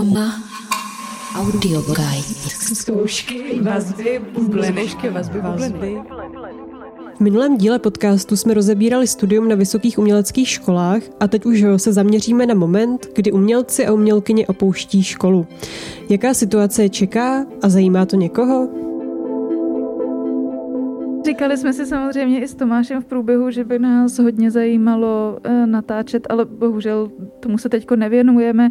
Umma 0.00 0.34
Audio 1.36 1.82
Guide. 1.82 2.50
Zkoušky, 2.74 3.60
vazby, 3.60 4.20
bublinešky, 4.32 5.08
vazby. 5.10 5.40
V 7.16 7.20
minulém 7.20 7.56
díle 7.56 7.78
podcastu 7.78 8.36
jsme 8.36 8.54
rozebírali 8.54 9.06
studium 9.06 9.48
na 9.48 9.56
vysokých 9.56 9.98
uměleckých 9.98 10.48
školách 10.48 11.02
a 11.20 11.28
teď 11.28 11.46
už 11.46 11.64
se 11.76 11.92
zaměříme 11.92 12.46
na 12.46 12.54
moment, 12.54 13.06
kdy 13.14 13.32
umělci 13.32 13.86
a 13.86 13.92
umělkyně 13.92 14.46
opouští 14.46 15.02
školu. 15.02 15.46
Jaká 16.08 16.34
situace 16.34 16.82
je 16.82 16.88
čeká 16.88 17.46
a 17.62 17.68
zajímá 17.68 18.06
to 18.06 18.16
někoho? 18.16 18.68
Říkali 21.26 21.56
jsme 21.56 21.72
si 21.72 21.86
samozřejmě 21.86 22.40
i 22.40 22.48
s 22.48 22.54
Tomášem 22.54 23.02
v 23.02 23.04
průběhu, 23.04 23.50
že 23.50 23.64
by 23.64 23.78
nás 23.78 24.18
hodně 24.18 24.50
zajímalo 24.50 25.38
eh, 25.44 25.66
natáčet, 25.66 26.26
ale 26.30 26.44
bohužel 26.44 27.10
tomu 27.40 27.58
se 27.58 27.68
teď 27.68 27.90
nevěnujeme, 27.90 28.70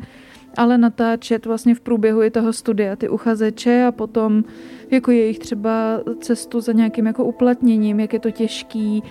ale 0.60 0.78
natáčet 0.78 1.46
vlastně 1.46 1.76
v 1.76 1.82
průběhu 1.82 2.24
i 2.24 2.32
toho 2.32 2.54
studia 2.54 2.96
ty 2.96 3.10
uchazeče 3.10 3.86
a 3.86 3.92
potom 3.92 4.44
jako 4.92 5.12
jejich 5.12 5.40
třeba 5.40 6.00
cestu 6.20 6.62
za 6.62 6.72
nějakým 6.72 7.06
jako 7.06 7.26
uplatněním, 7.26 8.00
jak 8.00 8.14
je 8.14 8.20
to 8.20 8.32
těžký, 8.32 9.04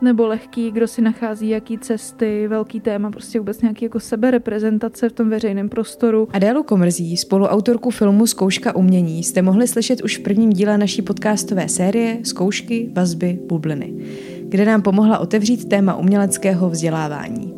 nebo 0.00 0.26
lehký, 0.26 0.70
kdo 0.70 0.88
si 0.88 1.02
nachází 1.02 1.48
jaký 1.48 1.78
cesty, 1.78 2.48
velký 2.48 2.80
téma, 2.80 3.10
prostě 3.10 3.38
vůbec 3.38 3.62
nějaký 3.62 3.84
jako 3.84 4.00
sebereprezentace 4.00 5.08
v 5.08 5.12
tom 5.12 5.30
veřejném 5.30 5.68
prostoru. 5.68 6.28
Adélu 6.32 6.62
Komrzí, 6.62 7.16
spoluautorku 7.16 7.90
filmu 7.90 8.26
Zkouška 8.26 8.76
umění, 8.76 9.22
jste 9.22 9.42
mohli 9.42 9.68
slyšet 9.68 10.02
už 10.02 10.18
v 10.18 10.22
prvním 10.22 10.50
díle 10.50 10.78
naší 10.78 11.02
podcastové 11.02 11.68
série 11.68 12.18
Zkoušky, 12.22 12.90
vazby, 12.92 13.38
bubliny, 13.46 13.94
kde 14.42 14.64
nám 14.64 14.82
pomohla 14.82 15.18
otevřít 15.18 15.68
téma 15.68 15.94
uměleckého 15.94 16.70
vzdělávání. 16.70 17.55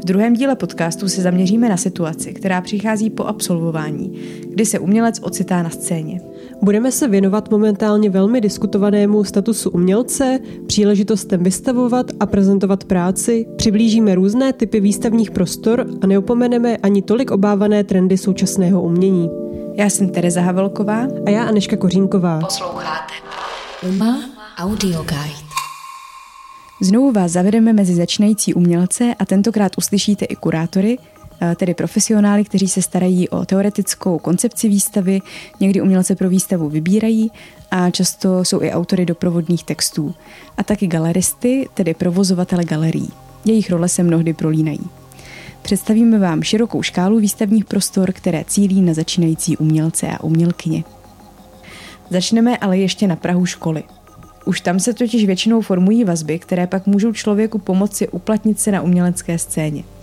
V 0.00 0.04
druhém 0.04 0.34
díle 0.34 0.56
podcastu 0.56 1.08
se 1.08 1.22
zaměříme 1.22 1.68
na 1.68 1.76
situaci, 1.76 2.34
která 2.34 2.60
přichází 2.60 3.10
po 3.10 3.24
absolvování, 3.24 4.12
kdy 4.48 4.66
se 4.66 4.78
umělec 4.78 5.20
ocitá 5.22 5.62
na 5.62 5.70
scéně. 5.70 6.20
Budeme 6.62 6.92
se 6.92 7.08
věnovat 7.08 7.50
momentálně 7.50 8.10
velmi 8.10 8.40
diskutovanému 8.40 9.24
statusu 9.24 9.70
umělce, 9.70 10.38
příležitostem 10.66 11.42
vystavovat 11.42 12.06
a 12.20 12.26
prezentovat 12.26 12.84
práci, 12.84 13.46
přiblížíme 13.56 14.14
různé 14.14 14.52
typy 14.52 14.80
výstavních 14.80 15.30
prostor 15.30 15.86
a 16.02 16.06
neopomeneme 16.06 16.76
ani 16.76 17.02
tolik 17.02 17.30
obávané 17.30 17.84
trendy 17.84 18.18
současného 18.18 18.82
umění. 18.82 19.30
Já 19.74 19.90
jsem 19.90 20.08
Tereza 20.08 20.40
Havelková 20.40 21.06
a 21.26 21.30
já 21.30 21.44
Aneška 21.44 21.76
Kořínková. 21.76 22.40
Posloucháte 22.40 23.12
Umma 23.88 24.20
Audio 24.58 25.02
Guide. 25.02 25.45
Znovu 26.82 27.12
vás 27.12 27.32
zavedeme 27.32 27.72
mezi 27.72 27.94
začínající 27.94 28.54
umělce 28.54 29.14
a 29.18 29.24
tentokrát 29.24 29.72
uslyšíte 29.78 30.24
i 30.24 30.36
kurátory, 30.36 30.98
Eh, 31.40 31.54
tedy 31.54 31.74
profesionály, 31.74 32.44
kteří 32.44 32.68
se 32.68 32.82
starají 32.82 33.28
o 33.28 33.44
teoretickou 33.44 34.18
koncepci 34.18 34.68
výstavy, 34.68 35.20
někdy 35.60 35.80
umělce 35.80 36.14
pro 36.16 36.28
výstavu 36.28 36.68
vybírají 36.68 37.30
a 37.70 37.90
často 37.90 38.44
jsou 38.44 38.62
i 38.62 38.72
autory 38.72 39.06
doprovodných 39.06 39.64
textů. 39.64 40.14
A 40.56 40.62
taky 40.62 40.86
galeristy, 40.86 41.68
tedy 41.74 41.94
provozovatele 41.94 42.64
galerií. 42.64 43.10
Jejich 43.44 43.70
role 43.70 43.88
se 43.88 44.02
mnohdy 44.02 44.32
prolínají. 44.32 44.80
Představíme 45.62 46.18
vám 46.18 46.42
širokou 46.42 46.82
škálu 46.82 47.18
výstavních 47.18 47.64
prostor, 47.64 48.12
které 48.12 48.44
cílí 48.44 48.82
na 48.82 48.94
začínající 48.94 49.56
umělce 49.56 50.08
a 50.08 50.22
umělkyně. 50.22 50.84
Začneme 52.10 52.58
ale 52.58 52.78
ještě 52.78 53.06
na 53.06 53.16
Prahu 53.16 53.46
školy. 53.46 53.82
Už 54.46 54.60
tam 54.60 54.80
se 54.80 54.92
totiž 54.92 55.24
většinou 55.24 55.60
formují 55.60 56.04
vazby, 56.04 56.38
které 56.38 56.66
pak 56.66 56.86
můžou 56.86 57.12
člověku 57.12 57.58
pomoci 57.58 58.08
uplatnit 58.08 58.60
se 58.60 58.72
na 58.72 58.82
umělecké 58.82 59.38
scéně– 59.38 59.84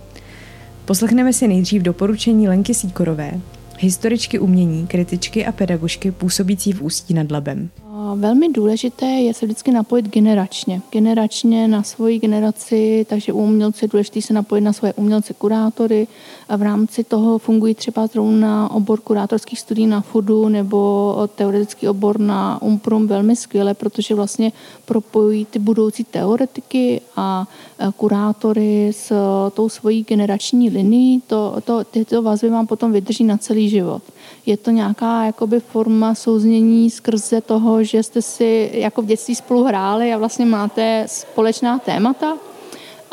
Poslechneme 0.84 1.32
si 1.32 1.48
nejdřív 1.48 1.82
doporučení 1.82 2.48
Lenky 2.48 2.74
Síkorové, 2.74 3.40
historičky 3.78 4.38
umění, 4.38 4.86
kritičky 4.86 5.46
a 5.46 5.52
pedagožky 5.52 6.10
působící 6.10 6.72
v 6.72 6.82
Ústí 6.82 7.14
nad 7.14 7.30
Labem. 7.30 7.70
Velmi 8.14 8.48
důležité 8.48 9.06
je 9.06 9.34
se 9.34 9.46
vždycky 9.46 9.72
napojit 9.72 10.08
generačně. 10.08 10.82
Generačně 10.90 11.68
na 11.68 11.82
svoji 11.82 12.18
generaci, 12.18 13.06
takže 13.08 13.32
u 13.32 13.38
umělců 13.38 13.84
je 13.84 13.88
důležité 13.88 14.22
se 14.22 14.32
napojit 14.32 14.64
na 14.64 14.72
svoje 14.72 14.92
umělce 14.92 15.34
kurátory 15.34 16.06
a 16.48 16.56
v 16.56 16.62
rámci 16.62 17.04
toho 17.04 17.38
fungují 17.38 17.74
třeba 17.74 18.06
zrovna 18.06 18.70
obor 18.70 19.00
kurátorských 19.00 19.60
studií 19.60 19.86
na 19.86 20.00
FUDu 20.00 20.48
nebo 20.48 21.28
teoretický 21.34 21.88
obor 21.88 22.20
na 22.20 22.62
UMPRUM 22.62 23.06
velmi 23.06 23.36
skvěle, 23.36 23.74
protože 23.74 24.14
vlastně 24.14 24.52
propojují 24.84 25.44
ty 25.44 25.58
budoucí 25.58 26.04
teoretiky 26.04 27.00
a 27.16 27.48
kurátory 27.96 28.88
s 28.88 29.12
tou 29.54 29.68
svojí 29.68 30.02
generační 30.02 30.70
linií. 30.70 31.22
To, 31.26 31.56
to, 31.64 31.84
tyto 31.84 32.22
vazby 32.22 32.50
vám 32.50 32.66
potom 32.66 32.92
vydrží 32.92 33.24
na 33.24 33.36
celý 33.36 33.68
život. 33.68 34.02
Je 34.46 34.56
to 34.56 34.70
nějaká 34.70 35.24
jakoby 35.24 35.60
forma 35.60 36.14
souznění 36.14 36.90
skrze 36.90 37.40
toho, 37.40 37.84
že 37.84 38.02
jste 38.02 38.22
si 38.22 38.70
jako 38.74 39.02
v 39.02 39.06
dětství 39.06 39.34
spolu 39.34 39.64
hráli 39.64 40.12
a 40.12 40.18
vlastně 40.18 40.46
máte 40.46 41.04
společná 41.08 41.78
témata 41.78 42.36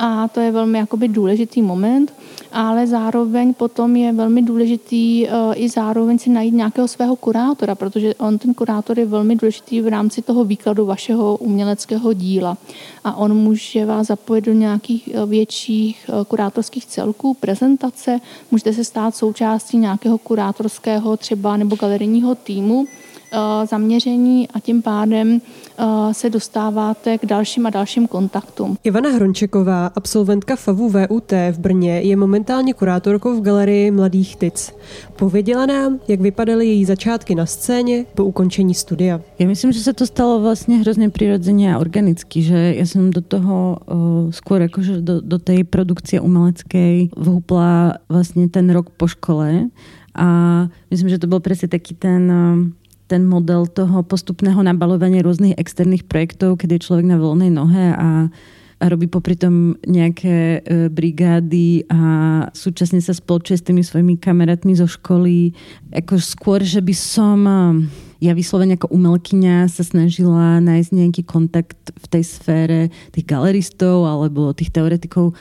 a 0.02 0.28
to 0.28 0.40
je 0.40 0.52
velmi 0.52 0.78
jakoby 0.78 1.08
důležitý 1.08 1.62
moment 1.62 2.14
ale 2.52 2.88
zároveň 2.88 3.54
potom 3.54 3.96
je 3.96 4.14
velmi 4.14 4.42
důležitý 4.42 5.28
eh, 5.28 5.32
i 5.56 5.70
zároveň 5.70 6.20
si 6.20 6.30
najít 6.30 6.54
nějakého 6.54 6.88
svého 6.88 7.16
kurátora, 7.16 7.76
protože 7.76 8.16
on 8.16 8.38
ten 8.38 8.54
kurátor 8.54 9.00
je 9.00 9.06
velmi 9.06 9.36
důležitý 9.36 9.82
v 9.82 9.88
rámci 9.88 10.22
toho 10.22 10.44
výkladu 10.46 10.86
vašeho 10.86 11.38
uměleckého 11.38 12.14
díla. 12.14 12.58
A 13.04 13.18
on 13.18 13.34
může 13.34 13.86
vás 13.86 14.08
zapojit 14.08 14.46
do 14.46 14.54
nějakých 14.54 15.10
eh, 15.14 15.26
větších 15.26 16.10
eh, 16.10 16.26
kurátorských 16.26 16.86
celků, 16.86 17.34
prezentace, 17.34 18.20
můžete 18.52 18.74
se 18.74 18.84
stát 18.84 19.16
součástí 19.16 19.78
nějakého 19.78 20.18
kurátorského 20.18 21.18
třeba 21.18 21.58
nebo 21.58 21.76
galerijního 21.76 22.36
týmu, 22.36 22.86
zaměření 23.66 24.48
a 24.50 24.60
tím 24.60 24.82
pádem 24.82 25.42
eh, 25.80 25.86
se 26.12 26.30
dostáváte 26.30 27.18
k 27.18 27.26
dalším 27.26 27.66
a 27.66 27.70
dalším 27.70 28.08
kontaktům. 28.08 28.78
Ivana 28.84 29.10
Hrončeková, 29.10 29.88
absolventka 29.96 30.56
FAVu 30.56 30.90
VUT 30.90 31.32
v 31.52 31.60
Brně, 31.60 32.02
je 32.02 32.16
momentálně 32.16 32.74
kurátorkou 32.74 33.38
v 33.38 33.42
galerii 33.42 33.92
Mladých 33.92 34.36
Tic. 34.36 34.74
Pověděla 35.16 35.66
nám, 35.66 36.00
jak 36.08 36.22
vypadaly 36.22 36.68
její 36.68 36.86
začátky 36.86 37.36
na 37.36 37.46
scéně 37.46 38.06
po 38.16 38.26
ukončení 38.26 38.74
studia. 38.74 39.22
Já 39.40 39.48
myslím, 39.48 39.72
že 39.72 39.80
se 39.80 39.94
to 39.94 40.06
stalo 40.06 40.40
vlastně 40.40 40.78
hrozně 40.78 41.10
přirozeně 41.10 41.76
a 41.76 41.80
organicky, 41.80 42.42
že 42.42 42.74
já 42.78 42.86
jsem 42.86 43.12
do 43.12 43.22
toho 43.22 43.78
uh, 43.86 43.96
skôr 44.30 44.62
jakože 44.62 45.02
do, 45.02 45.22
do 45.22 45.40
té 45.40 45.64
produkce 45.64 46.20
umelecké 46.20 47.06
vhupla 47.18 47.94
vlastně 48.10 48.50
ten 48.50 48.70
rok 48.70 48.90
po 48.90 49.08
škole 49.08 49.64
a 50.16 50.68
myslím, 50.92 51.10
že 51.10 51.20
to 51.20 51.28
byl 51.28 51.40
přesně 51.40 51.68
taký 51.68 51.96
ten 51.96 52.32
uh, 52.32 52.81
ten 53.12 53.28
model 53.28 53.68
toho 53.68 54.08
postupného 54.08 54.64
nabalovania 54.64 55.20
rôznych 55.20 55.60
externých 55.60 56.08
projektov, 56.08 56.64
kedy 56.64 56.80
je 56.80 56.86
človek 56.88 57.12
na 57.12 57.20
voľnej 57.20 57.52
nohe 57.52 57.92
a, 57.92 58.32
a 58.80 58.84
robí 58.88 59.12
popri 59.12 59.36
tom 59.36 59.76
nejaké 59.84 60.64
e, 60.64 60.88
brigády 60.88 61.92
a 61.92 62.00
súčasne 62.56 63.04
sa 63.04 63.12
spolčuje 63.12 63.60
s 63.60 63.68
tými 63.68 63.84
svojimi 63.84 64.16
kamarátmi 64.16 64.80
zo 64.80 64.88
školy. 64.88 65.52
Ako 65.92 66.24
skôr, 66.24 66.64
že 66.64 66.80
by 66.80 66.96
som 66.96 67.44
e, 67.44 67.54
ja 68.24 68.32
vyslovene 68.32 68.80
ako 68.80 68.96
umelkyňa 68.96 69.68
sa 69.68 69.84
snažila 69.84 70.64
nájsť 70.64 70.90
nejaký 70.96 71.28
kontakt 71.28 71.92
v 71.92 72.06
tej 72.08 72.24
sfére 72.24 72.80
tých 73.12 73.28
galeristov 73.28 74.08
alebo 74.08 74.56
tých 74.56 74.72
teoretikov, 74.72 75.36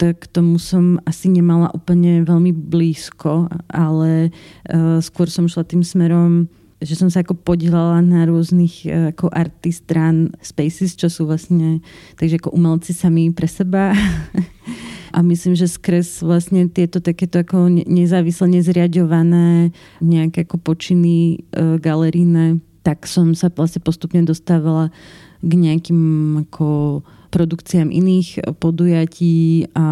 tak 0.00 0.32
tomu 0.32 0.56
som 0.56 0.96
asi 1.04 1.28
nemala 1.28 1.68
úplne 1.76 2.24
veľmi 2.24 2.56
blízko, 2.56 3.52
ale 3.68 4.32
uh, 4.32 4.96
skôr 5.04 5.28
som 5.28 5.44
šla 5.44 5.68
tým 5.68 5.84
smerom 5.84 6.48
že 6.80 6.96
som 6.96 7.12
sa 7.12 7.20
ako 7.20 7.36
podielala 7.36 8.00
na 8.00 8.24
rôznych 8.24 8.88
e, 8.88 9.12
ako 9.12 9.28
artist 9.28 9.84
run 9.92 10.32
spaces, 10.40 10.96
čo 10.96 11.12
sú 11.12 11.28
vlastne 11.28 11.84
takže 12.16 12.40
ako 12.40 12.56
umelci 12.56 12.96
sami 12.96 13.28
pre 13.30 13.46
seba. 13.46 13.92
A 15.16 15.26
myslím, 15.26 15.58
že 15.58 15.66
skres 15.66 16.22
vlastne 16.22 16.70
tieto 16.70 17.02
takéto 17.02 17.42
ako 17.42 17.66
nezávisle 17.68 18.46
nezriadované 18.46 19.74
nejaké 19.98 20.46
ako 20.46 20.56
počiny 20.62 21.42
e, 21.50 21.76
galeríne, 21.82 22.62
tak 22.86 23.04
som 23.04 23.36
sa 23.36 23.50
vlastne 23.52 23.82
postupne 23.82 24.22
dostávala 24.22 24.94
k 25.42 25.52
nejakým 25.52 26.00
ako 26.48 27.00
produkciám 27.30 27.94
iných 27.94 28.42
podujatí 28.58 29.70
a 29.74 29.86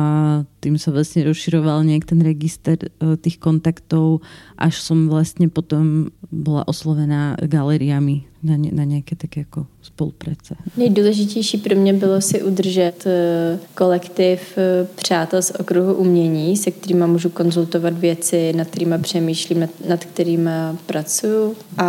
tým 0.59 0.75
sa 0.75 0.91
vlastne 0.91 1.23
rozširoval 1.23 1.87
nejak 1.87 2.11
ten 2.11 2.21
register 2.21 2.77
e, 2.83 3.15
tých 3.15 3.39
kontaktov, 3.39 4.27
až 4.59 4.83
som 4.83 5.07
vlastne 5.07 5.47
potom 5.47 6.11
bola 6.35 6.67
oslovená 6.67 7.39
galeriami 7.39 8.27
na, 8.43 8.57
ně, 8.57 8.71
na 8.75 8.85
nějaké 8.85 9.17
tak 9.17 9.37
jako 9.37 9.67
spolupráce. 9.83 10.55
Nejdůležitější 10.77 11.59
pro 11.59 11.77
mě 11.77 11.93
bylo 11.93 12.21
si 12.21 12.43
udržet 12.43 13.07
eh, 13.07 13.59
kolektiv 13.75 14.41
eh, 14.57 14.87
přátel 14.95 15.43
z 15.43 15.51
okruhu 15.51 15.95
umění, 15.95 16.57
se 16.57 16.71
kterými 16.71 17.07
můžu 17.07 17.29
konzultovat 17.29 17.99
věci, 17.99 18.53
nad 18.53 18.69
kterými 18.69 18.99
přemýšlím, 18.99 19.61
nad, 19.61 19.71
nad 19.89 20.05
kterými 20.05 20.51
pracuju. 20.87 21.55
A 21.79 21.89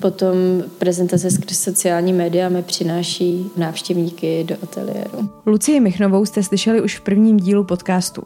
potom 0.00 0.36
prezentace 0.78 1.30
skrz 1.30 1.58
sociální 1.58 2.12
média 2.12 2.48
mi 2.48 2.62
přináší 2.62 3.50
návštěvníky 3.56 4.44
do 4.44 4.54
ateliéru. 4.62 5.28
Lucie 5.46 5.80
Michnovou 5.80 6.26
jste 6.26 6.42
slyšeli 6.42 6.80
už 6.80 6.98
v 6.98 7.00
prvním 7.00 7.36
dílu 7.36 7.64
podcastu. 7.64 8.22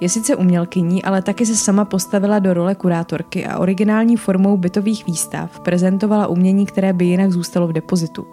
Je 0.00 0.08
sice 0.08 0.36
umělkyní, 0.36 1.02
ale 1.02 1.22
taky 1.22 1.46
se 1.46 1.56
sama 1.56 1.84
postavila 1.84 2.38
do 2.38 2.54
role 2.54 2.74
kurátorky 2.74 3.46
a 3.46 3.58
originální 3.58 4.16
formou 4.16 4.56
bytových 4.56 5.06
výstav 5.06 5.60
prezentovala 5.60 6.26
umění, 6.26 6.66
které 6.66 6.92
by 6.92 7.04
jinak 7.04 7.32
zůstalo 7.32 7.68
v 7.68 7.72
depozitu. 7.72 8.26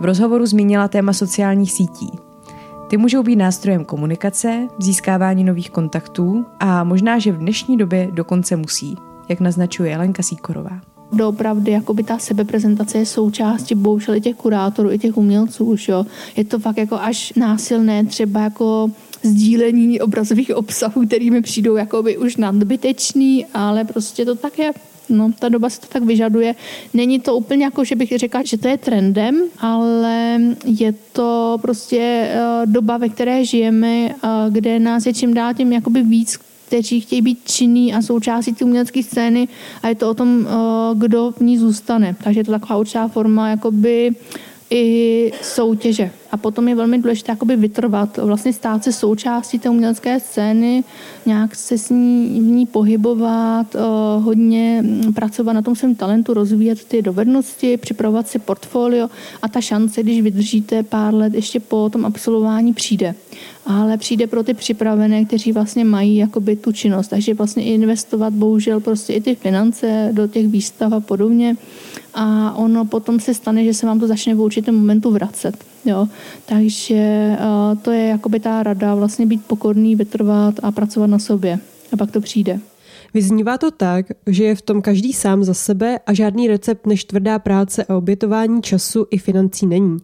V 0.00 0.04
rozhovoru 0.04 0.46
zmínila 0.46 0.88
téma 0.88 1.12
sociálních 1.12 1.72
sítí. 1.72 2.10
Ty 2.88 2.96
můžou 2.96 3.22
být 3.22 3.36
nástrojem 3.36 3.84
komunikace, 3.84 4.68
získávání 4.78 5.44
nových 5.44 5.70
kontaktů 5.70 6.44
a 6.60 6.84
možná, 6.84 7.18
že 7.18 7.32
v 7.32 7.38
dnešní 7.38 7.76
době 7.76 8.08
dokonce 8.12 8.56
musí, 8.56 8.96
jak 9.28 9.40
naznačuje 9.40 9.96
Lenka 9.96 10.22
Síkorová 10.22 10.91
doopravdy 11.12 11.70
jakoby 11.70 12.02
ta 12.02 12.18
sebeprezentace 12.18 12.98
je 12.98 13.06
součástí 13.06 13.74
bohužel 13.74 14.14
i 14.14 14.20
těch 14.20 14.36
kurátorů, 14.36 14.90
i 14.90 14.98
těch 14.98 15.16
umělců 15.16 15.64
už, 15.64 15.88
jo. 15.88 16.06
Je 16.36 16.44
to 16.44 16.58
fakt 16.58 16.76
jako 16.76 16.96
až 16.96 17.32
násilné, 17.36 18.04
třeba 18.04 18.40
jako 18.40 18.90
sdílení 19.22 20.00
obrazových 20.00 20.56
obsahů, 20.56 21.06
který 21.06 21.30
mi 21.30 21.42
přijdou 21.42 21.76
jakoby 21.76 22.18
už 22.18 22.36
nadbytečný, 22.36 23.46
ale 23.54 23.84
prostě 23.84 24.24
to 24.24 24.34
tak 24.34 24.58
je. 24.58 24.72
No, 25.08 25.30
ta 25.38 25.48
doba 25.48 25.70
se 25.70 25.80
to 25.80 25.86
tak 25.86 26.02
vyžaduje. 26.02 26.54
Není 26.94 27.20
to 27.20 27.36
úplně 27.36 27.64
jako, 27.64 27.84
že 27.84 27.96
bych 27.96 28.18
řekla, 28.18 28.42
že 28.44 28.58
to 28.58 28.68
je 28.68 28.78
trendem, 28.78 29.42
ale 29.58 30.40
je 30.64 30.94
to 31.12 31.58
prostě 31.62 32.00
eh, 32.00 32.66
doba, 32.66 32.96
ve 32.96 33.08
které 33.08 33.44
žijeme, 33.44 34.08
eh, 34.08 34.28
kde 34.50 34.78
nás 34.78 35.06
je 35.06 35.14
čím 35.14 35.34
dál 35.34 35.54
tím 35.54 35.72
jakoby 35.72 36.02
víc 36.02 36.38
kteří 36.72 37.00
chtějí 37.00 37.22
být 37.22 37.38
činní 37.44 37.94
a 37.94 38.02
součástí 38.02 38.52
té 38.52 38.64
umělecké 38.64 39.02
scény 39.02 39.48
a 39.82 39.88
je 39.88 39.94
to 39.94 40.10
o 40.10 40.14
tom, 40.14 40.46
eh, 40.46 40.54
kdo 40.94 41.30
v 41.36 41.40
ní 41.40 41.58
zůstane. 41.58 42.16
Takže 42.24 42.40
je 42.40 42.44
to 42.44 42.52
taková 42.52 42.76
určitá 42.76 43.08
forma 43.08 43.48
jakoby 43.48 44.10
i 44.70 45.32
soutěže. 45.42 46.10
A 46.30 46.36
potom 46.36 46.68
je 46.68 46.74
velmi 46.74 46.98
důležité 46.98 47.32
jakoby 47.32 47.56
vytrvat, 47.56 48.16
vlastně 48.16 48.52
stát 48.52 48.84
se 48.84 48.92
součástí 48.92 49.58
té 49.58 49.70
umělecké 49.70 50.20
scény, 50.20 50.84
nějak 51.26 51.54
se 51.54 51.78
s 51.78 51.90
ní, 51.90 52.40
v 52.40 52.42
ní 52.42 52.66
pohybovat, 52.66 53.74
eh, 53.74 53.78
hodně 54.20 54.84
pracovat 55.14 55.52
na 55.52 55.62
tom 55.62 55.76
svém 55.76 55.94
talentu, 55.94 56.34
rozvíjet 56.34 56.84
ty 56.84 57.02
dovednosti, 57.02 57.76
připravovat 57.76 58.28
si 58.28 58.38
portfolio 58.38 59.08
a 59.42 59.48
ta 59.48 59.60
šance, 59.60 60.02
když 60.02 60.22
vydržíte 60.22 60.82
pár 60.82 61.14
let 61.14 61.34
ještě 61.34 61.60
po 61.60 61.90
tom 61.92 62.04
absolvování 62.04 62.72
přijde. 62.72 63.14
Ale 63.66 63.98
přijde 63.98 64.26
pro 64.26 64.42
ty 64.42 64.54
připravené, 64.54 65.24
kteří 65.24 65.52
vlastně 65.52 65.84
mají 65.84 66.16
jakoby 66.16 66.56
tu 66.56 66.72
činnost. 66.72 67.08
Takže 67.08 67.34
vlastně 67.34 67.64
investovat 67.64 68.32
bohužel 68.32 68.80
prostě 68.80 69.12
i 69.12 69.20
ty 69.20 69.34
finance 69.34 70.08
do 70.12 70.26
těch 70.26 70.48
výstav 70.48 70.92
a 70.92 71.00
podobně 71.00 71.56
a 72.14 72.54
ono 72.56 72.84
potom 72.84 73.20
se 73.20 73.34
stane, 73.34 73.64
že 73.64 73.74
se 73.74 73.86
vám 73.86 74.00
to 74.00 74.06
začne 74.06 74.34
v 74.34 74.40
určitém 74.40 74.74
momentu 74.74 75.10
vracet. 75.10 75.64
Jo? 75.84 76.08
Takže 76.46 77.30
uh, 77.40 77.78
to 77.78 77.90
je 77.90 78.06
jakoby 78.06 78.40
ta 78.40 78.62
rada, 78.62 78.94
vlastně 78.94 79.26
být 79.26 79.44
pokorný, 79.46 79.96
vytrvat 79.96 80.54
a 80.62 80.72
pracovat 80.72 81.06
na 81.06 81.18
sobě. 81.18 81.58
A 81.92 81.96
pak 81.96 82.10
to 82.10 82.20
přijde. 82.20 82.60
Vyznívá 83.14 83.58
to 83.58 83.70
tak, 83.70 84.06
že 84.26 84.44
je 84.44 84.54
v 84.54 84.62
tom 84.62 84.82
každý 84.82 85.12
sám 85.12 85.44
za 85.44 85.54
sebe 85.54 85.98
a 86.06 86.12
žádný 86.12 86.48
recept 86.48 86.86
než 86.86 87.04
tvrdá 87.04 87.38
práce 87.38 87.84
a 87.84 87.96
obětování 87.96 88.62
času 88.62 89.06
i 89.10 89.18
financí 89.18 89.66
není. 89.66 89.98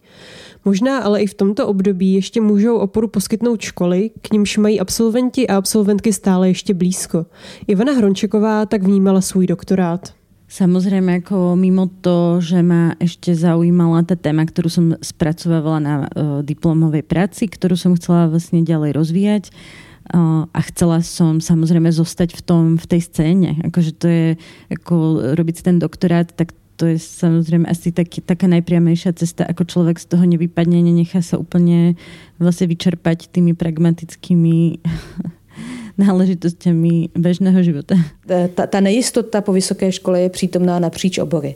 Možná 0.65 0.99
ale 0.99 1.21
i 1.21 1.27
v 1.27 1.33
tomto 1.33 1.67
období 1.67 2.13
ještě 2.13 2.41
můžou 2.41 2.77
oporu 2.77 3.07
poskytnout 3.07 3.61
školy, 3.61 4.11
k 4.21 4.33
nímž 4.33 4.57
mají 4.57 4.79
absolventi 4.79 5.47
a 5.47 5.57
absolventky 5.57 6.13
stále 6.13 6.47
ještě 6.47 6.73
blízko. 6.73 7.25
Ivana 7.67 7.93
Hrončeková 7.93 8.65
tak 8.65 8.83
vnímala 8.83 9.21
svůj 9.21 9.47
doktorát. 9.47 10.13
Samozrejme, 10.49 11.21
ako 11.21 11.53
mimo 11.53 11.85
to, 12.01 12.41
že 12.41 12.65
ma 12.65 12.97
ešte 12.97 13.37
zaujímala 13.37 14.01
tá 14.01 14.17
téma, 14.17 14.49
ktorú 14.49 14.65
som 14.65 14.97
spracovávala 14.97 15.77
na 15.77 15.95
uh, 16.01 16.41
diplomovej 16.41 17.05
práci, 17.05 17.45
ktorú 17.45 17.77
som 17.77 17.93
chcela 17.93 18.25
vlastne 18.25 18.65
ďalej 18.65 18.97
rozvíjať 18.97 19.43
uh, 19.53 20.49
a 20.49 20.59
chcela 20.73 21.05
som 21.05 21.37
samozrejme 21.37 21.93
zostať 21.93 22.33
v 22.33 22.41
tom, 22.41 22.63
v 22.81 22.85
tej 22.89 23.01
scéne. 23.05 23.61
Akože 23.61 23.91
to 23.93 24.05
je, 24.09 24.27
ako 24.73 25.21
robiť 25.37 25.69
ten 25.69 25.77
doktorát, 25.77 26.33
tak 26.33 26.57
to 26.79 26.87
je 26.87 26.95
samozrejme 26.95 27.67
asi 27.67 27.91
tak, 27.91 28.07
taká 28.23 28.47
najpriamejšia 28.47 29.11
cesta, 29.11 29.43
ako 29.43 29.67
človek 29.67 29.99
z 29.99 30.15
toho 30.15 30.23
nevypadne, 30.23 30.79
nenechá 30.79 31.19
sa 31.19 31.35
úplne 31.35 31.99
vlastne 32.39 32.71
vyčerpať 32.71 33.27
tými 33.27 33.51
pragmatickými 33.51 34.79
náležitostmi 36.07 37.11
běžného 37.19 37.59
života. 37.63 37.99
Ta, 38.55 38.63
ta 38.67 38.79
nejistota 38.79 39.43
po 39.43 39.51
vysoké 39.51 39.91
škole 39.91 40.21
je 40.21 40.29
přítomná 40.29 40.79
napříč 40.79 41.19
obory. 41.19 41.55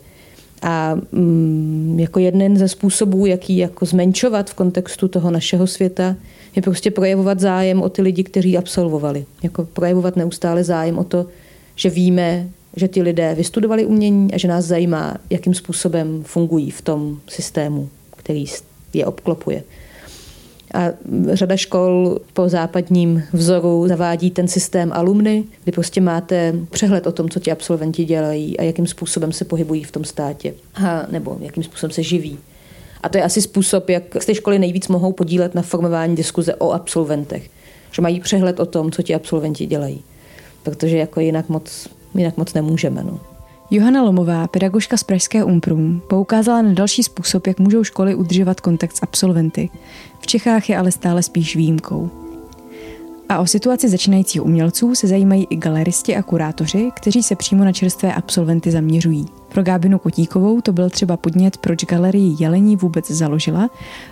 A 0.61 0.95
mm, 1.11 1.99
jako 1.99 2.19
jeden 2.19 2.57
ze 2.57 2.67
způsobů, 2.67 3.25
jaký 3.25 3.57
jako 3.57 3.85
zmenšovat 3.85 4.49
v 4.49 4.53
kontextu 4.53 5.07
toho 5.07 5.31
našeho 5.31 5.67
světa, 5.67 6.15
je 6.55 6.61
prostě 6.61 6.91
projevovat 6.91 7.39
zájem 7.39 7.81
o 7.81 7.89
ty 7.89 8.01
lidi, 8.01 8.23
kteří 8.23 8.57
absolvovali. 8.57 9.25
Jako 9.43 9.65
projevovat 9.65 10.15
neustále 10.15 10.63
zájem 10.63 10.97
o 10.97 11.03
to, 11.03 11.27
že 11.75 11.89
víme, 11.89 12.49
že 12.75 12.87
ty 12.87 13.01
lidé 13.01 13.35
vystudovali 13.35 13.85
umění 13.85 14.33
a 14.33 14.37
že 14.37 14.47
nás 14.47 14.65
zajímá, 14.65 15.15
jakým 15.29 15.53
způsobem 15.53 16.23
fungují 16.23 16.71
v 16.71 16.81
tom 16.81 17.19
systému, 17.27 17.89
který 18.15 18.45
je 18.93 19.05
obklopuje. 19.05 19.63
A 20.73 20.89
řada 21.33 21.57
škol 21.57 22.19
po 22.33 22.49
západním 22.49 23.23
vzoru 23.33 23.87
zavádí 23.87 24.31
ten 24.31 24.47
systém 24.47 24.91
alumny, 24.93 25.43
kdy 25.63 25.71
prostě 25.71 26.01
máte 26.01 26.53
přehled 26.69 27.07
o 27.07 27.11
tom, 27.11 27.29
co 27.29 27.39
ti 27.39 27.51
absolventi 27.51 28.05
dělají 28.05 28.59
a 28.59 28.63
jakým 28.63 28.87
způsobem 28.87 29.31
se 29.31 29.45
pohybují 29.45 29.83
v 29.83 29.91
tom 29.91 30.03
státě, 30.03 30.53
a, 30.75 31.05
nebo 31.11 31.37
jakým 31.39 31.63
způsobem 31.63 31.91
se 31.91 32.03
živí. 32.03 32.37
A 33.03 33.09
to 33.09 33.17
je 33.17 33.23
asi 33.23 33.41
způsob, 33.41 33.89
jak 33.89 34.03
z 34.21 34.25
té 34.25 34.35
školy 34.35 34.59
nejvíc 34.59 34.87
mohou 34.87 35.11
podílet 35.11 35.55
na 35.55 35.61
formování 35.61 36.15
diskuze 36.15 36.55
o 36.55 36.71
absolventech. 36.71 37.49
Že 37.91 38.01
mají 38.01 38.19
přehled 38.19 38.59
o 38.59 38.65
tom, 38.65 38.91
co 38.91 39.01
ti 39.01 39.15
absolventi 39.15 39.65
dělají. 39.65 40.03
Protože 40.63 40.97
jako 40.97 41.19
jinak 41.19 41.49
moc, 41.49 41.87
jinak 42.19 42.37
moc 42.37 42.53
nemůžeme. 42.53 43.03
No. 43.03 43.19
Johana 43.71 44.03
Lomová, 44.03 44.47
pedagožka 44.47 44.97
z 44.97 45.03
Pražské 45.03 45.43
Umprum, 45.43 46.01
poukázala 46.07 46.61
na 46.61 46.73
další 46.73 47.03
způsob, 47.03 47.47
jak 47.47 47.59
můžou 47.59 47.83
školy 47.83 48.15
udržovat 48.15 48.61
kontakt 48.61 48.95
s 48.95 49.03
absolventy. 49.03 49.69
V 50.19 50.27
Čechách 50.27 50.69
je 50.69 50.77
ale 50.77 50.91
stále 50.91 51.23
spíš 51.23 51.55
výjimkou. 51.55 52.09
A 53.29 53.39
o 53.39 53.45
situaci 53.45 53.89
začínajících 53.89 54.45
umělců 54.45 54.95
se 54.95 55.07
zajímají 55.07 55.47
i 55.49 55.55
galeristi 55.55 56.15
a 56.15 56.23
kurátoři, 56.23 56.89
kteří 56.95 57.23
se 57.23 57.35
přímo 57.35 57.65
na 57.65 57.71
čerstvé 57.71 58.13
absolventy 58.13 58.71
zaměřují. 58.71 59.25
Pro 59.53 59.63
Gábinu 59.63 59.99
Kotíkovou 59.99 60.61
to 60.61 60.71
byl 60.71 60.89
třeba 60.89 61.17
podnět, 61.17 61.57
proč 61.57 61.85
galerii 61.85 62.35
Jelení 62.39 62.75
vůbec 62.75 63.11
založila 63.11 63.69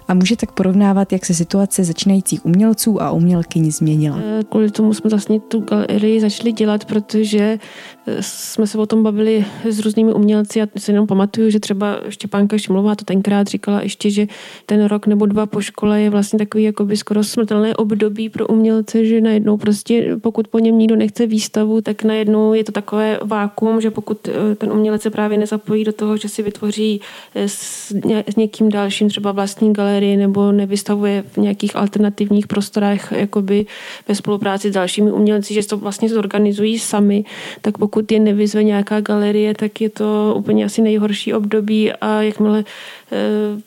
a 0.08 0.14
může 0.14 0.36
tak 0.36 0.52
porovnávat, 0.52 1.14
jak 1.14 1.26
se 1.26 1.34
situace 1.34 1.84
začínajících 1.84 2.46
umělců 2.46 3.02
a 3.02 3.12
umělkyní 3.12 3.72
změnila. 3.72 4.18
Eh, 4.20 4.44
kvůli 4.50 4.72
tomu 4.72 4.94
jsme 4.94 5.10
vlastně 5.10 5.40
tu 5.40 5.60
galerii 5.60 6.22
začali 6.22 6.52
dělat, 6.52 6.86
protože 6.86 7.60
eh, 8.08 8.18
jsme 8.20 8.68
se 8.68 8.78
o 8.78 8.86
tom 8.86 9.04
bavili 9.04 9.46
s 9.66 9.80
různými 9.80 10.14
umělci 10.14 10.62
a 10.62 10.68
si 10.78 10.92
jenom 10.92 11.08
pamatuju, 11.08 11.50
že 11.50 11.60
třeba 11.60 12.00
Štěpánka 12.10 12.58
Šimlová 12.58 12.96
to 12.96 13.06
tenkrát 13.06 13.48
říkala 13.48 13.82
ještě, 13.82 14.10
že 14.10 14.28
ten 14.66 14.86
rok 14.86 15.08
nebo 15.08 15.26
dva 15.26 15.46
po 15.46 15.62
škole 15.62 16.02
je 16.02 16.10
vlastně 16.10 16.40
takový 16.40 16.64
jakoby 16.64 16.98
skoro 16.98 17.24
smrtelné 17.24 17.76
období 17.76 18.30
pro 18.30 18.48
umělce, 18.48 19.06
že 19.06 19.22
najednou 19.22 19.58
prostě 19.58 20.18
pokud 20.22 20.48
po 20.48 20.60
něm 20.60 20.78
nikdo 20.78 20.96
nechce 20.96 21.26
výstavu, 21.26 21.82
tak 21.82 22.04
najednou 22.04 22.54
je 22.54 22.64
to 22.64 22.72
takové 22.72 23.20
vákuum, 23.24 23.82
že 23.82 23.92
pokud 23.92 24.28
eh, 24.28 24.56
ten 24.56 24.72
umělec 24.72 25.02
se 25.02 25.10
právě 25.10 25.31
právě 25.32 25.40
nezapojí 25.40 25.84
do 25.84 25.94
toho, 25.94 26.18
že 26.18 26.30
si 26.30 26.44
vytvoří 26.44 27.02
eh, 27.36 27.48
s, 27.48 27.94
někým 28.38 28.70
dalším 28.70 29.10
třeba 29.10 29.32
vlastní 29.32 29.74
galerii 29.74 30.18
nebo 30.18 30.52
nevystavuje 30.52 31.24
v 31.24 31.38
nějakých 31.38 31.76
alternativních 31.76 32.48
prostorách 32.48 33.12
jakoby 33.12 33.66
ve 34.08 34.16
spolupráci 34.16 34.70
s 34.70 34.74
dalšími 34.74 35.12
umělci, 35.12 35.54
že 35.54 35.68
to 35.68 35.78
vlastně 35.78 36.10
zorganizují 36.10 36.80
sami, 36.80 37.24
tak 37.62 37.78
pokud 37.78 38.12
je 38.12 38.20
nevyzve 38.20 38.64
nějaká 38.64 39.02
galerie, 39.02 39.54
tak 39.54 39.82
je 39.82 39.90
to 39.90 40.34
úplně 40.38 40.66
asi 40.66 40.82
nejhorší 40.82 41.34
období 41.34 41.92
a 41.92 42.22
jakmile 42.22 42.64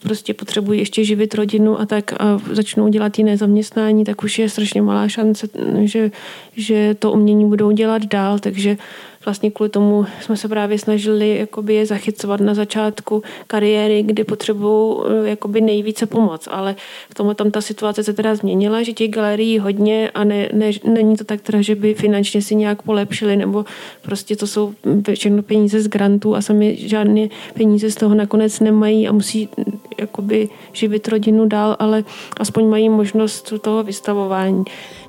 prostě 0.02 0.34
potřebují 0.34 0.78
ještě 0.80 1.04
živit 1.04 1.34
rodinu 1.34 1.80
a 1.80 1.86
tak 1.86 2.12
a 2.12 2.40
začnou 2.52 2.88
dělat 2.88 3.18
jiné 3.18 3.36
zaměstnání, 3.36 4.04
tak 4.04 4.24
už 4.24 4.38
je 4.38 4.48
strašně 4.48 4.82
malá 4.82 5.08
šance, 5.08 5.48
že, 5.82 6.10
že 6.56 6.96
to 6.98 7.12
umění 7.12 7.48
budou 7.48 7.70
dělat 7.70 8.02
dál, 8.04 8.38
takže 8.38 8.76
vlastně 9.24 9.50
kvůli 9.50 9.70
tomu 9.70 10.06
jsme 10.20 10.36
se 10.36 10.48
právě 10.48 10.78
snažili 10.78 11.38
jakoby 11.38 11.74
je 11.74 11.86
zachycovat 11.86 12.40
na 12.40 12.54
začátku 12.54 13.22
kariéry, 13.46 14.02
kdy 14.02 14.24
potřebují 14.24 14.96
eh, 15.24 15.28
jakoby 15.28 15.60
nejvíce 15.60 16.06
pomoc, 16.06 16.48
ale 16.50 16.76
v 17.10 17.14
tomhle 17.14 17.34
tam 17.34 17.50
ta 17.50 17.60
situace 17.60 18.04
se 18.04 18.12
teda 18.12 18.34
změnila, 18.34 18.82
že 18.82 18.92
těch 18.92 19.10
galerií 19.10 19.58
hodně 19.58 20.10
a 20.10 20.24
ne, 20.24 20.48
ne, 20.52 20.70
není 20.84 21.16
to 21.16 21.24
tak 21.24 21.40
teda, 21.40 21.62
že 21.62 21.74
by 21.74 21.94
finančně 21.94 22.42
si 22.42 22.54
nějak 22.54 22.82
polepšili, 22.82 23.36
nebo 23.36 23.64
prostě 24.02 24.36
to 24.36 24.46
jsou 24.46 24.74
všechno 25.14 25.42
peníze 25.42 25.80
z 25.80 25.88
grantů 25.88 26.34
a 26.34 26.42
sami 26.42 26.76
žádné 26.76 27.28
peníze 27.54 27.90
z 27.90 27.94
toho 27.94 28.14
nakonec 28.14 28.60
nemají 28.60 29.08
a 29.08 29.12
musí 29.12 29.33
jakoby 29.98 30.48
živit 30.72 31.08
rodinu 31.08 31.48
dál, 31.48 31.76
ale 31.78 32.04
aspoň 32.40 32.68
mají 32.68 32.88
možnost 32.88 33.52
toho 33.60 33.82
vystavování. 33.82 34.64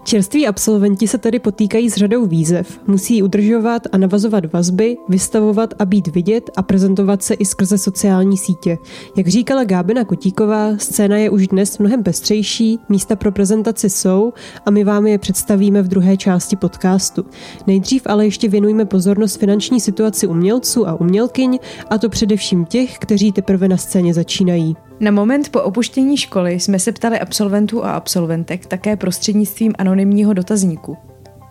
Čerství 0.05 0.47
absolventi 0.47 1.07
se 1.07 1.17
tedy 1.17 1.39
potýkají 1.39 1.89
s 1.89 1.95
řadou 1.95 2.25
výzev. 2.25 2.79
Musí 2.87 3.23
udržovat 3.23 3.81
a 3.91 3.97
navazovat 3.97 4.53
vazby, 4.53 4.97
vystavovat 5.09 5.73
a 5.79 5.85
být 5.85 6.07
vidět 6.07 6.49
a 6.55 6.61
prezentovat 6.61 7.23
se 7.23 7.33
i 7.33 7.45
skrze 7.45 7.77
sociální 7.77 8.37
sítě. 8.37 8.77
Jak 9.17 9.27
říkala 9.27 9.63
Gábina 9.63 10.03
Kotíková, 10.03 10.77
scéna 10.77 11.17
je 11.17 11.29
už 11.29 11.47
dnes 11.47 11.77
mnohem 11.77 12.03
pestřejší, 12.03 12.79
místa 12.89 13.15
pro 13.15 13.31
prezentaci 13.31 13.89
jsou 13.89 14.33
a 14.65 14.71
my 14.71 14.83
vám 14.83 15.07
je 15.07 15.17
představíme 15.17 15.81
v 15.81 15.87
druhé 15.87 16.17
části 16.17 16.55
podcastu. 16.55 17.25
Nejdřív 17.67 18.01
ale 18.05 18.25
ještě 18.25 18.47
věnujeme 18.47 18.85
pozornost 18.85 19.39
finanční 19.39 19.79
situaci 19.79 20.27
umělců 20.27 20.87
a 20.87 20.93
umělkyň, 21.01 21.59
a 21.89 21.97
to 21.97 22.09
především 22.09 22.65
těch, 22.65 22.97
kteří 22.99 23.31
teprve 23.31 23.67
na 23.67 23.77
scéně 23.77 24.13
začínají. 24.13 24.75
Na 24.99 25.11
moment 25.11 25.49
po 25.49 25.61
opuštění 25.61 26.17
školy 26.17 26.59
jsme 26.59 26.79
se 26.79 26.91
ptali 26.91 27.19
absolventů 27.19 27.85
a 27.85 27.91
absolventek 27.91 28.65
také 28.65 28.95
prostřednictvím 28.95 29.73
anonymního 29.77 30.33
dotazníku. 30.33 30.97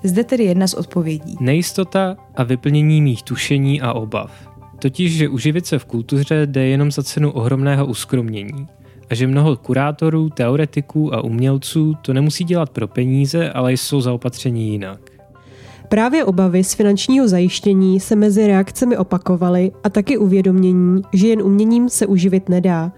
Zde 0.05 0.25
tedy 0.25 0.45
jedna 0.45 0.67
z 0.67 0.75
odpovědí. 0.75 1.37
Nejistota 1.41 2.17
a 2.35 2.43
vyplnění 2.43 3.03
mých 3.03 3.23
tušení 3.23 3.81
a 3.81 3.93
obav. 3.93 4.31
Totiž, 4.79 5.17
že 5.17 5.29
uživit 5.29 5.67
se 5.67 5.79
v 5.79 5.85
kultuře 5.85 6.47
jde 6.47 6.67
jenom 6.67 6.93
za 6.93 7.03
cenu 7.03 7.31
ohromného 7.31 7.87
uskromnění 7.87 8.69
a 9.11 9.15
že 9.15 9.27
mnoho 9.27 9.57
kurátorů, 9.57 10.31
teoretiků 10.31 11.15
a 11.15 11.25
umělců 11.25 11.95
to 12.03 12.13
nemusí 12.13 12.45
dělat 12.45 12.71
pro 12.71 12.89
peníze, 12.89 13.51
ale 13.51 13.73
jsou 13.73 14.01
zaopatření 14.01 14.69
jinak. 14.69 15.01
Právě 15.89 16.25
obavy 16.25 16.65
z 16.65 16.75
finančního 16.75 17.29
zajištění 17.29 18.01
se 18.01 18.17
mezi 18.17 18.47
reakcemi 18.47 18.97
opakovaly 18.97 19.73
a 19.85 19.89
taky 19.89 20.19
uvědomění, 20.19 21.03
že 21.13 21.29
jen 21.29 21.43
uměním 21.43 21.89
se 21.89 22.07
uživit 22.07 22.49
nedá. 22.49 22.93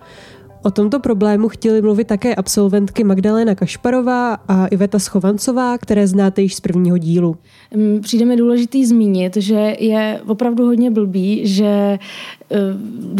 O 0.63 0.71
tomto 0.71 1.01
problému 1.01 1.49
chtěli 1.49 1.83
mluvit 1.83 2.07
také 2.07 2.35
absolventky 2.35 3.05
Magdalena 3.05 3.55
Kašparová 3.55 4.35
a 4.35 4.67
Iveta 4.67 4.99
Schovancová, 4.99 5.79
které 5.79 6.07
znáte 6.07 6.43
již 6.43 6.55
z 6.55 6.61
prvního 6.61 6.99
dílu. 6.99 7.37
Přijde 8.01 8.25
mi 8.25 8.37
důležitý 8.37 8.87
zmínit, 8.87 9.37
že 9.37 9.77
je 9.79 10.21
opravdu 10.27 10.67
hodně 10.67 10.91
blbý, 10.91 11.47
že 11.47 11.67
e, 11.67 11.99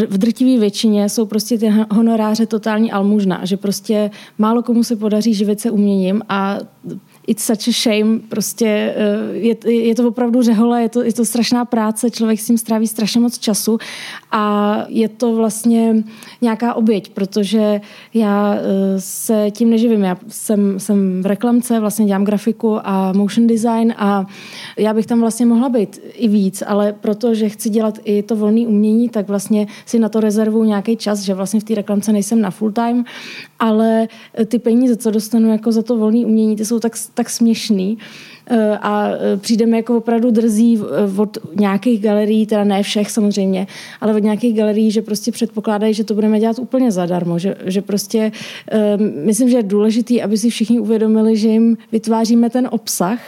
v 0.07 0.19
drtivé 0.19 0.61
většině 0.61 1.09
jsou 1.09 1.27
prostě 1.27 1.59
ty 1.59 1.73
honoráře 1.91 2.47
totální 2.47 2.93
almužna, 2.93 3.41
že 3.45 3.57
prostě 3.57 4.11
málo 4.39 4.63
komu 4.63 4.85
se 4.85 4.97
podaří 4.97 5.35
živit 5.35 5.61
se 5.61 5.71
uměním 5.71 6.23
a 6.29 6.59
it's 7.27 7.45
such 7.45 7.69
a 7.69 7.73
shame, 7.73 8.21
prostě 8.29 8.95
eh, 8.97 9.37
je, 9.37 9.73
je 9.73 9.95
to 9.95 10.09
opravdu 10.09 10.43
řehole, 10.43 10.83
je 10.83 10.89
to, 10.89 11.03
je 11.03 11.13
to 11.13 11.25
strašná 11.25 11.65
práce, 11.65 12.11
člověk 12.11 12.41
s 12.41 12.47
tím 12.47 12.59
stráví 12.59 12.87
strašně 12.87 13.21
moc 13.21 13.39
času 13.39 13.79
a 14.33 14.77
je 14.89 15.09
to 15.09 15.37
vlastně 15.37 16.05
nějaká 16.41 16.75
oběť, 16.75 17.11
protože 17.11 17.81
já 18.15 18.55
eh, 18.55 18.61
se 19.01 19.51
tím 19.51 19.71
neživím. 19.71 20.03
Já 20.03 20.17
jsem, 20.29 20.81
jsem 20.81 21.23
v 21.23 21.27
reklamce, 21.27 21.81
vlastně 21.81 22.07
dělám 22.07 22.25
grafiku 22.25 22.79
a 22.85 23.13
motion 23.13 23.47
design 23.47 23.95
a 23.97 24.27
já 24.79 24.95
bych 24.95 25.07
tam 25.07 25.21
vlastně 25.21 25.47
mohla 25.47 25.69
být 25.69 26.01
i 26.15 26.29
víc, 26.29 26.63
ale 26.67 26.93
protože 26.93 27.49
chci 27.49 27.71
dělat 27.71 27.99
i 28.05 28.23
to 28.23 28.37
volné 28.37 28.67
umění, 28.67 29.09
tak 29.09 29.29
vlastně 29.29 29.67
si 29.87 29.99
na 29.99 30.09
to 30.09 30.21
rezervu 30.21 30.65
nějaký 30.65 30.97
čas, 30.97 31.21
že 31.21 31.35
vlastně 31.35 31.61
v 31.61 31.65
té 31.65 31.75
reklamce 31.75 32.13
nejsem 32.13 32.41
na 32.41 32.51
full 32.51 32.73
time, 32.73 33.05
ale 33.59 34.09
ty 34.47 34.59
peníze, 34.59 34.97
co 34.97 35.11
dostanu 35.11 35.53
jako 35.53 35.73
za 35.73 35.83
to 35.83 35.97
volné 35.97 36.27
umění, 36.27 36.57
ty 36.57 36.65
jsou 36.65 36.81
tak 36.81 36.93
tak 37.15 37.31
směšný. 37.31 37.99
Eh, 38.51 38.79
a 38.83 39.09
eh, 39.09 39.37
přijdeme 39.37 39.77
jako 39.77 39.97
opravdu 39.97 40.31
drzí 40.31 40.79
eh, 40.81 41.21
od 41.21 41.39
nějakých 41.55 42.03
galerií, 42.03 42.47
teda 42.47 42.65
ne 42.65 42.83
všech 42.83 43.11
samozřejmě, 43.11 43.67
ale 44.01 44.15
od 44.15 44.23
nějakých 44.23 44.57
galerií, 44.57 44.91
že 44.91 45.03
prostě 45.03 45.33
předpokládají, 45.33 45.95
že 45.95 46.05
to 46.05 46.15
budeme 46.15 46.41
dělat 46.41 46.59
úplně 46.59 46.93
zadarmo, 46.93 47.39
že, 47.39 47.57
že 47.65 47.83
prostě 47.83 48.33
myslím, 49.25 49.49
že 49.49 49.57
je 49.57 49.63
důležitý, 49.63 50.23
aby 50.23 50.39
si 50.39 50.51
všichni 50.51 50.81
uvědomili, 50.81 51.37
že 51.37 51.49
jim 51.49 51.77
vytváříme 51.93 52.51
ten 52.51 52.69
obsah 52.71 53.21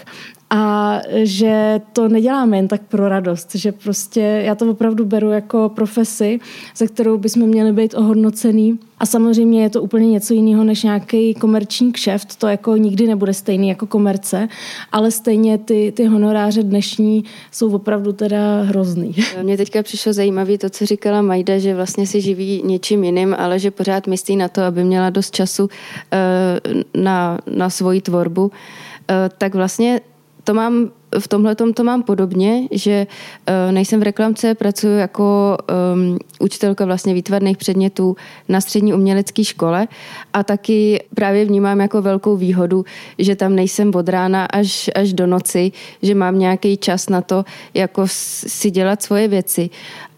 a 0.51 1.01
že 1.23 1.81
to 1.93 2.09
neděláme 2.09 2.57
jen 2.57 2.69
tak 2.69 2.83
pro 2.83 3.09
radost, 3.09 3.55
že 3.55 3.73
prostě 3.73 4.21
já 4.21 4.55
to 4.55 4.71
opravdu 4.71 5.05
beru 5.05 5.31
jako 5.31 5.69
profesi, 5.75 6.41
ze 6.77 6.87
kterou 6.87 7.19
bychom 7.19 7.43
měli 7.43 7.73
být 7.73 7.95
ohodnocený. 7.95 8.79
A 9.01 9.07
samozřejmě 9.07 9.63
je 9.63 9.71
to 9.71 9.83
úplně 9.83 10.11
něco 10.11 10.35
jiného 10.35 10.65
než 10.65 10.83
nějaký 10.83 11.35
komerční 11.35 11.93
kšeft, 11.93 12.37
to 12.37 12.47
jako 12.47 12.77
nikdy 12.77 13.07
nebude 13.07 13.35
stejný 13.35 13.69
jako 13.69 13.87
komerce, 13.87 14.49
ale 14.93 15.11
stejně 15.11 15.59
ty, 15.59 15.93
ty 15.97 16.05
honoráře 16.05 16.63
dnešní 16.63 17.25
jsou 17.53 17.75
opravdu 17.75 18.13
teda 18.13 18.63
hrozný. 18.63 19.15
Mně 19.43 19.57
teďka 19.57 19.83
přišlo 19.83 20.13
zajímavé 20.13 20.59
to, 20.59 20.71
co 20.71 20.87
říkala 20.87 21.23
Majda, 21.23 21.59
že 21.59 21.75
vlastně 21.75 22.07
se 22.07 22.21
živí 22.21 22.63
něčím 22.65 23.05
jiným, 23.05 23.37
ale 23.39 23.59
že 23.59 23.71
pořád 23.71 24.07
myslí 24.07 24.37
na 24.37 24.49
to, 24.49 24.63
aby 24.63 24.85
měla 24.85 25.11
dost 25.11 25.35
času 25.35 25.69
eh, 26.13 26.61
na, 27.01 27.39
na 27.47 27.71
svoji 27.71 28.01
tvorbu, 28.01 28.51
eh, 29.11 29.31
tak 29.39 29.55
vlastně 29.55 30.01
to 30.49 30.55
mám 30.55 30.91
v 31.19 31.29
tomhle 31.29 31.55
to 31.55 31.85
mám 31.85 32.03
podobně, 32.03 32.69
že 32.71 33.07
uh, 33.49 33.73
nejsem 33.73 34.01
v 34.01 34.03
reklamce, 34.03 34.55
pracuji 34.55 34.99
jako 34.99 35.59
um, 35.95 36.19
učitelka 36.41 36.85
vlastně 36.85 37.15
výtvarných 37.15 37.57
předmětů 37.57 38.17
na 38.49 38.61
střední 38.61 38.95
umělecké 38.95 39.45
škole 39.45 39.89
a 40.33 40.43
taky 40.45 41.05
právě 41.15 41.45
vnímám 41.45 41.81
jako 41.81 42.03
velkou 42.03 42.37
výhodu, 42.37 42.85
že 43.19 43.37
tam 43.37 43.55
nejsem 43.55 43.93
od 43.95 44.09
rána 44.09 44.45
až, 44.45 44.91
až 44.95 45.13
do 45.13 45.27
noci, 45.27 45.73
že 46.03 46.15
mám 46.15 46.39
nějaký 46.39 46.77
čas 46.77 47.09
na 47.09 47.21
to, 47.21 47.45
jako 47.75 48.03
si 48.47 48.71
dělat 48.71 49.03
svoje 49.03 49.29
věci. 49.29 49.71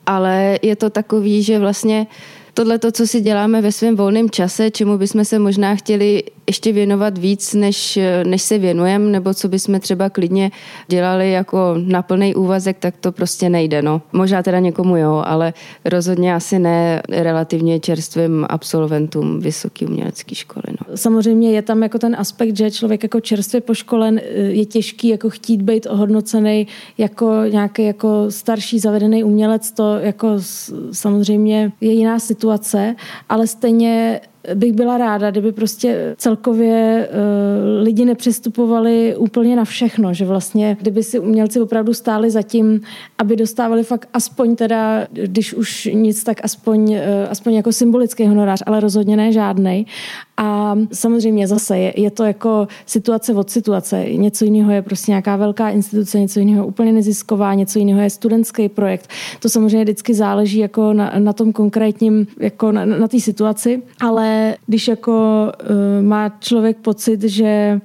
Ale 0.07 0.59
je 0.63 0.77
to 0.77 0.91
takový, 0.91 1.43
že 1.43 1.59
vlastně 1.59 2.07
uh, 2.07 2.40
tohle 2.55 2.79
to, 2.79 2.93
co 2.93 3.07
si 3.07 3.21
děláme 3.21 3.63
ve 3.63 3.73
svém 3.73 3.97
volném 3.97 4.31
čase, 4.31 4.71
čemu 4.71 4.99
bychom 4.99 5.25
se 5.25 5.39
možná 5.39 5.75
chtěli 5.75 6.23
ještě 6.47 6.73
věnovat 6.73 7.19
víc, 7.19 7.55
než, 7.55 7.99
než 8.25 8.43
se 8.43 8.59
věnujeme, 8.59 9.11
nebo 9.11 9.35
co 9.35 9.49
bychom 9.49 9.81
třeba 9.81 10.11
klidně 10.11 10.51
dělali 10.89 11.33
jako 11.33 11.75
na 11.79 12.03
plný 12.03 12.35
úvazek, 12.35 12.77
tak 12.79 12.95
to 13.01 13.13
prostě 13.13 13.49
nejde. 13.49 13.83
No. 13.83 14.03
Možná 14.13 14.43
teda 14.43 14.59
někomu 14.59 14.97
jo, 14.97 15.23
ale 15.27 15.55
rozhodně 15.85 16.35
asi 16.35 16.59
ne 16.59 17.03
relativně 17.09 17.81
čerstvým 17.81 18.47
absolventům 18.49 19.41
vysoké 19.41 19.87
umělecké 19.87 20.35
školy. 20.35 20.65
No. 20.69 20.97
Samozřejmě 20.97 21.51
je 21.51 21.63
tam 21.63 21.83
jako 21.83 21.99
ten 21.99 22.17
aspekt, 22.19 22.57
že 22.57 22.71
člověk 22.71 23.03
jako 23.03 23.21
čerstvě 23.21 23.61
poškolen 23.61 24.21
je 24.35 24.67
těžký 24.67 25.09
jako 25.09 25.31
chtít 25.31 25.63
být 25.63 25.87
ohodnocený 25.87 26.67
jako 26.99 27.33
nějaký 27.51 27.85
jako 27.85 28.27
starší 28.29 28.79
zavedený 28.79 29.25
umělec, 29.25 29.71
to 29.71 29.97
jako 29.99 30.29
samozřejmě 30.93 31.73
je 31.81 31.93
jiná 31.93 32.19
situace 32.19 32.40
situace, 32.41 32.97
ale 33.29 33.47
stejně 33.47 34.21
bych 34.55 34.73
byla 34.73 34.99
ráda, 34.99 35.31
kdyby 35.31 35.53
prostě 35.53 36.15
celkově 36.19 37.09
uh, 37.11 37.83
lidi 37.83 38.05
nepřistupovali 38.05 39.17
úplně 39.17 39.57
na 39.57 39.65
všechno, 39.65 40.15
že 40.15 40.25
vlastně, 40.25 40.77
kdyby 40.81 41.03
si 41.03 41.19
umělci 41.19 41.61
opravdu 41.61 41.95
stáli 41.95 42.31
za 42.31 42.43
tím, 42.43 42.81
aby 43.19 43.37
dostávali 43.37 43.83
fakt 43.83 44.09
aspoň 44.15 44.57
teda, 44.57 45.07
když 45.13 45.55
už 45.55 45.89
nic, 45.93 46.25
tak 46.25 46.45
aspoň, 46.45 46.91
uh, 46.91 46.99
aspoň 47.31 47.55
jako 47.55 47.73
symbolický 47.73 48.27
honorář, 48.27 48.63
ale 48.67 48.81
rozhodně 48.81 49.17
ne 49.17 49.33
žádnej. 49.33 49.85
A 50.37 50.77
samozřejmě 50.93 51.49
zase 51.49 51.79
je, 51.79 51.93
je 51.97 52.11
to 52.11 52.25
jako 52.25 52.69
situace 52.87 53.35
od 53.35 53.51
situace. 53.51 54.05
Něco 54.13 54.45
jiného 54.45 54.73
je 54.73 54.83
prostě 54.83 55.11
nějaká 55.11 55.37
velká 55.37 55.71
instituce, 55.71 56.21
něco 56.21 56.41
jiného 56.41 56.67
úplně 56.67 56.93
nezisková, 56.93 57.55
něco 57.55 57.79
jiného 57.79 58.01
je 58.01 58.11
studentský 58.11 58.69
projekt. 58.69 59.11
To 59.41 59.49
samozřejmě 59.49 59.85
vždycky 59.85 60.15
záleží 60.15 60.59
jako 60.59 60.93
na, 60.93 61.13
na 61.19 61.33
tom 61.33 61.53
konkrétním, 61.53 62.27
jako 62.39 62.73
na, 62.73 62.85
na 62.85 63.09
té 63.09 63.21
situaci, 63.21 63.83
ale 64.01 64.30
když 64.67 64.89
jako 64.89 65.13
uh, 65.63 66.07
má 66.07 66.29
člověk 66.29 66.77
pocit, 66.77 67.23
že 67.23 67.81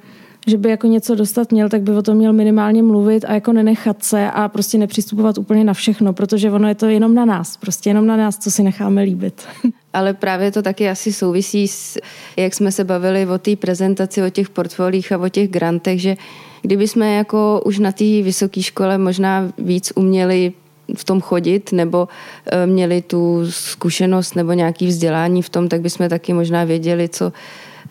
že 0.47 0.57
by 0.57 0.69
jako 0.69 0.87
něco 0.87 1.15
dostat 1.15 1.51
měl, 1.51 1.69
tak 1.69 1.81
by 1.81 1.91
o 1.91 2.01
tom 2.01 2.17
měl 2.17 2.33
minimálně 2.33 2.83
mluvit 2.83 3.25
a 3.27 3.33
jako 3.33 3.53
nenechat 3.53 4.03
se 4.03 4.31
a 4.31 4.49
prostě 4.49 4.77
nepřistupovat 4.77 5.37
úplně 5.37 5.63
na 5.63 5.73
všechno, 5.73 6.13
protože 6.13 6.51
ono 6.51 6.67
je 6.67 6.75
to 6.75 6.85
jenom 6.85 7.15
na 7.15 7.25
nás, 7.25 7.57
prostě 7.57 7.89
jenom 7.89 8.07
na 8.07 8.17
nás, 8.17 8.37
co 8.37 8.51
si 8.51 8.63
necháme 8.63 9.01
líbit. 9.01 9.41
Ale 9.93 10.13
právě 10.13 10.51
to 10.51 10.61
taky 10.61 10.89
asi 10.89 11.13
souvisí 11.13 11.67
s, 11.67 11.97
jak 12.37 12.53
jsme 12.53 12.71
se 12.71 12.83
bavili 12.83 13.27
o 13.27 13.37
té 13.37 13.55
prezentaci, 13.55 14.23
o 14.23 14.29
těch 14.29 14.49
portfolích 14.49 15.11
a 15.11 15.17
o 15.17 15.29
těch 15.29 15.49
grantech, 15.49 16.01
že 16.01 16.15
kdyby 16.61 16.87
jsme 16.87 17.15
jako 17.15 17.61
už 17.65 17.79
na 17.79 17.91
té 17.91 18.03
vysoké 18.03 18.61
škole 18.61 18.97
možná 18.97 19.51
víc 19.57 19.93
uměli 19.95 20.53
v 20.93 21.03
tom 21.03 21.21
chodit 21.21 21.71
nebo 21.71 22.07
eh, 22.45 22.67
měli 22.67 23.01
tu 23.01 23.41
zkušenost 23.49 24.35
nebo 24.35 24.53
nějaký 24.53 24.87
vzdělání 24.87 25.41
v 25.41 25.49
tom, 25.49 25.67
tak 25.67 25.81
bychom 25.81 26.09
taky 26.09 26.33
možná 26.33 26.63
věděli, 26.63 27.09
co, 27.09 27.33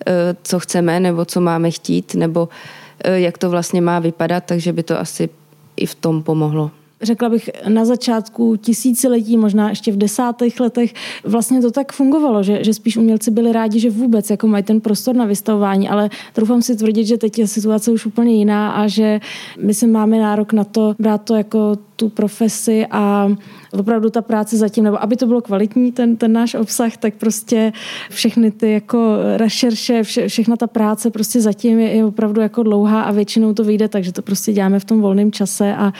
eh, 0.06 0.36
co 0.42 0.60
chceme 0.60 1.00
nebo 1.00 1.24
co 1.24 1.40
máme 1.40 1.70
chtít 1.70 2.14
nebo 2.14 2.48
eh, 3.04 3.20
jak 3.20 3.38
to 3.38 3.50
vlastně 3.50 3.80
má 3.80 3.98
vypadat, 3.98 4.44
takže 4.46 4.72
by 4.72 4.82
to 4.82 5.00
asi 5.00 5.28
i 5.76 5.86
v 5.86 5.94
tom 5.94 6.22
pomohlo. 6.22 6.70
Řekla 7.04 7.28
bych, 7.28 7.50
na 7.68 7.84
začátku 7.84 8.56
tisíciletí, 8.56 9.36
možná 9.36 9.70
ještě 9.70 9.92
v 9.92 9.96
desátých 9.96 10.60
letech, 10.60 10.94
vlastně 11.24 11.60
to 11.60 11.70
tak 11.70 11.92
fungovalo, 11.92 12.42
že, 12.42 12.64
že 12.64 12.74
spíš 12.74 12.96
umělci 12.96 13.30
byli 13.30 13.52
rádi, 13.52 13.80
že 13.80 13.90
vůbec 13.90 14.30
jako 14.30 14.46
mají 14.46 14.64
ten 14.64 14.80
prostor 14.80 15.16
na 15.16 15.24
vystavování, 15.24 15.88
ale 15.88 16.10
troufám 16.32 16.62
si 16.62 16.76
tvrdit, 16.76 17.04
že 17.04 17.18
teď 17.18 17.38
je 17.38 17.46
situace 17.46 17.90
už 17.90 18.06
úplně 18.06 18.34
jiná 18.34 18.70
a 18.70 18.86
že 18.86 19.20
my 19.58 19.74
si 19.74 19.86
máme 19.86 20.18
nárok 20.18 20.52
na 20.52 20.64
to 20.64 20.94
brát 20.98 21.22
to 21.22 21.34
jako 21.34 21.76
tu 21.96 22.08
profesi 22.08 22.86
a 22.90 23.32
opravdu 23.72 24.10
ta 24.10 24.22
práce 24.22 24.56
zatím, 24.56 24.84
nebo 24.84 25.02
aby 25.02 25.16
to 25.16 25.26
bylo 25.26 25.40
kvalitní, 25.40 25.92
ten, 25.92 26.16
ten 26.16 26.32
náš 26.32 26.54
obsah, 26.54 26.96
tak 26.96 27.14
prostě 27.14 27.72
všechny 28.10 28.50
ty 28.50 28.72
jako 28.72 29.16
rešerše, 29.36 30.02
vše, 30.02 30.28
všechna 30.28 30.56
ta 30.56 30.66
práce 30.66 31.10
prostě 31.10 31.40
zatím 31.40 31.78
je, 31.78 31.88
je 31.90 32.04
opravdu 32.04 32.40
jako 32.40 32.62
dlouhá 32.62 33.02
a 33.02 33.12
většinou 33.12 33.54
to 33.54 33.64
vyjde, 33.64 33.88
takže 33.88 34.12
to 34.12 34.22
prostě 34.22 34.52
děláme 34.52 34.80
v 34.80 34.84
tom 34.84 35.00
volném 35.00 35.32
čase 35.32 35.74
a, 35.74 35.92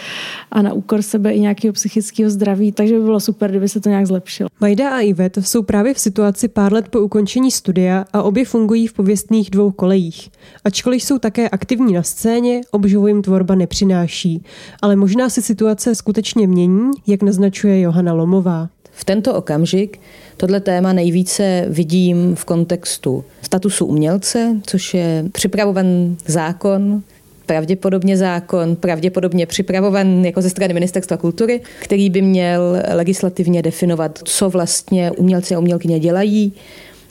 a 0.51 0.63
na 0.63 0.73
úkor 0.73 1.03
sebe 1.03 1.33
i 1.33 1.41
nějakého 1.41 1.73
psychického 1.73 2.31
zdraví, 2.31 2.73
takže 2.73 2.95
by 2.99 3.05
bylo 3.05 3.21
super, 3.21 3.51
kdyby 3.51 3.69
se 3.69 3.81
to 3.81 3.89
nějak 3.89 4.07
zlepšilo. 4.07 4.49
Majda 4.61 4.91
a 4.91 5.01
Ivet 5.01 5.39
jsou 5.41 5.63
právě 5.63 5.95
v 5.95 5.99
situaci 5.99 6.49
pár 6.49 6.73
let 6.73 6.89
po 6.89 7.01
ukončení 7.01 7.51
studia 7.51 8.05
a 8.13 8.23
obě 8.23 8.45
fungují 8.45 8.87
v 8.87 8.93
pověstných 8.93 9.51
dvou 9.51 9.71
kolejích. 9.71 10.31
Ačkoliv 10.65 11.03
jsou 11.03 11.19
také 11.19 11.49
aktivní 11.49 11.93
na 11.93 12.03
scéně, 12.03 12.61
obživu 12.71 13.07
jim 13.07 13.23
tvorba 13.23 13.55
nepřináší, 13.55 14.45
ale 14.83 14.97
možná 14.97 15.29
se 15.29 15.43
situace 15.43 15.95
skutečně 15.95 16.47
mění, 16.47 16.91
jak 17.07 17.23
naznačuje 17.23 17.81
Johana 17.81 18.13
Lomová. 18.13 18.69
V 18.93 19.05
tento 19.05 19.35
okamžik 19.35 20.01
tohle 20.37 20.61
téma 20.61 20.93
nejvíce 20.93 21.67
vidím 21.69 22.35
v 22.35 22.45
kontextu 22.45 23.25
statusu 23.43 23.87
umělce, 23.87 24.57
což 24.67 24.95
je 24.95 25.25
připravovan 25.33 26.17
zákon, 26.27 27.03
pravděpodobně 27.47 28.17
zákon, 28.17 28.77
pravděpodobně 28.77 29.47
připravovan 29.47 30.25
jako 30.25 30.43
ze 30.43 30.51
strany 30.51 30.75
Ministerstva 30.75 31.17
kultury, 31.17 31.61
který 31.83 32.11
by 32.11 32.23
měl 32.23 32.77
legislativně 32.93 33.63
definovat, 33.63 34.19
co 34.25 34.51
vlastně 34.51 35.11
umělci 35.11 35.55
a 35.55 35.59
umělkyně 35.59 36.01
dělají, 36.01 36.53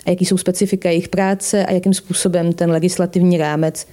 a 0.05 0.09
jaký 0.09 0.25
jsou 0.25 0.37
specifika 0.37 0.89
jejich 0.89 1.07
práce 1.07 1.65
a 1.65 1.71
jakým 1.71 1.93
způsobem 1.93 2.53
ten 2.53 2.71
legislativní 2.71 3.37
rámec 3.37 3.87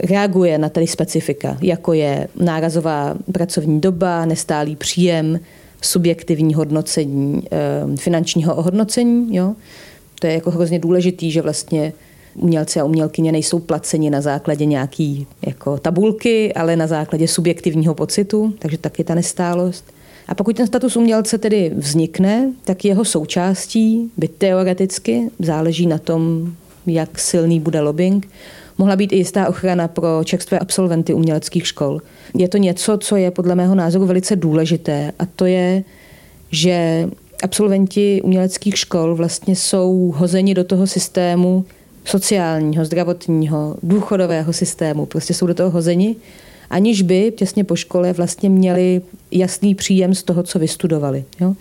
reaguje 0.00 0.58
na 0.58 0.68
tady 0.68 0.86
specifika, 0.86 1.58
jako 1.62 1.92
je 1.92 2.28
nárazová 2.40 3.14
pracovní 3.32 3.80
doba, 3.80 4.24
nestálý 4.24 4.76
příjem, 4.76 5.40
subjektivní 5.82 6.54
hodnocení, 6.54 7.42
eh, 7.52 7.96
finančního 7.96 8.54
ohodnocení. 8.54 9.36
Jo? 9.36 9.54
To 10.20 10.26
je 10.26 10.32
jako 10.32 10.50
hrozně 10.50 10.78
důležitý, 10.78 11.30
že 11.30 11.42
vlastně 11.42 11.92
umělci 12.34 12.80
a 12.80 12.84
umělkyně 12.84 13.32
nejsou 13.32 13.58
placeni 13.58 14.10
na 14.10 14.20
základě 14.20 14.64
nějaký 14.64 15.26
jako 15.46 15.78
tabulky, 15.78 16.54
ale 16.54 16.76
na 16.76 16.86
základě 16.86 17.28
subjektivního 17.28 17.94
pocitu, 17.94 18.54
takže 18.58 18.78
taky 18.78 19.04
ta 19.04 19.14
nestálost. 19.14 19.84
A 20.28 20.34
pokud 20.34 20.56
ten 20.56 20.66
status 20.66 20.96
umělce 20.96 21.38
tedy 21.38 21.72
vznikne, 21.76 22.52
tak 22.64 22.84
jeho 22.84 23.04
součástí 23.04 24.10
by 24.16 24.28
teoreticky, 24.28 25.30
záleží 25.38 25.86
na 25.86 25.98
tom, 25.98 26.52
jak 26.86 27.18
silný 27.18 27.60
bude 27.60 27.80
lobbying, 27.80 28.28
mohla 28.78 28.96
být 28.96 29.12
i 29.12 29.16
jistá 29.16 29.48
ochrana 29.48 29.88
pro 29.88 30.24
čerstvé 30.24 30.58
absolventy 30.58 31.14
uměleckých 31.14 31.66
škol. 31.66 32.00
Je 32.34 32.48
to 32.48 32.58
něco, 32.58 32.98
co 32.98 33.16
je 33.16 33.30
podle 33.30 33.54
mého 33.54 33.74
názoru 33.74 34.06
velice 34.06 34.36
důležité 34.36 35.12
a 35.18 35.26
to 35.26 35.44
je, 35.46 35.84
že 36.50 37.08
absolventi 37.42 38.22
uměleckých 38.22 38.78
škol 38.78 39.14
vlastně 39.14 39.56
jsou 39.56 40.14
hozeni 40.16 40.54
do 40.54 40.64
toho 40.64 40.86
systému 40.86 41.64
sociálního, 42.04 42.84
zdravotního, 42.84 43.76
důchodového 43.82 44.52
systému. 44.52 45.06
Prostě 45.06 45.34
jsou 45.34 45.46
do 45.46 45.54
toho 45.54 45.70
hozeni, 45.70 46.16
aniž 46.70 47.02
by 47.02 47.32
těsně 47.36 47.64
po 47.64 47.76
škole 47.76 48.12
vlastně 48.12 48.50
měli 48.50 49.02
jasný 49.30 49.74
příjem 49.74 50.14
z 50.14 50.22
toho, 50.22 50.42
co 50.42 50.58
vystudovali. 50.58 51.24
Jo? 51.40 51.54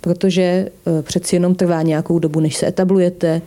Protože 0.00 0.42
e, 0.42 0.70
přeci 1.02 1.36
jenom 1.36 1.54
trvá 1.54 1.82
nějakou 1.82 2.18
dobu, 2.18 2.40
než 2.40 2.56
se 2.56 2.66
etablujete, 2.66 3.42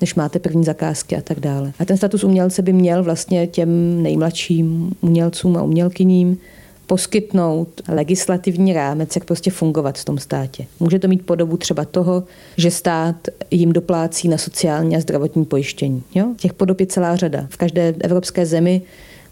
než 0.00 0.14
máte 0.14 0.38
první 0.38 0.64
zakázky 0.64 1.16
a 1.16 1.20
tak 1.20 1.40
dále. 1.40 1.72
A 1.78 1.84
ten 1.84 1.96
status 1.96 2.24
umělce 2.24 2.62
by 2.62 2.72
měl 2.72 3.02
vlastně 3.02 3.46
těm 3.46 4.02
nejmladším 4.02 4.92
umělcům 5.00 5.56
a 5.56 5.62
umělkyním 5.62 6.38
poskytnout 6.86 7.68
legislativní 7.88 8.72
rámec, 8.72 9.16
jak 9.16 9.24
prostě 9.24 9.50
fungovat 9.50 9.98
v 9.98 10.04
tom 10.04 10.18
státě. 10.18 10.66
Může 10.80 10.98
to 10.98 11.08
mít 11.08 11.26
podobu 11.26 11.56
třeba 11.56 11.84
toho, 11.84 12.24
že 12.56 12.70
stát 12.70 13.16
jim 13.50 13.72
doplácí 13.72 14.28
na 14.28 14.38
sociální 14.38 14.96
a 14.96 15.00
zdravotní 15.00 15.44
pojištění. 15.44 16.02
Jo? 16.14 16.26
Těch 16.36 16.52
podob 16.52 16.80
je 16.80 16.86
celá 16.86 17.16
řada. 17.16 17.46
V 17.50 17.56
každé 17.56 17.94
evropské 18.00 18.46
zemi 18.46 18.82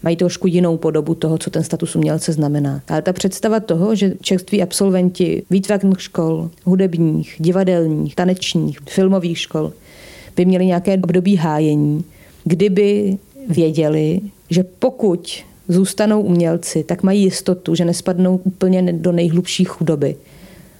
mají 0.07 0.15
trošku 0.15 0.47
jinou 0.47 0.77
podobu 0.77 1.15
toho, 1.15 1.37
co 1.37 1.49
ten 1.49 1.63
status 1.63 1.95
umělce 1.95 2.33
znamená. 2.33 2.81
Ale 2.87 3.01
ta 3.01 3.13
představa 3.13 3.59
toho, 3.59 3.95
že 3.95 4.13
čerství 4.21 4.61
absolventi 4.61 5.43
výtvarných 5.49 6.01
škol, 6.01 6.49
hudebních, 6.63 7.35
divadelních, 7.37 8.15
tanečních, 8.15 8.79
filmových 8.89 9.39
škol 9.39 9.71
by 10.35 10.45
měli 10.45 10.65
nějaké 10.65 10.93
období 10.93 11.35
hájení, 11.35 12.03
kdyby 12.43 13.17
věděli, 13.49 14.21
že 14.49 14.63
pokud 14.63 15.43
zůstanou 15.67 16.21
umělci, 16.21 16.83
tak 16.83 17.03
mají 17.03 17.23
jistotu, 17.23 17.75
že 17.75 17.85
nespadnou 17.85 18.39
úplně 18.43 18.93
do 18.93 19.11
nejhlubší 19.11 19.63
chudoby 19.63 20.15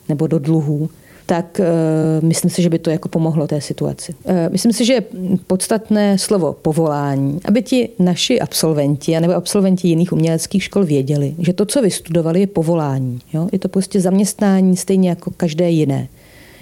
nebo 0.09 0.27
do 0.27 0.39
dluhů, 0.39 0.89
tak 1.27 1.59
uh, 1.59 2.27
myslím 2.27 2.51
si, 2.51 2.61
že 2.61 2.69
by 2.69 2.79
to 2.79 2.89
jako 2.89 3.09
pomohlo 3.09 3.47
té 3.47 3.61
situaci. 3.61 4.15
Uh, 4.23 4.33
myslím 4.51 4.73
si, 4.73 4.85
že 4.85 4.93
je 4.93 5.03
podstatné 5.47 6.17
slovo 6.17 6.53
povolání, 6.53 7.39
aby 7.45 7.61
ti 7.61 7.89
naši 7.99 8.39
absolventi 8.39 9.19
nebo 9.19 9.33
absolventi 9.33 9.87
jiných 9.87 10.13
uměleckých 10.13 10.63
škol 10.63 10.85
věděli, 10.85 11.35
že 11.39 11.53
to, 11.53 11.65
co 11.65 11.81
vystudovali, 11.81 12.39
je 12.39 12.47
povolání. 12.47 13.19
Jo? 13.33 13.49
Je 13.51 13.59
to 13.59 13.69
prostě 13.69 14.01
zaměstnání 14.01 14.77
stejně 14.77 15.09
jako 15.09 15.31
každé 15.37 15.69
jiné. 15.69 16.07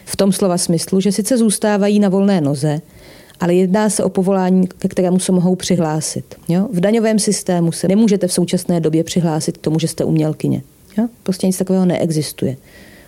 V 0.06 0.16
tom 0.16 0.32
slova 0.32 0.58
smyslu, 0.58 1.00
že 1.00 1.12
sice 1.12 1.38
zůstávají 1.38 2.00
na 2.00 2.10
volné 2.10 2.42
noze, 2.42 2.82
ale 3.40 3.54
jedná 3.54 3.90
se 3.90 4.04
o 4.04 4.10
povolání, 4.10 4.68
ke 4.68 4.88
kterému 4.88 5.20
se 5.20 5.32
mohou 5.32 5.56
přihlásit. 5.56 6.36
Jo? 6.50 6.68
V 6.74 6.80
daňovém 6.80 7.20
systému 7.20 7.72
se 7.72 7.88
nemůžete 7.88 8.28
v 8.28 8.34
současné 8.34 8.80
době 8.80 9.04
přihlásit 9.04 9.58
k 9.58 9.62
tomu, 9.62 9.80
že 9.80 9.88
jste 9.88 10.04
umělkyně. 10.04 10.62
Jo? 10.98 11.08
Prostě 11.24 11.48
nic 11.48 11.58
takového 11.58 11.86
neexistuje. 11.86 12.58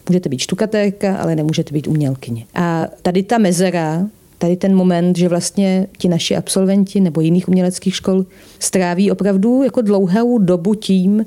Můžete 0.09 0.29
být 0.29 0.39
štukatérka, 0.39 1.17
ale 1.17 1.35
nemůžete 1.35 1.73
být 1.73 1.87
umělkyně. 1.87 2.45
A 2.55 2.87
tady 3.01 3.23
ta 3.23 3.37
mezera, 3.37 4.07
tady 4.37 4.55
ten 4.55 4.75
moment, 4.75 5.17
že 5.17 5.29
vlastně 5.29 5.87
ti 5.97 6.07
naši 6.07 6.35
absolventi 6.35 6.99
nebo 6.99 7.21
jiných 7.21 7.47
uměleckých 7.47 7.95
škol 7.95 8.25
stráví 8.59 9.11
opravdu 9.11 9.63
jako 9.63 9.81
dlouhou 9.81 10.37
dobu 10.37 10.75
tím, 10.75 11.25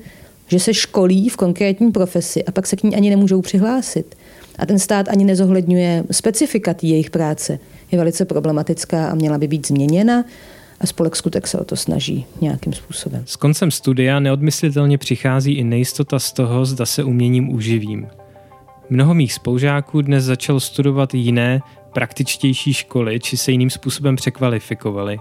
že 0.49 0.61
se 0.61 0.75
školí 0.75 1.29
v 1.29 1.37
konkrétní 1.37 1.93
profesi 1.93 2.45
a 2.45 2.53
pak 2.53 2.67
se 2.67 2.77
k 2.77 2.83
ní 2.83 2.97
ani 2.97 3.11
nemůžou 3.11 3.41
přihlásit. 3.41 4.15
A 4.59 4.67
ten 4.67 4.79
stát 4.79 5.09
ani 5.09 5.25
nezohledňuje 5.25 6.05
specifika 6.11 6.75
jejich 6.83 7.11
práce 7.11 7.59
je 7.93 7.99
velice 7.99 8.25
problematická 8.25 9.09
a 9.09 9.15
měla 9.15 9.39
by 9.39 9.49
být 9.49 9.67
změněna 9.67 10.25
a 10.81 10.87
spolek 10.87 11.17
skutek 11.17 11.47
se 11.47 11.59
o 11.59 11.65
to 11.65 11.77
snaží 11.77 12.27
nějakým 12.41 12.73
způsobem. 12.73 13.23
S 13.27 13.37
koncem 13.37 13.71
studia 13.71 14.21
neodmyslitelně 14.21 14.99
přichází 14.99 15.53
i 15.53 15.65
nejistota 15.65 16.19
z 16.19 16.33
toho, 16.33 16.65
zda 16.65 16.87
se 16.87 17.05
uměním 17.05 17.55
uživím. 17.55 18.07
Mnoho 18.93 19.15
mých 19.15 19.33
spolužáků 19.33 20.03
dnes 20.03 20.25
začalo 20.25 20.61
studovat 20.61 21.15
jiné, 21.15 21.61
praktičtější 21.93 22.73
školy, 22.73 23.21
či 23.21 23.37
se 23.37 23.51
jiným 23.51 23.71
způsobem 23.71 24.17
překvalifikovali. 24.17 25.19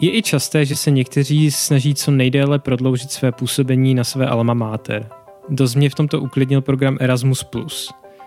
Je 0.00 0.16
i 0.16 0.22
časté, 0.22 0.64
že 0.64 0.76
se 0.76 0.90
někteří 0.90 1.50
snaží 1.50 1.94
co 1.94 2.10
nejdéle 2.10 2.58
prodloužit 2.58 3.10
své 3.10 3.32
působení 3.32 3.94
na 3.94 4.04
své 4.04 4.26
alma 4.26 4.54
mater. 4.54 5.08
Dost 5.48 5.74
mě 5.74 5.90
v 5.90 5.94
tomto 5.94 6.20
uklidnil 6.20 6.60
program 6.60 6.96
Erasmus+. 7.00 7.46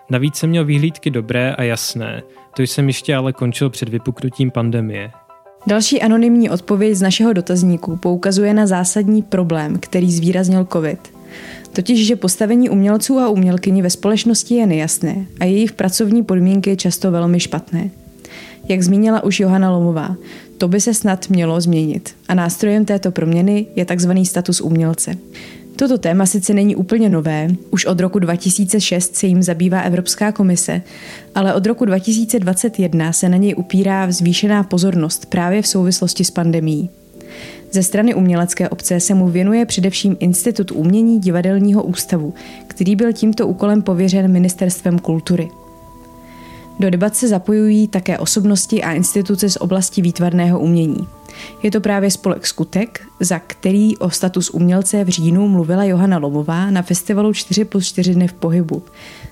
Navíc 0.10 0.36
jsem 0.36 0.50
měl 0.50 0.65
výhlídky 0.65 1.10
dobré 1.10 1.56
a 1.56 1.63
jasné, 1.63 2.23
to 2.56 2.62
jsem 2.62 2.88
ještě 2.88 3.15
ale 3.15 3.34
končil 3.34 3.69
před 3.69 3.89
vypuknutím 3.89 4.52
pandemie. 4.52 5.12
Další 5.67 6.02
anonymní 6.02 6.50
odpověď 6.50 6.95
z 6.95 7.02
našeho 7.02 7.34
dotazníku 7.34 7.97
poukazuje 7.97 8.54
na 8.54 8.67
zásadní 8.67 9.21
problém, 9.21 9.78
který 9.80 10.12
zvýraznil 10.12 10.65
COVID. 10.65 11.17
Totiž, 11.74 12.08
že 12.08 12.16
postavení 12.16 12.70
umělců 12.70 13.20
a 13.20 13.30
umělkyní 13.30 13.82
ve 13.82 13.90
společnosti 13.90 14.56
je 14.56 14.68
nejasné 14.68 15.26
a 15.40 15.46
jejich 15.46 15.74
pracovní 15.74 16.24
podmínky 16.24 16.78
často 16.78 17.12
velmi 17.12 17.40
špatné. 17.40 17.90
Jak 18.68 18.82
zmínila 18.82 19.24
už 19.24 19.40
Johana 19.40 19.72
Lomová, 19.72 20.16
to 20.58 20.68
by 20.68 20.82
se 20.82 20.94
snad 20.94 21.30
mělo 21.30 21.62
změnit 21.62 22.16
a 22.28 22.34
nástrojem 22.34 22.86
této 22.86 23.12
proměny 23.12 23.66
je 23.76 23.86
tzv. 23.86 24.12
status 24.24 24.62
umělce. 24.62 25.18
Toto 25.76 25.98
téma 25.98 26.26
sice 26.26 26.54
není 26.54 26.76
úplně 26.76 27.10
nové, 27.10 27.48
už 27.70 27.86
od 27.86 28.00
roku 28.00 28.20
2006 28.20 29.16
se 29.16 29.28
jim 29.28 29.44
zabývá 29.44 29.82
Evropská 29.82 30.32
komise, 30.32 30.82
ale 31.36 31.54
od 31.54 31.66
roku 31.66 31.86
2021 31.86 33.14
se 33.14 33.30
na 33.30 33.38
něj 33.38 33.56
upírá 33.58 34.12
zvýšená 34.12 34.64
pozornost 34.64 35.26
právě 35.26 35.62
v 35.62 35.68
souvislosti 35.68 36.24
s 36.24 36.32
pandemí. 36.32 36.90
Ze 37.72 37.84
strany 37.84 38.14
umělecké 38.14 38.70
obce 38.70 39.00
se 39.00 39.14
mu 39.14 39.28
věnuje 39.28 39.66
především 39.66 40.18
Institut 40.20 40.72
umění 40.72 41.20
divadelního 41.20 41.84
ústavu, 41.84 42.34
který 42.68 42.96
byl 42.96 43.14
tímto 43.14 43.48
úkolem 43.48 43.82
pověřen 43.82 44.32
Ministerstvem 44.32 45.00
kultury. 45.00 45.50
Do 46.80 46.90
debat 46.90 47.16
se 47.16 47.28
zapojují 47.28 47.88
také 47.88 48.20
osobnosti 48.20 48.84
a 48.84 48.94
instituce 48.94 49.50
z 49.50 49.58
oblasti 49.58 50.02
výtvarného 50.02 50.60
umění. 50.60 51.08
Je 51.64 51.72
to 51.72 51.82
právě 51.82 52.12
spolek 52.12 52.48
Skutek, 52.48 53.02
za 53.20 53.40
který 53.40 53.98
o 53.98 54.10
status 54.10 54.50
umělce 54.50 55.04
v 55.04 55.10
říjnu 55.10 55.48
mluvila 55.48 55.84
Johana 55.84 56.18
Lomová 56.18 56.72
na 56.72 56.82
festivalu 56.82 57.34
4 57.34 57.66
plus 57.66 57.88
4 57.88 58.14
dny 58.14 58.28
v 58.28 58.34
pohybu. 58.34 58.84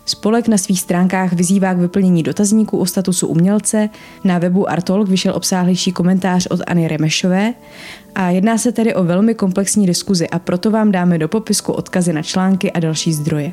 Spolek 0.06 0.48
na 0.48 0.58
svých 0.58 0.82
stránkách 0.82 1.34
vyzývá 1.34 1.74
k 1.74 1.78
vyplnění 1.78 2.24
dotazníku 2.24 2.78
o 2.78 2.86
statusu 2.86 3.28
umělce, 3.28 3.90
na 4.24 4.38
webu 4.40 4.70
Artolk 4.70 5.10
vyšel 5.10 5.36
obsáhlejší 5.36 5.92
komentář 5.92 6.48
od 6.48 6.60
Anny 6.68 6.88
Remešové 6.88 7.54
a 8.16 8.30
jedná 8.30 8.58
se 8.58 8.72
tedy 8.72 8.96
o 8.96 9.04
velmi 9.04 9.36
komplexní 9.36 9.86
diskuzi 9.86 10.30
a 10.30 10.40
proto 10.40 10.72
vám 10.72 10.92
dáme 10.92 11.18
do 11.18 11.28
popisku 11.28 11.74
odkazy 11.74 12.14
na 12.14 12.22
články 12.22 12.72
a 12.72 12.80
další 12.80 13.14
zdroje. 13.14 13.52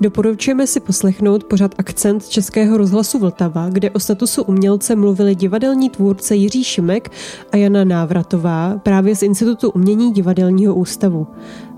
Doporučujeme 0.00 0.66
si 0.66 0.80
poslechnout 0.80 1.44
pořad 1.44 1.74
Akcent 1.78 2.28
Českého 2.28 2.76
rozhlasu 2.76 3.18
Vltava, 3.18 3.68
kde 3.68 3.90
o 3.90 4.00
statusu 4.00 4.42
umělce 4.42 4.96
mluvili 4.96 5.34
divadelní 5.34 5.90
tvůrce 5.90 6.36
Jiří 6.36 6.64
Šimek 6.64 7.10
a 7.52 7.56
Jana 7.56 7.84
Návratová 7.84 8.80
právě 8.82 9.16
z 9.16 9.22
Institutu 9.22 9.70
umění 9.70 10.12
divadelního 10.12 10.74
ústavu. 10.74 11.26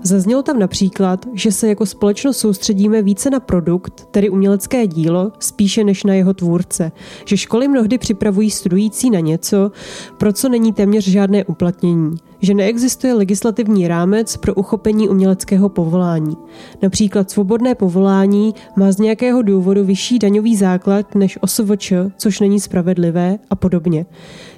Zaznělo 0.03 0.43
tam 0.43 0.59
například, 0.59 1.25
že 1.33 1.51
se 1.51 1.67
jako 1.67 1.85
společnost 1.85 2.37
soustředíme 2.37 3.01
více 3.01 3.29
na 3.29 3.39
produkt, 3.39 4.07
tedy 4.11 4.29
umělecké 4.29 4.87
dílo, 4.87 5.31
spíše 5.39 5.83
než 5.83 6.03
na 6.03 6.13
jeho 6.13 6.33
tvůrce, 6.33 6.91
že 7.25 7.37
školy 7.37 7.67
mnohdy 7.67 7.97
připravují 7.97 8.51
studující 8.51 9.09
na 9.09 9.19
něco, 9.19 9.71
pro 10.17 10.33
co 10.33 10.49
není 10.49 10.73
téměř 10.73 11.07
žádné 11.07 11.45
uplatnění 11.45 12.17
že 12.41 12.53
neexistuje 12.53 13.13
legislativní 13.13 13.87
rámec 13.87 14.37
pro 14.37 14.53
uchopení 14.53 15.09
uměleckého 15.09 15.69
povolání. 15.69 16.37
Například 16.81 17.31
svobodné 17.31 17.75
povolání 17.75 18.53
má 18.75 18.91
z 18.91 18.97
nějakého 18.97 19.41
důvodu 19.41 19.85
vyšší 19.85 20.19
daňový 20.19 20.55
základ 20.55 21.15
než 21.15 21.37
OSVČ, 21.41 21.93
což 22.17 22.39
není 22.39 22.59
spravedlivé 22.59 23.39
a 23.49 23.55
podobně. 23.55 24.05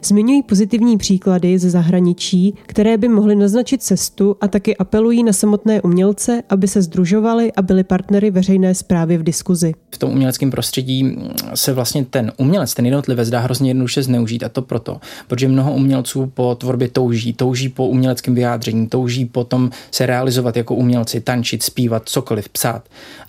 Zmiňují 0.03 0.43
pozitivní 0.43 0.97
příklady 0.97 1.59
ze 1.59 1.69
zahraničí, 1.69 2.55
které 2.63 2.97
by 2.97 3.07
mohly 3.07 3.35
naznačit 3.35 3.83
cestu 3.83 4.35
a 4.41 4.47
taky 4.47 4.77
apelují 4.77 5.23
na 5.23 5.30
samotné 5.33 5.81
umělce, 5.81 6.43
aby 6.49 6.67
se 6.67 6.81
združovali 6.81 7.51
a 7.51 7.61
byli 7.61 7.83
partnery 7.83 8.31
veřejné 8.31 8.75
zprávy 8.75 9.17
v 9.17 9.23
diskuzi. 9.23 9.73
V 9.95 9.97
tom 9.97 10.11
uměleckém 10.11 10.51
prostředí 10.51 11.17
se 11.55 11.73
vlastně 11.73 12.05
ten 12.05 12.31
umělec, 12.37 12.73
ten 12.73 12.85
jednotlivec 12.85 13.29
dá 13.29 13.39
hrozně 13.39 13.69
jednoduše 13.69 14.03
zneužít 14.03 14.43
a 14.43 14.49
to 14.49 14.61
proto, 14.61 14.99
protože 15.27 15.47
mnoho 15.47 15.73
umělců 15.73 16.31
po 16.33 16.55
tvorbě 16.55 16.87
touží, 16.87 17.33
touží 17.33 17.69
po 17.69 17.87
uměleckém 17.87 18.35
vyjádření, 18.35 18.87
touží 18.87 19.25
potom 19.25 19.69
se 19.91 20.05
realizovat 20.05 20.57
jako 20.57 20.75
umělci, 20.75 21.21
tančit, 21.21 21.63
zpívat, 21.63 22.03
cokoliv, 22.05 22.49
psát. 22.49 22.83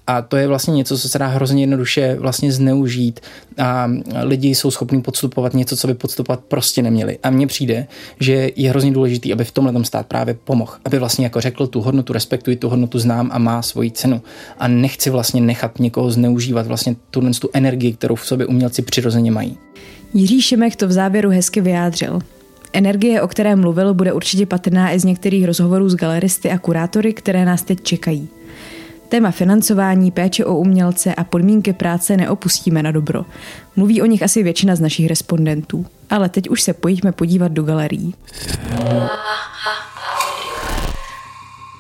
A 0.07 0.23
to 0.23 0.37
je 0.37 0.49
vlastně 0.49 0.75
něco, 0.75 0.99
co 0.99 1.09
se 1.09 1.19
dá 1.19 1.27
hrozně 1.27 1.63
jednoduše 1.63 2.17
vlastně 2.21 2.53
zneužít 2.53 3.21
a 3.59 3.91
lidi 4.23 4.49
jsou 4.49 4.71
schopni 4.71 5.03
podstupovat 5.03 5.55
něco, 5.55 5.77
co 5.77 5.87
by 5.87 5.95
podstupovat 5.95 6.41
prostě 6.41 6.83
neměli. 6.83 7.19
A 7.23 7.31
mně 7.31 7.47
přijde, 7.47 7.87
že 8.21 8.51
je 8.57 8.71
hrozně 8.71 8.93
důležitý, 8.93 9.33
aby 9.33 9.45
v 9.45 9.51
tomhle 9.51 9.73
tom 9.73 9.85
stát 9.85 10.07
právě 10.07 10.35
pomohl. 10.45 10.73
Aby 10.85 10.99
vlastně 10.99 11.27
jako 11.27 11.41
řekl, 11.41 11.67
tu 11.67 11.81
hodnotu 11.81 12.13
respektuji, 12.13 12.57
tu 12.57 12.69
hodnotu 12.69 12.99
znám 12.99 13.31
a 13.33 13.39
má 13.39 13.63
svoji 13.63 13.91
cenu. 13.91 14.23
A 14.59 14.69
nechci 14.69 15.11
vlastně 15.11 15.41
nechat 15.41 15.79
někoho 15.79 16.11
zneužívat 16.11 16.67
vlastně 16.67 16.97
tu, 17.11 17.31
tu 17.33 17.49
energii, 17.53 17.93
kterou 17.93 18.15
v 18.15 18.27
sobě 18.27 18.47
umělci 18.47 18.83
přirozeně 18.83 19.31
mají. 19.31 19.59
Jiří 20.15 20.43
Šimek 20.43 20.77
to 20.77 20.89
v 20.89 20.93
závěru 20.93 21.31
hezky 21.31 21.61
vyjádřil. 21.61 22.21
Energie, 22.73 23.23
o 23.23 23.29
které 23.29 23.57
mluvil, 23.57 23.95
bude 23.95 24.13
určitě 24.13 24.47
patrná 24.47 24.93
i 24.93 25.01
z 25.01 25.05
některých 25.05 25.45
rozhovorů 25.45 25.89
s 25.89 25.95
galeristy 25.95 26.51
a 26.51 26.59
kurátory, 26.59 27.13
které 27.13 27.45
nás 27.45 27.63
teď 27.63 27.83
čekají. 27.83 28.29
Téma 29.13 29.31
financování, 29.31 30.11
péče 30.11 30.45
o 30.45 30.57
umělce 30.57 31.15
a 31.15 31.25
podmínky 31.25 31.73
práce 31.73 32.17
neopustíme 32.17 32.83
na 32.83 32.91
dobro. 32.91 33.25
Mluví 33.77 34.03
o 34.03 34.07
nich 34.07 34.23
asi 34.23 34.43
většina 34.43 34.77
z 34.77 34.81
našich 34.81 35.07
respondentů. 35.07 35.87
Ale 36.11 36.29
teď 36.29 36.49
už 36.49 36.63
se 36.63 36.73
pojďme 36.73 37.13
podívat 37.13 37.53
do 37.53 37.63
galerií. 37.63 38.15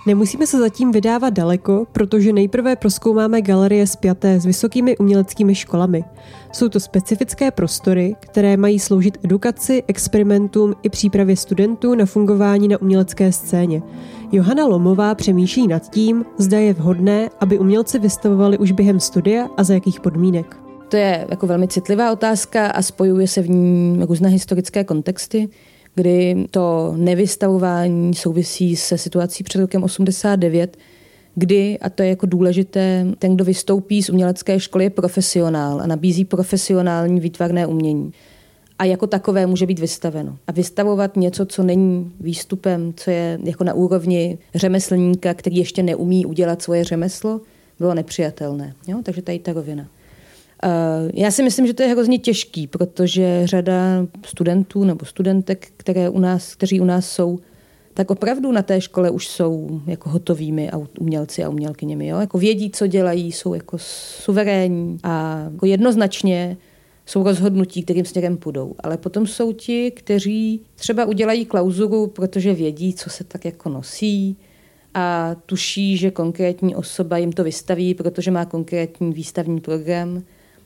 Nemusíme 0.06 0.46
se 0.46 0.58
zatím 0.58 0.92
vydávat 0.92 1.30
daleko, 1.30 1.86
protože 1.92 2.32
nejprve 2.32 2.76
proskoumáme 2.76 3.42
galerie 3.42 3.86
spjaté 3.86 4.40
s 4.40 4.46
vysokými 4.46 4.96
uměleckými 4.96 5.54
školami. 5.54 6.04
Jsou 6.52 6.68
to 6.68 6.80
specifické 6.80 7.50
prostory, 7.50 8.16
které 8.20 8.56
mají 8.56 8.78
sloužit 8.78 9.18
edukaci, 9.24 9.82
experimentům 9.88 10.74
i 10.82 10.88
přípravě 10.88 11.36
studentů 11.36 11.94
na 11.94 12.06
fungování 12.06 12.68
na 12.68 12.82
umělecké 12.82 13.32
scéně. 13.32 13.82
Johana 14.32 14.66
Lomová 14.66 15.14
přemýšlí 15.14 15.68
nad 15.68 15.90
tím, 15.90 16.24
zda 16.38 16.58
je 16.58 16.72
vhodné, 16.74 17.30
aby 17.40 17.58
umělci 17.58 17.98
vystavovali 17.98 18.58
už 18.58 18.72
během 18.72 19.00
studia 19.00 19.48
a 19.56 19.64
za 19.64 19.74
jakých 19.74 20.00
podmínek. 20.00 20.56
To 20.88 20.96
je 20.96 21.26
jako 21.30 21.46
velmi 21.46 21.68
citlivá 21.68 22.12
otázka 22.12 22.66
a 22.66 22.82
spojuje 22.82 23.28
se 23.28 23.42
v 23.42 23.50
ní 23.50 24.04
různé 24.08 24.28
historické 24.28 24.84
kontexty 24.84 25.48
kdy 25.94 26.46
to 26.50 26.94
nevystavování 26.96 28.14
souvisí 28.14 28.76
se 28.76 28.98
situací 28.98 29.44
před 29.44 29.60
rokem 29.60 29.82
89, 29.82 30.76
kdy, 31.34 31.78
a 31.78 31.90
to 31.90 32.02
je 32.02 32.08
jako 32.08 32.26
důležité, 32.26 33.06
ten, 33.18 33.34
kdo 33.34 33.44
vystoupí 33.44 34.02
z 34.02 34.10
umělecké 34.10 34.60
školy, 34.60 34.84
je 34.84 34.90
profesionál 34.90 35.80
a 35.80 35.86
nabízí 35.86 36.24
profesionální 36.24 37.20
výtvarné 37.20 37.66
umění. 37.66 38.12
A 38.78 38.84
jako 38.84 39.06
takové 39.06 39.46
může 39.46 39.66
být 39.66 39.78
vystaveno. 39.78 40.38
A 40.46 40.52
vystavovat 40.52 41.16
něco, 41.16 41.46
co 41.46 41.62
není 41.62 42.12
výstupem, 42.20 42.92
co 42.96 43.10
je 43.10 43.38
jako 43.44 43.64
na 43.64 43.74
úrovni 43.74 44.38
řemeslníka, 44.54 45.34
který 45.34 45.56
ještě 45.56 45.82
neumí 45.82 46.26
udělat 46.26 46.62
svoje 46.62 46.84
řemeslo, 46.84 47.40
bylo 47.78 47.94
nepřijatelné. 47.94 48.74
Jo? 48.86 49.00
Takže 49.02 49.22
tady 49.22 49.38
ta 49.38 49.52
rovina. 49.52 49.88
Eh, 50.64 51.10
já 51.14 51.30
si 51.30 51.42
myslím, 51.42 51.66
že 51.66 51.74
to 51.74 51.82
je 51.82 51.88
hrozně 51.88 52.18
těžký, 52.18 52.66
protože 52.66 53.42
řada 53.44 54.06
studentů 54.26 54.84
nebo 54.84 55.04
studentek, 55.04 55.68
které 55.76 56.08
u 56.08 56.18
nás, 56.18 56.54
kteří 56.54 56.80
u 56.80 56.84
nás 56.84 57.10
jsou, 57.10 57.38
tak 57.94 58.10
opravdu 58.10 58.52
na 58.52 58.62
té 58.62 58.80
škole 58.80 59.10
už 59.10 59.28
jsou 59.28 59.80
jako 59.86 60.10
hotovými 60.10 60.70
umělci 61.00 61.44
a 61.44 61.48
umělkyněmi. 61.48 62.06
Jo? 62.06 62.18
Jako 62.18 62.38
vědí, 62.38 62.70
co 62.70 62.86
dělají, 62.86 63.32
jsou 63.32 63.54
jako 63.54 63.76
suverénní 63.78 64.98
a 65.02 65.42
jako 65.52 65.66
jednoznačně 65.66 66.56
jsou 67.06 67.22
rozhodnutí, 67.22 67.82
kterým 67.82 68.04
směrem 68.04 68.36
půjdou. 68.36 68.74
Ale 68.80 68.96
potom 68.96 69.26
jsou 69.26 69.52
ti, 69.52 69.90
kteří 69.90 70.60
třeba 70.74 71.04
udělají 71.04 71.44
klauzuru, 71.44 72.06
protože 72.06 72.54
vědí, 72.54 72.94
co 72.94 73.10
se 73.10 73.24
tak 73.24 73.44
jako 73.44 73.68
nosí 73.68 74.36
a 74.94 75.36
tuší, 75.46 75.96
že 75.96 76.10
konkrétní 76.10 76.74
osoba 76.76 77.18
jim 77.18 77.32
to 77.32 77.44
vystaví, 77.44 77.94
protože 77.94 78.30
má 78.30 78.44
konkrétní 78.44 79.12
výstavní 79.12 79.60
program 79.60 80.22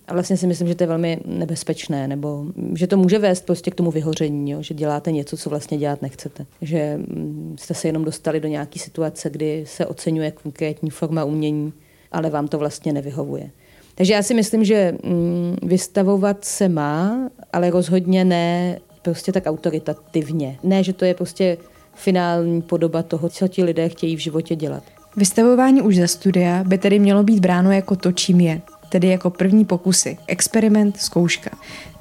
a 0.08 0.12
vlastně 0.12 0.36
si 0.36 0.46
myslím, 0.46 0.68
že 0.68 0.74
to 0.74 0.82
je 0.82 0.88
velmi 0.88 1.20
nebezpečné, 1.24 2.08
nebo 2.08 2.44
že 2.74 2.86
to 2.86 2.96
může 2.96 3.18
vést 3.18 3.46
prostě 3.46 3.70
k 3.70 3.74
tomu 3.74 3.90
vyhoření, 3.90 4.50
jo? 4.50 4.62
že 4.62 4.74
děláte 4.74 5.12
něco, 5.12 5.36
co 5.36 5.50
vlastně 5.50 5.78
dělat 5.78 6.02
nechcete. 6.02 6.46
Že 6.62 6.96
mm, 6.96 7.56
jste 7.58 7.74
se 7.74 7.88
jenom 7.88 8.04
dostali 8.04 8.40
do 8.40 8.48
nějaké 8.48 8.78
situace, 8.78 9.30
kdy 9.30 9.64
se 9.66 9.86
oceňuje 9.86 10.30
konkrétní 10.30 10.90
forma 10.90 11.24
umění, 11.24 11.72
ale 12.12 12.30
vám 12.30 12.48
to 12.48 12.58
vlastně 12.58 12.92
nevyhovuje. 12.92 13.50
Takže 13.94 14.12
já 14.12 14.22
si 14.22 14.34
myslím, 14.34 14.64
že 14.64 14.94
mm, 15.04 15.56
vystavovat 15.62 16.44
se 16.44 16.68
má, 16.68 17.28
ale 17.52 17.70
rozhodně 17.70 18.24
ne 18.24 18.78
prostě 19.02 19.32
tak 19.32 19.46
autoritativně. 19.46 20.58
Ne, 20.62 20.82
že 20.82 20.92
to 20.92 21.04
je 21.04 21.14
prostě 21.14 21.58
finální 21.94 22.62
podoba 22.62 23.02
toho, 23.02 23.28
co 23.28 23.48
ti 23.48 23.64
lidé 23.64 23.88
chtějí 23.88 24.16
v 24.16 24.20
životě 24.20 24.56
dělat. 24.56 24.82
Vystavování 25.16 25.82
už 25.82 25.96
za 25.96 26.06
studia 26.06 26.64
by 26.64 26.78
tedy 26.78 26.98
mělo 26.98 27.22
být 27.22 27.40
bráno 27.40 27.72
jako 27.72 27.96
to, 27.96 28.12
čím 28.12 28.40
je, 28.40 28.60
tedy 28.88 29.08
jako 29.08 29.30
první 29.30 29.64
pokusy, 29.64 30.18
experiment, 30.26 30.96
zkouška. 30.96 31.50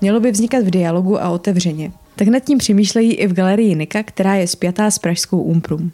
Mělo 0.01 0.19
by 0.19 0.31
vznikat 0.31 0.63
v 0.63 0.69
dialogu 0.69 1.21
a 1.21 1.29
otevřeně. 1.29 1.91
Tak 2.15 2.27
nad 2.27 2.39
tím 2.39 2.57
přemýšlejí 2.57 3.13
i 3.13 3.27
v 3.27 3.33
galerii 3.33 3.75
Nika, 3.75 4.03
která 4.03 4.35
je 4.35 4.47
spjatá 4.47 4.91
s 4.91 4.99
pražskou 4.99 5.41
Umprum 5.41 5.91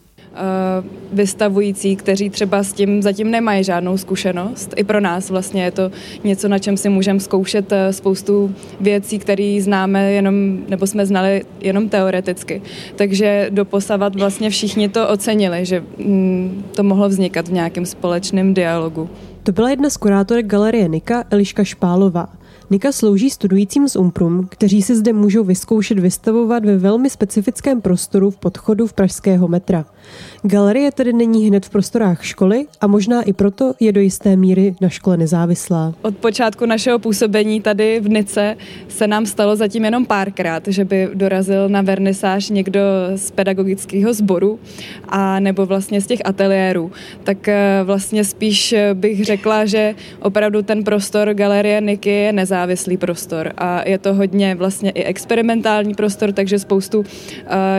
vystavující, 1.13 1.95
kteří 1.95 2.30
třeba 2.30 2.63
s 2.63 2.73
tím 2.73 3.01
zatím 3.01 3.32
nemají 3.32 3.63
žádnou 3.63 3.97
zkušenost. 3.97 4.73
I 4.75 4.84
pro 4.84 4.99
nás 4.99 5.30
vlastně 5.30 5.63
je 5.63 5.71
to 5.71 5.91
něco, 6.23 6.47
na 6.47 6.60
čem 6.60 6.77
si 6.77 6.89
můžeme 6.89 7.19
zkoušet 7.19 7.71
eh, 7.71 7.93
spoustu 7.93 8.56
věcí, 8.80 9.19
které 9.19 9.58
známe 9.62 10.12
jenom, 10.12 10.58
nebo 10.69 10.88
jsme 10.88 11.06
znali 11.06 11.43
jenom 11.62 11.89
teoreticky. 11.89 12.62
Takže 12.95 13.47
doposavat 13.49 14.15
vlastně 14.15 14.49
všichni 14.49 14.89
to 14.89 15.10
ocenili, 15.10 15.65
že 15.65 15.84
mm, 15.97 16.63
to 16.75 16.84
mohlo 16.84 17.10
vznikat 17.10 17.47
v 17.47 17.54
nějakém 17.54 17.86
společném 17.86 18.54
dialogu. 18.54 19.10
To 19.43 19.51
byla 19.51 19.69
jedna 19.69 19.89
z 19.89 19.97
kurátorek 19.97 20.45
galerie 20.45 20.89
Nika, 20.89 21.23
Eliška 21.30 21.63
Špálová. 21.63 22.30
Nika 22.72 22.92
slouží 22.92 23.30
studujícím 23.30 23.90
z 23.90 23.96
Umprum, 23.96 24.48
kteří 24.50 24.82
si 24.82 24.96
zde 24.96 25.14
můžou 25.14 25.44
vyzkoušet 25.44 26.00
vystavovat 26.00 26.66
ve 26.66 26.78
velmi 26.78 27.10
specifickém 27.10 27.82
prostoru 27.82 28.32
v 28.32 28.38
podchodu 28.38 28.88
v 28.88 28.94
pražského 28.94 29.48
metra. 29.48 29.86
Galerie 30.44 30.92
tedy 30.92 31.14
není 31.14 31.48
hned 31.48 31.66
v 31.66 31.70
prostorách 31.70 32.26
školy 32.26 32.66
a 32.82 32.88
možná 32.88 33.22
i 33.22 33.34
proto 33.34 33.74
je 33.80 33.92
do 33.92 34.02
jisté 34.02 34.36
míry 34.36 34.76
na 34.82 34.90
škole 34.90 35.18
nezávislá. 35.18 35.94
Od 36.02 36.18
počátku 36.18 36.66
našeho 36.66 37.00
působení 37.00 37.62
tady 37.62 38.00
v 38.00 38.10
Nice 38.10 38.58
se 38.88 39.08
nám 39.08 39.26
stalo 39.26 39.56
zatím 39.56 39.86
jenom 39.86 40.06
párkrát, 40.06 40.64
že 40.68 40.86
by 40.86 41.10
dorazil 41.14 41.70
na 41.70 41.82
vernisáž 41.82 42.50
někdo 42.50 42.80
z 43.16 43.32
pedagogického 43.32 44.14
sboru 44.14 44.60
a 45.10 45.40
nebo 45.40 45.66
vlastně 45.66 46.02
z 46.02 46.08
těch 46.08 46.20
ateliérů. 46.26 46.92
Tak 47.24 47.48
eh, 47.48 47.82
vlastně 47.84 48.24
spíš 48.24 48.76
bych 48.94 49.26
řekla, 49.26 49.66
že 49.66 49.96
opravdu 50.22 50.62
ten 50.62 50.84
prostor 50.84 51.34
galerie 51.34 51.82
Niky 51.82 52.10
je 52.10 52.34
nezávislý 52.34 52.61
prostor 53.00 53.54
a 53.58 53.89
je 53.89 53.97
to 53.97 54.13
hodně 54.13 54.56
vlastně 54.56 54.91
i 54.91 55.04
experimentální 55.04 55.93
prostor, 55.93 56.32
takže 56.32 56.60
spoustu 56.60 57.00
uh, 57.00 57.06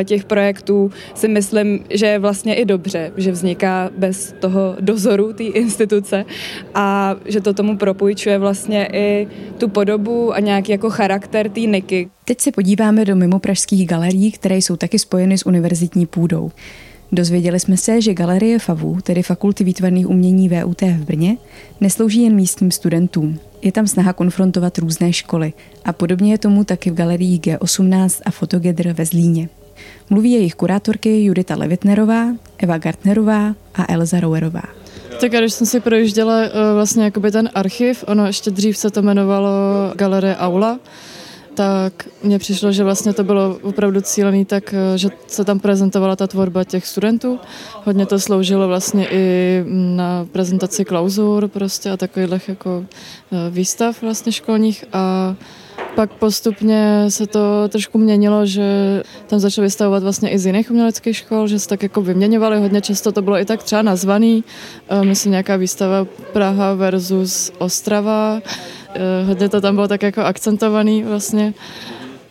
těch 0.04 0.24
projektů 0.24 0.90
si 1.14 1.28
myslím, 1.28 1.84
že 1.90 2.06
je 2.06 2.18
vlastně 2.18 2.54
i 2.54 2.64
dobře, 2.64 3.12
že 3.16 3.32
vzniká 3.32 3.90
bez 3.96 4.34
toho 4.40 4.76
dozoru 4.80 5.32
té 5.32 5.44
instituce 5.44 6.24
a 6.74 7.16
že 7.24 7.40
to 7.40 7.54
tomu 7.54 7.76
propůjčuje 7.76 8.38
vlastně 8.38 8.88
i 8.92 9.28
tu 9.58 9.68
podobu 9.68 10.34
a 10.34 10.40
nějaký 10.40 10.72
jako 10.72 10.90
charakter 10.90 11.50
té 11.50 11.60
Niky. 11.60 12.08
Teď 12.24 12.40
se 12.40 12.52
podíváme 12.52 13.04
do 13.04 13.16
mimopražských 13.16 13.86
galerií, 13.86 14.32
které 14.32 14.56
jsou 14.56 14.76
taky 14.76 14.98
spojeny 14.98 15.38
s 15.38 15.46
univerzitní 15.46 16.06
půdou. 16.06 16.50
Dozvěděli 17.14 17.60
jsme 17.60 17.76
se, 17.76 18.00
že 18.00 18.14
Galerie 18.14 18.58
FAVU, 18.58 18.98
tedy 19.02 19.22
Fakulty 19.22 19.64
výtvarných 19.64 20.08
umění 20.08 20.48
VUT 20.48 20.82
v 20.82 21.04
Brně, 21.04 21.36
neslouží 21.80 22.22
jen 22.22 22.34
místním 22.34 22.70
studentům. 22.70 23.38
Je 23.62 23.72
tam 23.72 23.86
snaha 23.86 24.12
konfrontovat 24.12 24.78
různé 24.78 25.12
školy 25.12 25.52
a 25.84 25.92
podobně 25.92 26.32
je 26.32 26.38
tomu 26.38 26.64
taky 26.64 26.90
v 26.90 26.94
galerii 26.94 27.38
G18 27.38 28.22
a 28.24 28.30
Fotogether 28.30 28.92
ve 28.92 29.06
Zlíně. 29.06 29.48
Mluví 30.10 30.32
jejich 30.32 30.54
kurátorky 30.54 31.24
Judita 31.24 31.56
Levitnerová, 31.56 32.26
Eva 32.58 32.78
Gartnerová 32.78 33.54
a 33.74 33.92
Elza 33.92 34.20
Rouerová. 34.20 34.62
Tak 35.20 35.32
když 35.32 35.52
jsem 35.52 35.66
si 35.66 35.80
projížděla 35.80 36.40
eh, 36.42 36.50
vlastně 36.74 37.04
jakoby 37.04 37.30
ten 37.30 37.50
archiv, 37.54 38.04
ono 38.06 38.26
ještě 38.26 38.50
dřív 38.50 38.76
se 38.76 38.90
to 38.90 39.00
jmenovalo 39.00 39.50
Galerie 39.96 40.36
Aula, 40.36 40.78
tak 41.54 42.08
mně 42.22 42.38
přišlo, 42.38 42.72
že 42.72 42.84
vlastně 42.84 43.12
to 43.12 43.24
bylo 43.24 43.58
opravdu 43.62 44.00
cílený 44.00 44.44
tak, 44.44 44.74
eh, 44.74 44.98
že 44.98 45.08
se 45.26 45.44
tam 45.44 45.60
prezentovala 45.60 46.16
ta 46.16 46.26
tvorba 46.26 46.64
těch 46.64 46.86
studentů. 46.86 47.38
Hodně 47.84 48.06
to 48.06 48.20
sloužilo 48.20 48.68
vlastně 48.68 49.08
i 49.10 49.64
na 49.68 50.26
prezentaci 50.32 50.84
klauzur 50.84 51.48
prostě 51.48 51.90
a 51.90 51.96
takových 51.96 52.48
jako 52.48 52.84
eh, 53.32 53.50
výstav 53.50 54.02
vlastně 54.02 54.32
školních 54.32 54.84
a 54.92 55.34
pak 55.94 56.12
postupně 56.12 57.04
se 57.08 57.26
to 57.26 57.68
trošku 57.68 57.98
měnilo, 57.98 58.46
že 58.46 59.02
tam 59.26 59.38
začali 59.38 59.66
vystavovat 59.66 60.02
vlastně 60.02 60.30
i 60.30 60.38
z 60.38 60.46
jiných 60.46 60.70
uměleckých 60.70 61.16
škol, 61.16 61.48
že 61.48 61.58
se 61.58 61.68
tak 61.68 61.82
jako 61.82 62.02
vyměňovali. 62.02 62.60
Hodně 62.60 62.80
často 62.80 63.12
to 63.12 63.22
bylo 63.22 63.38
i 63.38 63.44
tak 63.44 63.62
třeba 63.62 63.82
nazvaný. 63.82 64.44
Eh, 64.88 65.04
myslím 65.04 65.30
nějaká 65.30 65.56
výstava 65.56 66.06
Praha 66.32 66.74
versus 66.74 67.52
Ostrava. 67.58 68.40
Eh, 68.94 69.24
hodně 69.26 69.48
to 69.48 69.60
tam 69.60 69.74
bylo 69.74 69.88
tak 69.88 70.02
jako 70.02 70.20
akcentovaný 70.20 71.02
vlastně. 71.02 71.54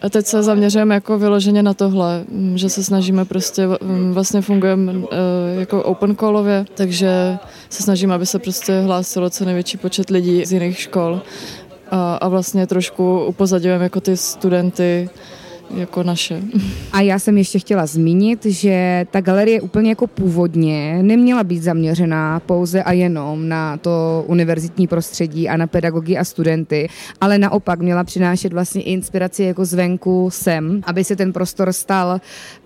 A 0.01 0.09
teď 0.09 0.25
se 0.25 0.43
zaměřujeme 0.43 0.95
jako 0.95 1.19
vyloženě 1.19 1.63
na 1.63 1.73
tohle, 1.73 2.25
mm, 2.29 2.57
že 2.57 2.69
se 2.69 2.83
snažíme 2.83 3.25
prostě, 3.25 3.67
mm, 3.81 4.13
vlastně 4.13 4.41
fungujeme 4.41 4.93
eh, 4.93 5.59
jako 5.59 5.83
open 5.83 6.15
callově, 6.15 6.65
takže 6.73 7.37
se 7.69 7.83
snažíme, 7.83 8.13
aby 8.13 8.25
se 8.25 8.39
prostě 8.39 8.81
hlásilo 8.81 9.29
co 9.29 9.45
největší 9.45 9.77
počet 9.77 10.09
lidí 10.09 10.45
z 10.45 10.51
jiných 10.51 10.79
škol 10.79 11.21
a, 11.91 12.15
a 12.15 12.27
vlastně 12.27 12.67
trošku 12.67 13.25
upozadňujeme 13.25 13.83
jako 13.83 14.01
ty 14.01 14.17
studenty 14.17 15.09
jako 15.75 16.03
naše. 16.03 16.41
A 16.91 17.01
já 17.01 17.19
jsem 17.19 17.37
ještě 17.37 17.59
chtěla 17.59 17.85
zmínit, 17.85 18.45
že 18.45 19.05
ta 19.11 19.21
galerie 19.21 19.61
úplně 19.61 19.89
jako 19.89 20.07
původně 20.07 21.03
neměla 21.03 21.43
být 21.43 21.63
zaměřená 21.63 22.39
pouze 22.39 22.83
a 22.83 22.91
jenom 22.91 23.49
na 23.49 23.77
to 23.77 24.23
univerzitní 24.27 24.87
prostředí 24.87 25.49
a 25.49 25.57
na 25.57 25.67
pedagogy 25.67 26.17
a 26.17 26.23
studenty, 26.23 26.89
ale 27.21 27.37
naopak 27.37 27.79
měla 27.79 28.03
přinášet 28.03 28.53
vlastně 28.53 28.81
inspiraci 28.81 29.43
jako 29.43 29.65
zvenku 29.65 30.29
sem, 30.31 30.81
aby 30.83 31.03
se 31.03 31.15
ten 31.15 31.33
prostor 31.33 31.73
stal 31.73 32.21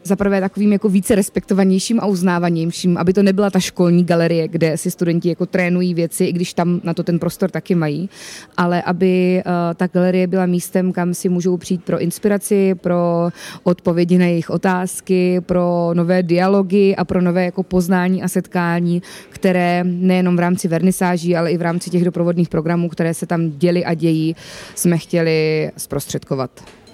zaprvé 0.06 0.42
takovým 0.42 0.74
jako 0.74 0.90
více 0.90 1.16
respektovanějším 1.16 2.00
a 2.00 2.06
uznávanějším, 2.06 2.98
aby 2.98 3.14
to 3.14 3.24
nebyla 3.24 3.50
ta 3.50 3.60
školní 3.60 4.04
galerie, 4.04 4.48
kde 4.48 4.78
si 4.78 4.92
studenti 4.92 5.30
jako 5.30 5.46
trénují 5.46 5.94
věci, 5.94 6.26
i 6.26 6.34
když 6.34 6.54
tam 6.54 6.82
na 6.84 6.94
to 6.94 7.04
ten 7.04 7.20
prostor 7.20 7.52
taky 7.52 7.76
mají, 7.76 8.10
ale 8.58 8.82
aby 8.82 9.44
uh, 9.46 9.52
ta 9.76 9.88
galerie 9.88 10.28
byla 10.28 10.46
místem, 10.46 10.92
kam 10.92 11.14
si 11.14 11.30
můžou 11.30 11.58
přijít 11.58 11.84
pro 11.84 12.00
inspiraci, 12.00 12.76
pro 12.76 13.30
odpovědi 13.64 14.18
na 14.18 14.26
jejich 14.26 14.50
otázky, 14.50 15.42
pro 15.42 15.90
nové 15.94 16.24
dialogy 16.24 16.96
a 16.96 17.06
pro 17.06 17.22
nové 17.22 17.46
jako 17.46 17.64
poznání 17.64 18.24
a 18.24 18.28
setkání, 18.28 19.02
které 19.30 19.84
nejenom 19.84 20.36
v 20.36 20.40
rámci 20.40 20.68
vernisáží, 20.68 21.36
ale 21.36 21.52
i 21.52 21.58
v 21.58 21.62
rámci 21.62 21.90
těch 21.90 22.06
doprovodných 22.06 22.50
programů, 22.50 22.90
které 22.90 23.14
se 23.14 23.26
tam 23.26 23.52
děly 23.52 23.86
a 23.86 23.94
dějí, 23.94 24.36
jsme 24.76 24.98
chtěli 24.98 25.72
zprostředkovat. 25.78 26.85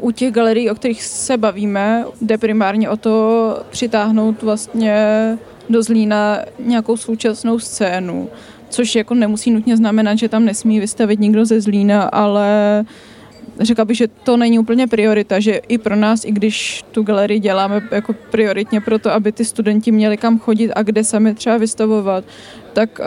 U 0.00 0.10
těch 0.10 0.32
galerií, 0.32 0.70
o 0.70 0.74
kterých 0.74 1.02
se 1.02 1.36
bavíme, 1.36 2.04
jde 2.20 2.38
primárně 2.38 2.90
o 2.90 2.96
to 2.96 3.58
přitáhnout 3.70 4.42
vlastně 4.42 4.94
do 5.70 5.82
Zlína 5.82 6.38
nějakou 6.58 6.96
současnou 6.96 7.58
scénu, 7.58 8.28
což 8.68 8.94
jako 8.94 9.14
nemusí 9.14 9.50
nutně 9.50 9.76
znamenat, 9.76 10.14
že 10.14 10.28
tam 10.28 10.44
nesmí 10.44 10.80
vystavit 10.80 11.20
nikdo 11.20 11.44
ze 11.44 11.60
Zlína, 11.60 12.02
ale 12.02 12.84
řekla 13.60 13.84
bych, 13.84 13.96
že 13.96 14.08
to 14.08 14.36
není 14.36 14.58
úplně 14.58 14.86
priorita, 14.86 15.40
že 15.40 15.60
i 15.68 15.78
pro 15.78 15.96
nás, 15.96 16.24
i 16.24 16.32
když 16.32 16.84
tu 16.92 17.02
galerii 17.02 17.40
děláme 17.40 17.80
jako 17.90 18.12
prioritně 18.30 18.80
pro 18.80 18.98
to, 18.98 19.12
aby 19.12 19.32
ty 19.32 19.44
studenti 19.44 19.92
měli 19.92 20.16
kam 20.16 20.38
chodit 20.38 20.72
a 20.72 20.82
kde 20.82 21.04
sami 21.04 21.34
třeba 21.34 21.56
vystavovat, 21.56 22.24
tak 22.72 23.00
uh, 23.00 23.06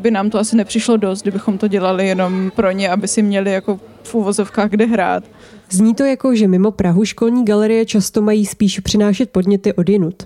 by 0.00 0.10
nám 0.10 0.30
to 0.30 0.38
asi 0.38 0.56
nepřišlo 0.56 0.96
dost, 0.96 1.22
kdybychom 1.22 1.58
to 1.58 1.68
dělali 1.68 2.08
jenom 2.08 2.50
pro 2.56 2.70
ně, 2.70 2.90
aby 2.90 3.08
si 3.08 3.22
měli 3.22 3.52
jako 3.52 3.80
v 4.10 4.14
uvozovkách 4.14 4.70
kde 4.70 4.86
hrát. 4.86 5.24
Zní 5.72 5.94
to 5.94 6.04
jako, 6.04 6.34
že 6.34 6.48
mimo 6.48 6.70
Prahu 6.70 7.04
školní 7.04 7.44
galerie 7.44 7.86
často 7.86 8.22
mají 8.22 8.46
spíš 8.46 8.80
přinášet 8.80 9.30
podněty 9.30 9.72
od 9.72 9.88
jinut. 9.88 10.22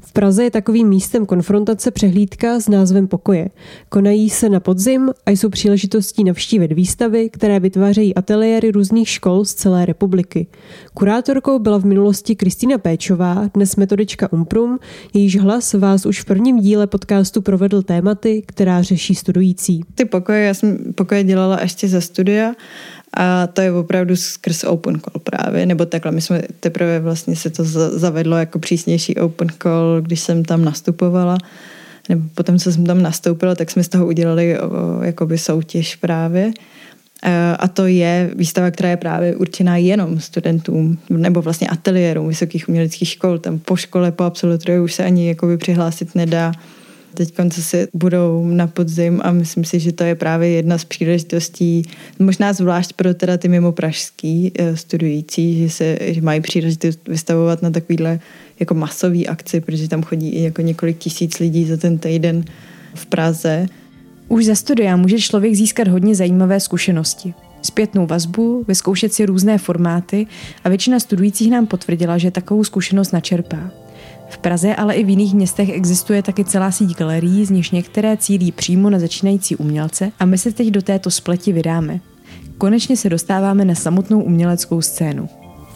V 0.00 0.12
Praze 0.12 0.44
je 0.44 0.50
takovým 0.50 0.88
místem 0.88 1.26
konfrontace 1.26 1.90
přehlídka 1.90 2.60
s 2.60 2.68
názvem 2.68 3.06
Pokoje. 3.06 3.48
Konají 3.88 4.30
se 4.30 4.48
na 4.48 4.60
podzim 4.60 5.10
a 5.26 5.30
jsou 5.30 5.48
příležitostí 5.48 6.24
navštívit 6.24 6.72
výstavy, 6.72 7.30
které 7.30 7.60
vytvářejí 7.60 8.14
ateliéry 8.14 8.70
různých 8.70 9.08
škol 9.08 9.44
z 9.44 9.54
celé 9.54 9.86
republiky. 9.86 10.46
Kurátorkou 10.94 11.58
byla 11.58 11.78
v 11.78 11.84
minulosti 11.84 12.36
Kristýna 12.36 12.78
Péčová, 12.78 13.50
dnes 13.54 13.76
metodička 13.76 14.32
Umprum, 14.32 14.78
jejíž 15.14 15.40
hlas 15.40 15.72
vás 15.74 16.06
už 16.06 16.20
v 16.20 16.24
prvním 16.24 16.58
díle 16.60 16.86
podcastu 16.86 17.42
provedl 17.42 17.82
tématy, 17.82 18.42
která 18.46 18.82
řeší 18.82 19.14
studující. 19.14 19.80
Ty 19.94 20.04
pokoje, 20.04 20.44
já 20.44 20.54
jsem 20.54 20.78
pokoje 20.94 21.24
dělala 21.24 21.58
ještě 21.62 21.88
za 21.88 22.00
studia 22.00 22.52
a 23.14 23.46
to 23.46 23.60
je 23.60 23.72
opravdu 23.72 24.16
skrz 24.16 24.64
open 24.64 25.00
call 25.00 25.20
právě, 25.24 25.66
nebo 25.66 25.86
takhle. 25.86 26.12
My 26.12 26.20
jsme 26.20 26.42
teprve 26.60 27.00
vlastně 27.00 27.36
se 27.36 27.50
to 27.50 27.64
zavedlo 27.98 28.36
jako 28.36 28.58
přísnější 28.58 29.16
open 29.16 29.48
call, 29.62 30.00
když 30.00 30.20
jsem 30.20 30.44
tam 30.44 30.64
nastupovala, 30.64 31.38
nebo 32.08 32.22
potom, 32.34 32.58
co 32.58 32.72
jsem 32.72 32.86
tam 32.86 33.02
nastoupila, 33.02 33.54
tak 33.54 33.70
jsme 33.70 33.84
z 33.84 33.88
toho 33.88 34.06
udělali 34.06 34.56
jakoby 35.02 35.38
soutěž 35.38 35.96
právě. 35.96 36.50
A 37.58 37.68
to 37.68 37.86
je 37.86 38.30
výstava, 38.34 38.70
která 38.70 38.88
je 38.90 38.96
právě 38.96 39.36
určená 39.36 39.76
jenom 39.76 40.20
studentům 40.20 40.98
nebo 41.10 41.42
vlastně 41.42 41.68
ateliérům 41.68 42.28
vysokých 42.28 42.68
uměleckých 42.68 43.08
škol. 43.08 43.38
Tam 43.38 43.58
po 43.58 43.76
škole, 43.76 44.12
po 44.12 44.24
absolutoriu 44.24 44.84
už 44.84 44.94
se 44.94 45.04
ani 45.04 45.28
jakoby 45.28 45.56
přihlásit 45.56 46.14
nedá 46.14 46.52
teď 47.14 47.34
se 47.50 47.88
budou 47.94 48.46
na 48.46 48.66
podzim 48.66 49.20
a 49.24 49.32
myslím 49.32 49.64
si, 49.64 49.80
že 49.80 49.92
to 49.92 50.04
je 50.04 50.14
právě 50.14 50.48
jedna 50.48 50.78
z 50.78 50.84
příležitostí, 50.84 51.82
možná 52.18 52.52
zvlášť 52.52 52.92
pro 52.92 53.14
teda 53.14 53.36
ty 53.36 53.48
mimo 53.48 53.72
pražský 53.72 54.52
eh, 54.58 54.76
studující, 54.76 55.62
že, 55.62 55.70
se, 55.70 55.98
že 56.00 56.20
mají 56.20 56.40
příležitost 56.40 57.08
vystavovat 57.08 57.62
na 57.62 57.70
takovýhle 57.70 58.20
jako 58.60 58.74
masový 58.74 59.28
akci, 59.28 59.60
protože 59.60 59.88
tam 59.88 60.02
chodí 60.02 60.28
i 60.28 60.42
jako 60.42 60.62
několik 60.62 60.98
tisíc 60.98 61.38
lidí 61.38 61.64
za 61.64 61.76
ten 61.76 61.98
týden 61.98 62.44
v 62.94 63.06
Praze. 63.06 63.66
Už 64.28 64.44
za 64.44 64.54
studia 64.54 64.96
může 64.96 65.18
člověk 65.18 65.54
získat 65.54 65.88
hodně 65.88 66.14
zajímavé 66.14 66.60
zkušenosti. 66.60 67.34
Zpětnou 67.62 68.06
vazbu, 68.06 68.64
vyzkoušet 68.68 69.12
si 69.12 69.26
různé 69.26 69.58
formáty 69.58 70.26
a 70.64 70.68
většina 70.68 71.00
studujících 71.00 71.50
nám 71.50 71.66
potvrdila, 71.66 72.18
že 72.18 72.30
takovou 72.30 72.64
zkušenost 72.64 73.12
načerpá. 73.12 73.70
V 74.28 74.38
Praze, 74.38 74.76
ale 74.76 74.94
i 74.94 75.04
v 75.04 75.08
jiných 75.08 75.34
městech 75.34 75.68
existuje 75.68 76.22
taky 76.22 76.44
celá 76.44 76.70
síť 76.70 76.96
galerií, 76.96 77.44
z 77.44 77.50
nichž 77.50 77.70
některé 77.70 78.16
cílí 78.16 78.52
přímo 78.52 78.90
na 78.90 78.98
začínající 78.98 79.56
umělce 79.56 80.12
a 80.18 80.24
my 80.24 80.38
se 80.38 80.52
teď 80.52 80.68
do 80.68 80.82
této 80.82 81.10
spleti 81.10 81.52
vydáme. 81.52 82.00
Konečně 82.58 82.96
se 82.96 83.08
dostáváme 83.08 83.64
na 83.64 83.74
samotnou 83.74 84.22
uměleckou 84.22 84.82
scénu 84.82 85.28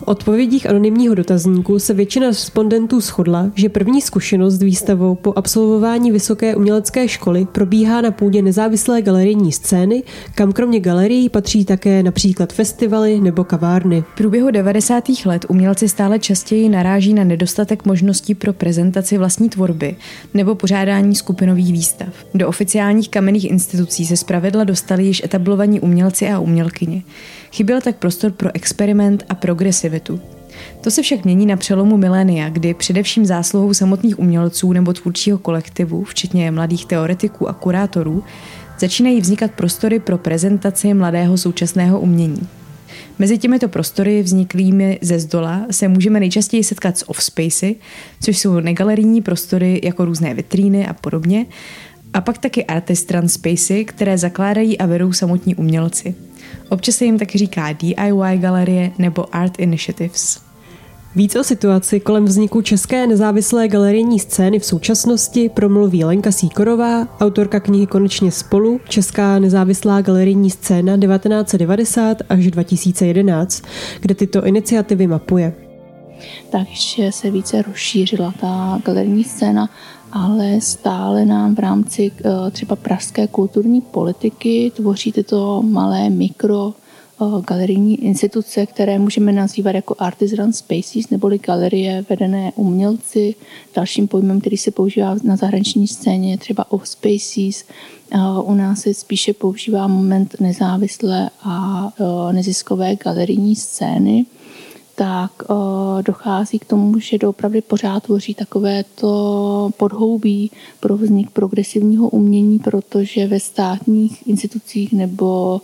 odpovědích 0.07 0.71
anonymního 0.71 1.15
dotazníku 1.15 1.79
se 1.79 1.95
většina 1.95 2.27
respondentů 2.27 3.01
shodla, 3.01 3.51
že 3.55 3.69
první 3.69 4.01
zkušenost 4.01 4.55
s 4.55 4.63
výstavou 4.63 5.15
po 5.15 5.33
absolvování 5.37 6.13
vysoké 6.13 6.57
umělecké 6.57 7.09
školy 7.09 7.47
probíhá 7.53 8.01
na 8.01 8.11
půdě 8.11 8.43
nezávislé 8.43 9.03
galerijní 9.03 9.53
scény, 9.53 10.03
kam 10.35 10.53
kromě 10.53 10.81
galerií 10.81 11.29
patří 11.29 11.65
také 11.65 12.03
například 12.03 12.53
festivaly 12.53 13.21
nebo 13.21 13.45
kavárny. 13.45 14.05
V 14.13 14.17
průběhu 14.17 14.51
90. 14.51 15.05
let 15.25 15.47
umělci 15.49 15.89
stále 15.89 16.19
častěji 16.19 16.69
naráží 16.69 17.15
na 17.15 17.25
nedostatek 17.25 17.85
možností 17.85 18.35
pro 18.35 18.53
prezentaci 18.53 19.19
vlastní 19.19 19.49
tvorby 19.49 19.97
nebo 20.35 20.55
pořádání 20.55 21.15
skupinových 21.15 21.73
výstav. 21.73 22.09
Do 22.35 22.49
oficiálních 22.49 23.09
kamenných 23.09 23.51
institucí 23.51 24.07
se 24.07 24.17
zpravidla 24.17 24.65
dostali 24.65 25.05
již 25.05 25.25
etablovaní 25.25 25.81
umělci 25.81 26.29
a 26.29 26.39
umělkyně. 26.39 27.03
Chyběl 27.53 27.81
tak 27.81 27.97
prostor 27.97 28.31
pro 28.31 28.51
experiment 28.55 29.25
a 29.29 29.35
progresivitu. 29.35 29.92
To 30.81 30.91
se 30.91 31.03
však 31.03 31.25
mění 31.25 31.47
na 31.47 31.57
přelomu 31.57 31.97
milénia, 31.97 32.49
kdy 32.49 32.75
především 32.75 33.27
zásluhou 33.27 33.75
samotných 33.75 34.19
umělců 34.19 34.73
nebo 34.73 34.93
tvůrčího 34.93 35.39
kolektivu, 35.39 36.05
včetně 36.05 36.51
mladých 36.51 36.87
teoretiků 36.87 37.49
a 37.49 37.53
kurátorů, 37.53 38.25
začínají 38.79 39.21
vznikat 39.21 39.51
prostory 39.51 40.01
pro 40.01 40.19
prezentaci 40.19 40.95
mladého 40.95 41.39
současného 41.39 42.01
umění. 42.01 42.49
Mezi 43.19 43.39
těmito 43.39 43.69
prostory 43.69 44.23
vzniklými 44.23 44.99
ze 45.03 45.19
zdola 45.19 45.67
se 45.71 45.89
můžeme 45.89 46.21
nejčastěji 46.21 46.65
setkat 46.65 46.99
s 46.99 47.11
offspacey, 47.11 47.77
což 48.21 48.39
jsou 48.39 48.61
negalerijní 48.61 49.23
prostory 49.23 49.81
jako 49.85 50.05
různé 50.05 50.35
vitríny 50.35 50.87
a 50.87 50.93
podobně, 50.93 51.47
a 52.15 52.21
pak 52.21 52.39
taky 52.39 52.65
artistran 52.65 53.29
spacey, 53.29 53.85
které 53.85 54.19
zakládají 54.19 54.79
a 54.79 54.87
vedou 54.87 55.13
samotní 55.13 55.55
umělci– 55.55 56.15
Občas 56.69 56.95
se 56.95 57.05
jim 57.05 57.19
taky 57.19 57.39
říká 57.39 57.73
DIY 57.73 58.39
galerie 58.39 58.91
nebo 58.99 59.35
Art 59.35 59.59
Initiatives. 59.59 60.53
Víc 61.17 61.37
o 61.37 61.45
situaci 61.45 62.01
kolem 62.01 62.25
vzniku 62.25 62.63
České 62.63 63.07
nezávislé 63.07 63.69
galerijní 63.69 64.19
scény 64.19 64.59
v 64.59 64.65
současnosti 64.65 65.49
promluví 65.49 66.05
Lenka 66.05 66.33
Síkorová, 66.33 67.19
autorka 67.21 67.61
knihy 67.61 67.87
Konečně 67.87 68.31
spolu, 68.31 68.81
Česká 68.89 69.39
nezávislá 69.39 70.01
galerijní 70.01 70.51
scéna 70.51 70.99
1990 70.99 72.17
až 72.29 72.51
2011, 72.51 73.63
kde 74.01 74.15
tyto 74.15 74.47
iniciativy 74.47 75.07
mapuje. 75.07 75.53
Takže 76.53 77.13
se 77.13 77.31
více 77.31 77.63
rozšířila 77.63 78.35
ta 78.41 78.81
galerijní 78.85 79.25
scéna, 79.25 79.71
ale 80.13 80.61
stále 80.61 81.25
nám 81.25 81.55
v 81.55 81.59
rámci 81.59 82.13
eh, 82.17 82.51
třeba 82.51 82.77
pražské 82.77 83.27
kulturní 83.27 83.81
politiky 83.81 84.73
tvoří 84.77 85.13
tyto 85.13 85.63
malé 85.63 86.11
mikro 86.11 86.75
galerijní 87.49 88.05
instituce, 88.05 88.67
které 88.67 88.99
můžeme 88.99 89.33
nazývat 89.33 89.75
jako 89.75 89.95
artisan 89.99 90.53
spaces, 90.53 91.11
neboli 91.11 91.39
galerie 91.39 92.05
vedené 92.11 92.53
umělci. 92.57 93.35
Dalším 93.75 94.09
pojmem, 94.09 94.41
který 94.41 94.57
se 94.57 94.71
používá 94.71 95.17
na 95.25 95.37
zahraniční 95.37 95.89
scéně, 95.89 96.39
třeba 96.39 96.73
off 96.73 96.89
spaces. 96.89 97.65
U 98.43 98.55
nás 98.55 98.81
se 98.81 98.95
spíše 98.95 99.33
používá 99.33 99.87
moment 99.87 100.37
nezávislé 100.41 101.31
a 101.43 101.93
neziskové 102.33 102.97
galerijní 102.97 103.57
scény 103.57 104.27
tak 104.95 105.31
uh, 105.51 105.57
dochází 106.03 106.59
k 106.59 106.65
tomu, 106.65 106.99
že 106.99 107.19
doopravdy 107.19 107.61
pořád 107.61 108.03
tvoří 108.03 108.35
takové 108.35 108.85
to 108.95 109.71
podhoubí 109.77 110.51
pro 110.81 110.97
vznik 110.97 111.31
progresivního 111.31 112.09
umění, 112.09 112.59
protože 112.59 113.27
ve 113.27 113.41
státních 113.41 114.27
institucích 114.27 114.93
nebo 114.93 115.61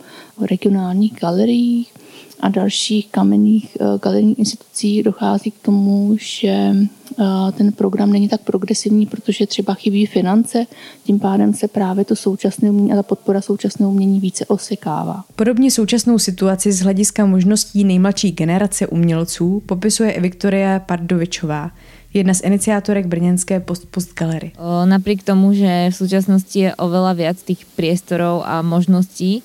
regionálních 0.49 1.13
galeriích 1.19 1.93
a 2.39 2.49
dalších 2.49 3.07
kamenných 3.11 3.77
uh, 3.81 3.99
galerijních 3.99 4.39
institucích 4.39 5.03
dochází 5.03 5.51
k 5.51 5.59
tomu, 5.61 6.15
že 6.19 6.75
ten 7.57 7.71
program 7.71 8.11
není 8.11 8.29
tak 8.29 8.41
progresivní, 8.41 9.05
protože 9.05 9.47
třeba 9.47 9.73
chybí 9.73 10.05
finance, 10.05 10.65
tím 11.03 11.19
pádem 11.19 11.53
se 11.53 11.67
právě 11.67 12.05
to 12.05 12.15
současné 12.15 12.69
umění 12.69 12.93
a 12.93 12.95
ta 12.95 13.03
podpora 13.03 13.41
současného 13.41 13.91
umění 13.91 14.19
více 14.19 14.45
osekává. 14.45 15.23
Podobně 15.35 15.71
současnou 15.71 16.19
situaci 16.19 16.71
z 16.71 16.81
hlediska 16.81 17.25
možností 17.25 17.83
nejmladší 17.83 18.31
generace 18.31 18.87
umělců 18.87 19.63
popisuje 19.65 20.11
i 20.11 20.21
Viktoria 20.21 20.79
Pardovičová, 20.79 21.71
jedna 22.13 22.33
z 22.33 22.41
iniciátorek 22.41 23.05
brněnské 23.05 23.59
Post 23.59 23.85
Post 23.91 24.13
Gallery. 24.13 24.51
Napriek 24.85 25.23
tomu, 25.23 25.53
že 25.53 25.89
v 25.91 25.95
současnosti 25.95 26.59
je 26.59 26.75
oveľa 26.75 27.13
viac 27.13 27.37
tých 27.37 27.65
priestorov 27.75 28.41
a 28.45 28.61
možností, 28.65 29.43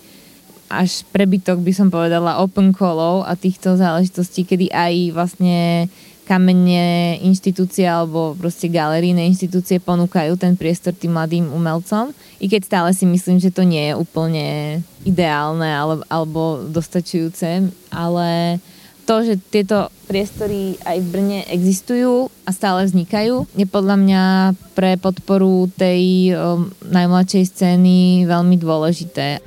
až 0.70 1.04
prebytok 1.12 1.60
by 1.60 1.72
som 1.76 1.92
povedala 1.92 2.40
open 2.40 2.72
callov 2.72 3.28
a 3.28 3.36
týchto 3.36 3.76
záležitostí, 3.76 4.48
kedy 4.48 4.72
aj 4.72 4.94
vlastne 5.12 5.86
kamene 6.24 7.16
inštitúcie 7.20 7.84
alebo 7.84 8.32
proste 8.34 8.72
galerijné 8.72 9.28
inštitúcie 9.28 9.78
ponúkajú 9.78 10.40
ten 10.40 10.56
priestor 10.56 10.96
tým 10.96 11.12
mladým 11.12 11.52
umelcom. 11.52 12.16
I 12.40 12.48
keď 12.48 12.62
stále 12.64 12.90
si 12.96 13.04
myslím, 13.04 13.38
že 13.38 13.52
to 13.52 13.62
nie 13.62 13.92
je 13.92 13.94
úplne 13.94 14.46
ideálne 15.04 15.68
alebo, 15.68 16.02
alebo 16.08 16.42
dostačujúce, 16.68 17.68
ale 17.92 18.58
to, 19.04 19.20
že 19.20 19.36
tieto 19.52 19.92
priestory 20.08 20.80
aj 20.88 20.96
v 21.04 21.10
Brne 21.12 21.40
existujú 21.52 22.32
a 22.48 22.50
stále 22.56 22.88
vznikajú, 22.88 23.44
je 23.52 23.66
podľa 23.68 23.96
mňa 24.00 24.22
pre 24.72 24.96
podporu 24.96 25.68
tej 25.76 26.32
najmladšej 26.88 27.44
scény 27.52 28.24
veľmi 28.24 28.56
dôležité 28.56 29.44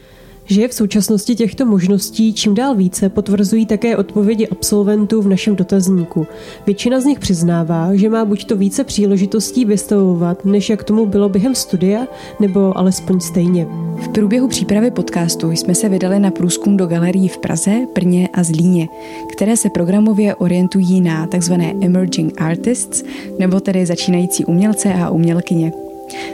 že 0.47 0.61
je 0.61 0.67
v 0.67 0.73
současnosti 0.73 1.35
těchto 1.35 1.65
možností 1.65 2.33
čím 2.33 2.55
dál 2.55 2.75
více 2.75 3.09
potvrzují 3.09 3.65
také 3.65 3.97
odpovědi 3.97 4.47
absolventů 4.47 5.21
v 5.21 5.27
našem 5.27 5.55
dotazníku. 5.55 6.27
Většina 6.65 6.99
z 6.99 7.05
nich 7.05 7.19
přiznává, 7.19 7.95
že 7.95 8.09
má 8.09 8.25
buď 8.25 8.45
to 8.45 8.55
více 8.55 8.83
příležitostí 8.83 9.65
vystavovat, 9.65 10.45
než 10.45 10.69
jak 10.69 10.83
tomu 10.83 11.05
bylo 11.05 11.29
během 11.29 11.55
studia, 11.55 12.07
nebo 12.39 12.77
alespoň 12.77 13.19
stejně. 13.19 13.67
V 14.01 14.07
průběhu 14.09 14.47
přípravy 14.47 14.91
podcastu 14.91 15.51
jsme 15.51 15.75
se 15.75 15.89
vydali 15.89 16.19
na 16.19 16.31
průzkum 16.31 16.77
do 16.77 16.87
galerií 16.87 17.27
v 17.27 17.37
Praze, 17.37 17.71
Brně 17.95 18.29
a 18.33 18.43
Zlíně, 18.43 18.87
které 19.31 19.57
se 19.57 19.69
programově 19.69 20.35
orientují 20.35 21.01
na 21.01 21.27
tzv. 21.27 21.53
emerging 21.81 22.41
artists, 22.41 23.03
nebo 23.39 23.59
tedy 23.59 23.85
začínající 23.85 24.45
umělce 24.45 24.93
a 24.93 25.09
umělkyně. 25.09 25.86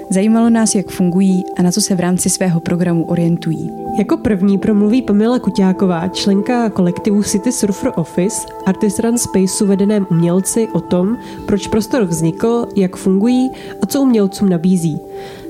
Zajímalo 0.10 0.50
nás, 0.50 0.76
jak 0.76 0.90
fungují 0.90 1.44
a 1.58 1.62
na 1.62 1.72
co 1.72 1.82
se 1.82 1.96
v 1.96 2.00
rámci 2.00 2.30
svého 2.30 2.60
programu 2.60 3.06
orientují. 3.06 3.72
Jako 4.00 4.18
první 4.18 4.58
promluví 4.58 5.02
Pamela 5.02 5.40
Kuťáková, 5.40 6.08
členka 6.08 6.70
kolektivu 6.70 7.24
City 7.24 7.52
Surfer 7.52 7.92
Office, 7.96 8.48
Artist 8.66 9.00
Run 9.00 9.18
Spaceu 9.18 9.66
vedeném 9.66 10.08
umělci 10.12 10.68
o 10.74 10.80
tom, 10.80 11.18
proč 11.46 11.68
prostor 11.68 12.04
vznikl, 12.04 12.68
jak 12.76 12.96
fungují 12.96 13.52
a 13.82 13.86
co 13.86 14.02
umělcům 14.02 14.50
nabízí. 14.50 15.00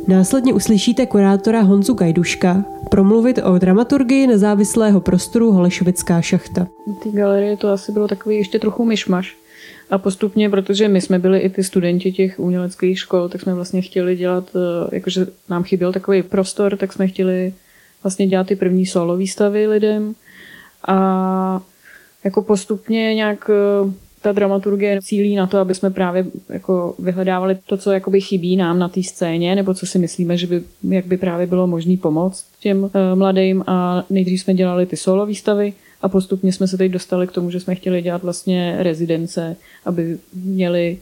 Následně 0.07 0.53
uslyšíte 0.53 1.05
kurátora 1.05 1.62
Honzu 1.62 1.93
Gajduška 1.93 2.65
promluvit 2.89 3.39
o 3.43 3.57
dramaturgii 3.57 4.27
nezávislého 4.27 5.01
prostoru 5.01 5.51
Holešovická 5.51 6.21
šachta. 6.21 6.67
Ty 7.03 7.12
galerie 7.12 7.57
to 7.57 7.69
asi 7.69 7.91
bylo 7.91 8.07
takový 8.07 8.38
ještě 8.38 8.59
trochu 8.59 8.86
myšmaš 8.86 9.36
a 9.89 9.98
postupně, 9.98 10.50
protože 10.50 10.88
my 10.88 11.02
jsme 11.02 11.19
byli 11.19 11.39
i 11.39 11.50
ty 11.50 11.63
studenti 11.63 12.12
těch 12.12 12.39
uměleckých 12.39 13.00
škol, 13.00 13.30
tak 13.30 13.41
jsme 13.41 13.54
vlastně 13.54 13.82
chtěli 13.82 14.15
dělat, 14.15 14.50
eh, 14.56 14.96
jakože 14.96 15.28
nám 15.50 15.63
chyběl 15.63 15.93
takový 15.93 16.24
prostor, 16.24 16.78
tak 16.78 16.93
jsme 16.93 17.08
chtěli 17.08 17.54
vlastně 18.04 18.28
dělat 18.28 18.48
ty 18.48 18.56
první 18.56 18.86
solo 18.86 19.17
výstavy 19.17 19.67
lidem. 19.67 20.15
A 20.88 21.62
jako 22.24 22.41
postupně 22.41 23.15
nějak 23.15 23.50
eh, 23.50 23.93
ta 24.22 24.32
dramaturgie 24.32 25.00
cílí 25.02 25.36
na 25.36 25.48
to, 25.48 25.58
aby 25.58 25.76
jsme 25.76 25.89
právě 25.91 26.26
jako 26.50 26.96
vyhledávali 27.00 27.58
to, 27.65 27.78
co 27.78 27.91
jakoby 27.91 28.22
chybí 28.22 28.56
nám 28.56 28.80
na 28.80 28.89
té 28.89 29.04
scéně, 29.04 29.56
nebo 29.56 29.74
co 29.74 29.86
si 29.86 30.00
myslíme, 30.00 30.38
že 30.38 30.48
by, 30.48 30.63
jak 30.89 31.06
by 31.06 31.17
právě 31.17 31.48
bylo 31.48 31.67
možné 31.67 31.98
pomoct 31.98 32.46
těm 32.60 32.84
uh, 32.84 32.89
mladým. 33.15 33.63
A 33.67 34.06
nejdřív 34.10 34.41
jsme 34.41 34.54
dělali 34.54 34.86
ty 34.86 34.98
solo 34.98 35.26
výstavy, 35.26 35.74
a 36.04 36.10
postupně 36.10 36.54
jsme 36.54 36.68
se 36.68 36.78
teď 36.78 36.92
dostali 36.92 37.28
k 37.28 37.32
tomu, 37.32 37.52
že 37.52 37.60
jsme 37.60 37.76
chtěli 37.76 38.02
dělat 38.02 38.24
vlastně 38.24 38.76
rezidence, 38.80 39.56
aby 39.86 40.18
měli 40.34 40.98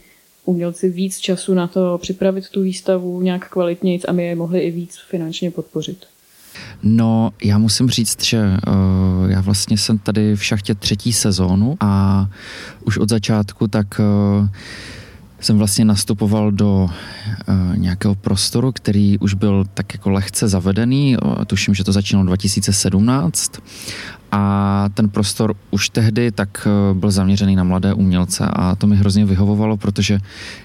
umělci 0.45 0.89
víc 0.89 1.19
času 1.19 1.53
na 1.53 1.67
to 1.67 1.97
připravit 2.01 2.49
tu 2.49 2.61
výstavu 2.61 3.21
nějak 3.21 3.49
kvalitněji 3.49 4.01
a 4.07 4.11
my 4.11 4.25
je 4.25 4.35
mohli 4.35 4.59
i 4.59 4.71
víc 4.71 4.97
finančně 5.09 5.51
podpořit. 5.51 6.05
No, 6.83 7.31
já 7.43 7.57
musím 7.57 7.89
říct, 7.89 8.23
že 8.23 8.41
uh, 8.41 9.31
já 9.31 9.41
vlastně 9.41 9.77
jsem 9.77 9.97
tady 9.97 10.35
v 10.35 10.43
šachtě 10.43 10.75
třetí 10.75 11.13
sezónu 11.13 11.77
a 11.79 12.27
už 12.85 12.97
od 12.97 13.09
začátku 13.09 13.67
tak 13.67 13.87
uh, 13.99 14.47
jsem 15.39 15.57
vlastně 15.57 15.85
nastupoval 15.85 16.51
do 16.51 16.73
uh, 16.83 17.77
nějakého 17.77 18.15
prostoru, 18.15 18.71
který 18.71 19.19
už 19.19 19.33
byl 19.33 19.65
tak 19.73 19.93
jako 19.93 20.09
lehce 20.09 20.47
zavedený. 20.47 21.17
Tuším, 21.47 21.73
že 21.73 21.83
to 21.83 21.91
začínalo 21.91 22.25
2017 22.25 23.51
a 24.31 24.85
ten 24.93 25.09
prostor 25.09 25.55
už 25.71 25.89
tehdy 25.89 26.31
tak 26.31 26.67
eh, 26.67 26.93
byl 26.93 27.11
zaměřený 27.11 27.55
na 27.55 27.63
mladé 27.63 27.93
umělce 27.93 28.45
a 28.53 28.75
to 28.75 28.87
mi 28.87 28.95
hrozně 28.95 29.25
vyhovovalo, 29.25 29.77
protože 29.77 30.19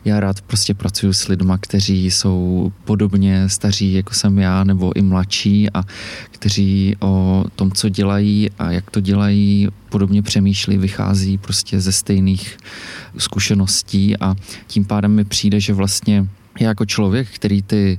já 0.04 0.20
rád 0.20 0.40
prostě 0.40 0.74
pracuji 0.74 1.14
s 1.14 1.28
lidma, 1.28 1.58
kteří 1.58 2.10
jsou 2.10 2.72
podobně 2.84 3.48
staří, 3.48 3.92
jako 3.92 4.14
jsem 4.14 4.38
já, 4.38 4.64
nebo 4.64 4.96
i 4.96 5.02
mladší 5.02 5.70
a 5.74 5.82
kteří 6.30 6.96
o 7.00 7.44
tom, 7.56 7.72
co 7.72 7.88
dělají 7.88 8.50
a 8.58 8.70
jak 8.70 8.90
to 8.90 9.00
dělají, 9.00 9.68
podobně 9.88 10.22
přemýšlí, 10.22 10.78
vychází 10.78 11.38
prostě 11.38 11.80
ze 11.80 11.92
stejných 11.92 12.58
zkušeností 13.18 14.16
a 14.16 14.34
tím 14.66 14.84
pádem 14.84 15.14
mi 15.14 15.24
přijde, 15.24 15.60
že 15.60 15.74
vlastně 15.74 16.26
já 16.60 16.68
jako 16.68 16.84
člověk, 16.86 17.28
který 17.28 17.62
ty 17.62 17.98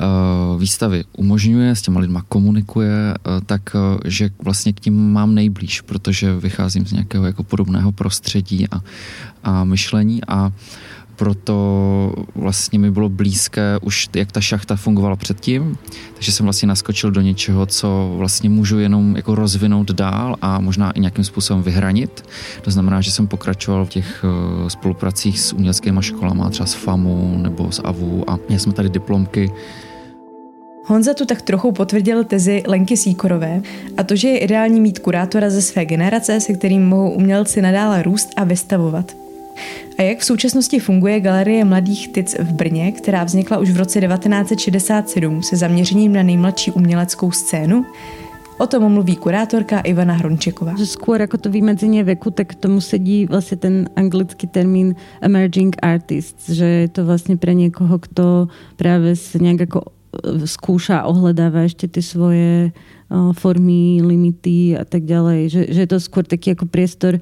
uh, 0.00 0.60
výstavy 0.60 1.04
umožňuje, 1.16 1.76
s 1.76 1.82
těma 1.82 2.00
lidma 2.00 2.22
komunikuje, 2.28 3.14
uh, 3.14 3.40
tak 3.46 3.62
uh, 3.74 4.00
že 4.04 4.30
vlastně 4.42 4.72
k 4.72 4.80
tím 4.80 5.12
mám 5.12 5.34
nejblíž, 5.34 5.80
protože 5.80 6.36
vycházím 6.36 6.86
z 6.86 6.92
nějakého 6.92 7.26
jako 7.26 7.42
podobného 7.42 7.92
prostředí 7.92 8.66
a, 8.70 8.80
a 9.44 9.64
myšlení 9.64 10.24
a 10.28 10.46
uh, 10.46 10.52
proto 11.22 12.14
vlastně 12.34 12.78
mi 12.78 12.90
bylo 12.90 13.08
blízké 13.08 13.78
už, 13.82 14.08
jak 14.16 14.32
ta 14.32 14.40
šachta 14.40 14.76
fungovala 14.76 15.16
předtím, 15.16 15.76
takže 16.14 16.32
jsem 16.32 16.46
vlastně 16.46 16.68
naskočil 16.68 17.10
do 17.10 17.20
něčeho, 17.20 17.66
co 17.66 18.14
vlastně 18.16 18.50
můžu 18.50 18.78
jenom 18.78 19.16
jako 19.16 19.34
rozvinout 19.34 19.90
dál 19.90 20.36
a 20.42 20.60
možná 20.60 20.90
i 20.90 21.00
nějakým 21.00 21.24
způsobem 21.24 21.62
vyhranit. 21.62 22.24
To 22.62 22.70
znamená, 22.70 23.00
že 23.00 23.10
jsem 23.10 23.26
pokračoval 23.26 23.84
v 23.84 23.88
těch 23.88 24.24
uh, 24.24 24.68
spolupracích 24.68 25.40
s 25.40 25.52
uměleckými 25.52 26.02
školama, 26.02 26.50
třeba 26.50 26.66
s 26.66 26.74
FAMu 26.74 27.38
nebo 27.42 27.72
s 27.72 27.82
AVU 27.84 28.30
a 28.30 28.38
měli 28.48 28.60
jsme 28.60 28.72
tady 28.72 28.88
diplomky, 28.88 29.50
Honza 30.84 31.14
tu 31.14 31.26
tak 31.26 31.42
trochu 31.42 31.72
potvrdil 31.72 32.24
tezi 32.24 32.62
Lenky 32.66 32.96
Síkorové 32.96 33.62
a 33.96 34.02
to, 34.02 34.16
že 34.16 34.28
je 34.28 34.38
ideální 34.38 34.80
mít 34.80 34.98
kurátora 34.98 35.50
ze 35.50 35.62
své 35.62 35.84
generace, 35.84 36.40
se 36.40 36.52
kterým 36.52 36.88
mohou 36.88 37.10
umělci 37.10 37.62
nadále 37.62 38.02
růst 38.02 38.28
a 38.36 38.44
vystavovat. 38.44 39.21
A 39.98 40.02
jak 40.02 40.18
v 40.18 40.24
současnosti 40.24 40.78
funguje 40.78 41.20
Galerie 41.20 41.64
mladých 41.64 42.12
tic 42.12 42.36
v 42.38 42.52
Brně, 42.52 42.92
která 42.92 43.24
vznikla 43.24 43.58
už 43.58 43.70
v 43.70 43.76
roce 43.76 44.00
1967 44.00 45.42
se 45.42 45.56
zaměřením 45.56 46.12
na 46.12 46.22
nejmladší 46.22 46.70
uměleckou 46.70 47.30
scénu? 47.30 47.86
O 48.58 48.66
tom 48.66 48.92
mluví 48.92 49.16
kurátorka 49.16 49.80
Ivana 49.80 50.14
Hrončeková. 50.14 50.78
Skôr 50.78 51.20
jako 51.20 51.38
to 51.38 51.50
vymedzenie 51.50 52.04
veku, 52.04 52.30
tak 52.30 52.54
tomu 52.54 52.80
sedí 52.80 53.26
vlastně 53.26 53.56
ten 53.56 53.88
anglický 53.96 54.46
termín 54.46 54.94
emerging 55.20 55.76
artist, 55.82 56.48
že 56.48 56.64
je 56.64 56.88
to 56.88 57.04
vlastně 57.06 57.36
pre 57.36 57.54
někoho, 57.54 57.98
kto 57.98 58.48
právě 58.76 59.16
se 59.16 59.38
nějak 59.38 59.60
jako 59.60 59.82
skúša, 60.44 61.02
ohledává 61.02 61.60
ještě 61.60 61.88
ty 61.88 62.02
svoje 62.02 62.70
e, 62.70 62.72
formy, 63.32 64.00
limity 64.04 64.78
a 64.78 64.84
tak 64.84 65.02
ďalej. 65.02 65.48
Že, 65.48 65.66
že 65.68 65.80
je 65.80 65.86
to 65.86 66.00
skôr 66.00 66.24
taký 66.24 66.50
jako 66.50 66.66
priestor, 66.66 67.18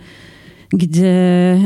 kde 0.70 1.16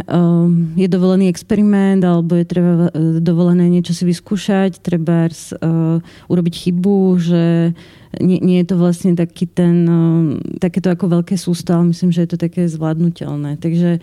um, 0.08 0.72
je 0.80 0.88
dovolený 0.88 1.28
experiment 1.28 2.00
alebo 2.00 2.40
je 2.40 2.46
treba 2.48 2.88
uh, 2.88 3.20
dovolené 3.20 3.68
niečo 3.68 3.92
si 3.92 4.08
vyskúšať, 4.08 4.80
treba 4.80 5.28
uh, 5.28 6.00
urobiť 6.32 6.54
chybu, 6.56 6.98
že 7.20 7.76
nie, 8.24 8.40
nie 8.40 8.64
je 8.64 8.72
to 8.72 8.76
vlastne 8.80 9.12
taký 9.12 9.44
ten, 9.44 9.84
uh, 9.84 10.40
takéto 10.56 10.88
ako 10.88 11.20
veľké 11.20 11.36
sústo, 11.36 11.76
ale 11.76 11.92
myslím, 11.92 12.16
že 12.16 12.24
je 12.24 12.30
to 12.32 12.38
také 12.40 12.64
zvládnutelné. 12.64 13.60
Takže 13.60 14.00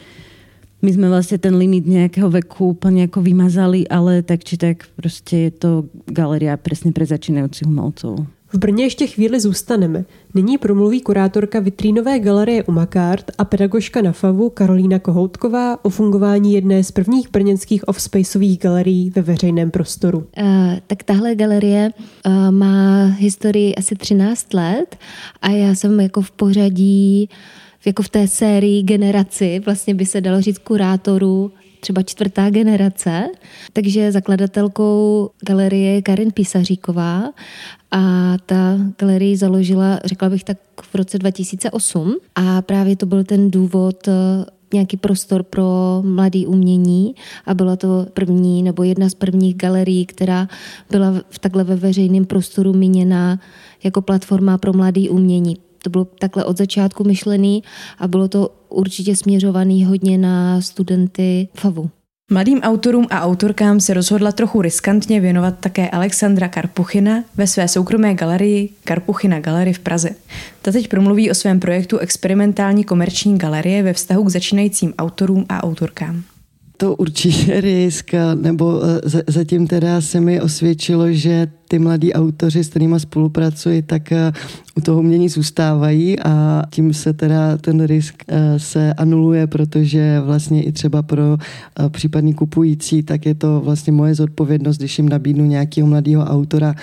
my 0.82 0.90
sme 0.90 1.08
vlastne 1.10 1.38
ten 1.38 1.54
limit 1.58 1.86
nejakého 1.86 2.30
veku 2.30 2.78
úplne 2.78 3.06
ako 3.06 3.22
vymazali, 3.22 3.86
ale 3.90 4.22
tak 4.22 4.46
či 4.46 4.58
tak 4.58 4.86
prostě 4.96 5.38
je 5.38 5.52
to 5.52 5.72
galeria 6.10 6.58
presne 6.58 6.94
pre 6.94 7.06
začínajúcich 7.06 7.70
umelcov. 7.70 8.26
V 8.54 8.58
Brně 8.58 8.84
ještě 8.84 9.08
chvíli 9.08 9.40
zůstaneme. 9.40 10.06
Nyní 10.34 10.58
promluví 10.58 11.02
kurátorka 11.02 11.60
vitrínové 11.60 12.20
galerie 12.20 12.64
Umakart 12.64 13.32
a 13.38 13.46
pedagožka 13.46 14.02
na 14.02 14.12
FAVu 14.12 14.50
Karolína 14.50 15.00
Kohoutková 15.00 15.86
o 15.86 15.90
fungování 15.90 16.54
jedné 16.54 16.84
z 16.84 16.92
prvních 16.92 17.32
brněnských 17.32 17.88
offspaceových 17.88 18.60
galerií 18.60 19.10
ve 19.10 19.22
veřejném 19.22 19.72
prostoru. 19.72 20.18
Uh, 20.18 20.46
tak 20.88 21.04
tahle 21.04 21.36
galerie 21.36 21.92
uh, 22.26 22.52
má 22.52 23.06
historii 23.06 23.76
asi 23.76 23.96
13 23.96 24.54
let 24.54 24.98
a 25.42 25.50
já 25.50 25.76
jsem 25.76 26.00
jako 26.00 26.22
v 26.22 26.32
pořadí 26.32 27.30
jako 27.86 28.04
v 28.04 28.10
té 28.10 28.28
sérii 28.28 28.84
generaci, 28.84 29.62
vlastně 29.66 29.96
by 29.96 30.06
se 30.06 30.22
dalo 30.22 30.42
říct 30.42 30.58
kurátorů 30.58 31.52
třeba 31.82 32.04
čtvrtá 32.04 32.50
generace, 32.50 33.24
takže 33.74 34.12
zakladatelkou 34.12 35.30
galerie 35.48 35.94
je 35.94 36.02
Karin 36.02 36.32
Písaříková 36.32 37.32
a 37.92 38.02
ta 38.46 38.78
galerii 39.00 39.38
založila, 39.38 40.00
řekla 40.06 40.30
bych 40.30 40.44
tak 40.44 40.58
v 40.82 40.96
roce 40.96 41.18
2008 41.20 42.18
a 42.36 42.62
právě 42.62 42.96
to 42.96 43.06
byl 43.06 43.24
ten 43.24 43.52
důvod 43.52 44.08
eh, 44.08 44.12
nějaký 44.74 44.98
prostor 44.98 45.44
pro 45.44 46.02
mladý 46.06 46.48
umění 46.48 47.16
a 47.46 47.54
byla 47.54 47.76
to 47.76 48.06
první 48.14 48.64
nebo 48.64 48.84
jedna 48.84 49.10
z 49.10 49.14
prvních 49.14 49.56
galerií, 49.56 50.06
která 50.06 50.48
byla 50.92 51.14
v 51.30 51.40
takhle 51.40 51.64
ve 51.64 51.76
veřejném 51.76 52.26
prostoru 52.26 52.74
míněna 52.74 53.40
jako 53.84 54.02
platforma 54.02 54.58
pro 54.58 54.74
mladý 54.74 55.10
umění. 55.10 55.58
To 55.84 55.90
bylo 55.90 56.06
takhle 56.06 56.46
od 56.46 56.58
začátku 56.58 57.04
myšlený 57.04 57.64
a 58.00 58.08
bylo 58.08 58.28
to 58.28 58.50
určitě 58.70 59.16
směřovaný 59.16 59.86
hodně 59.86 60.18
na 60.18 60.62
studenty 60.62 61.48
FAVu. 61.54 61.90
Mladým 62.32 62.62
autorům 62.62 63.08
a 63.10 63.22
autorkám 63.22 63.80
se 63.80 63.94
rozhodla 63.94 64.32
trochu 64.32 64.62
riskantně 64.62 65.20
věnovat 65.20 65.60
také 65.60 65.90
Alexandra 65.90 66.48
Karpuchina 66.48 67.24
ve 67.38 67.48
své 67.48 67.68
soukromé 67.68 68.14
galerii 68.14 68.70
Karpuchina 68.84 69.40
Galery 69.40 69.74
v 69.74 69.80
Praze. 69.80 70.10
Ta 70.62 70.72
teď 70.72 70.88
promluví 70.88 71.32
o 71.32 71.36
svém 71.36 71.60
projektu 71.60 71.98
experimentální 71.98 72.84
komerční 72.84 73.38
galerie 73.38 73.84
ve 73.84 73.94
vztahu 73.94 74.24
k 74.24 74.30
začínajícím 74.30 74.94
autorům 74.98 75.46
a 75.50 75.64
autorkám 75.64 76.24
to 76.82 76.96
určitě 76.96 77.62
risk, 77.62 78.12
nebo 78.36 78.82
eh, 78.84 79.24
zatím 79.28 79.68
teda 79.68 80.02
se 80.02 80.20
mi 80.20 80.42
osvědčilo, 80.42 81.12
že 81.12 81.48
ty 81.72 81.80
mladí 81.80 82.14
autoři, 82.14 82.64
s 82.64 82.70
kterými 82.70 83.00
spolupracuji, 83.00 83.82
tak 83.82 84.12
eh, 84.12 84.32
u 84.76 84.82
toho 84.82 85.00
umění 85.00 85.30
zůstávají 85.30 86.20
a 86.20 86.64
tím 86.70 86.94
se 86.94 87.14
teda 87.14 87.58
ten 87.58 87.86
risk 87.86 88.24
eh, 88.28 88.60
se 88.60 88.94
anuluje, 88.94 89.48
protože 89.48 90.20
vlastně 90.20 90.64
i 90.64 90.72
třeba 90.72 91.02
pro 91.02 91.38
případný 91.90 92.34
kupující, 92.34 93.04
tak 93.04 93.26
je 93.26 93.36
to 93.36 93.62
vlastně 93.66 93.94
moje 93.94 94.16
zodpovědnost, 94.16 94.78
když 94.78 94.98
jim 94.98 95.10
nabídnu 95.10 95.46
nějakého 95.46 95.88
mladého 95.88 96.24
autora, 96.24 96.76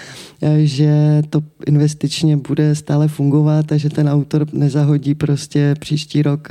že 0.59 1.23
to 1.31 1.41
investičně 1.67 2.37
bude 2.37 2.75
stále 2.75 3.09
fungovat 3.09 3.73
a 3.73 3.77
že 3.77 3.91
ten 3.91 4.09
autor 4.09 4.47
nezahodí 4.53 5.15
prostě 5.15 5.75
příští 5.81 6.23
rok 6.23 6.49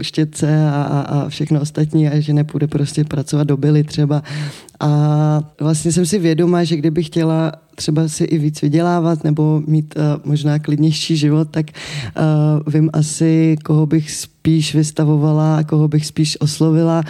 štětce 0.00 0.68
a, 0.68 0.82
a 0.82 1.28
všechno 1.28 1.60
ostatní 1.60 2.08
a 2.08 2.20
že 2.20 2.32
nepůjde 2.32 2.66
prostě 2.66 3.04
pracovat 3.04 3.46
do 3.46 3.56
byly 3.56 3.84
třeba. 3.84 4.22
A 4.80 5.40
vlastně 5.60 5.92
jsem 5.92 6.06
si 6.06 6.18
vědoma, 6.18 6.64
že 6.64 6.76
kdybych 6.76 7.06
chtěla 7.06 7.52
třeba 7.74 8.08
si 8.08 8.24
i 8.24 8.38
víc 8.38 8.62
vydělávat 8.62 9.24
nebo 9.24 9.62
mít 9.66 9.94
uh, 9.96 10.02
možná 10.24 10.58
klidnější 10.58 11.16
život, 11.16 11.48
tak 11.50 11.66
uh, 11.70 12.72
vím 12.72 12.90
asi, 12.92 13.56
koho 13.64 13.86
bych 13.86 14.10
spíš 14.10 14.74
vystavovala 14.74 15.56
a 15.56 15.62
koho 15.62 15.88
bych 15.88 16.06
spíš 16.06 16.40
oslovila, 16.40 17.02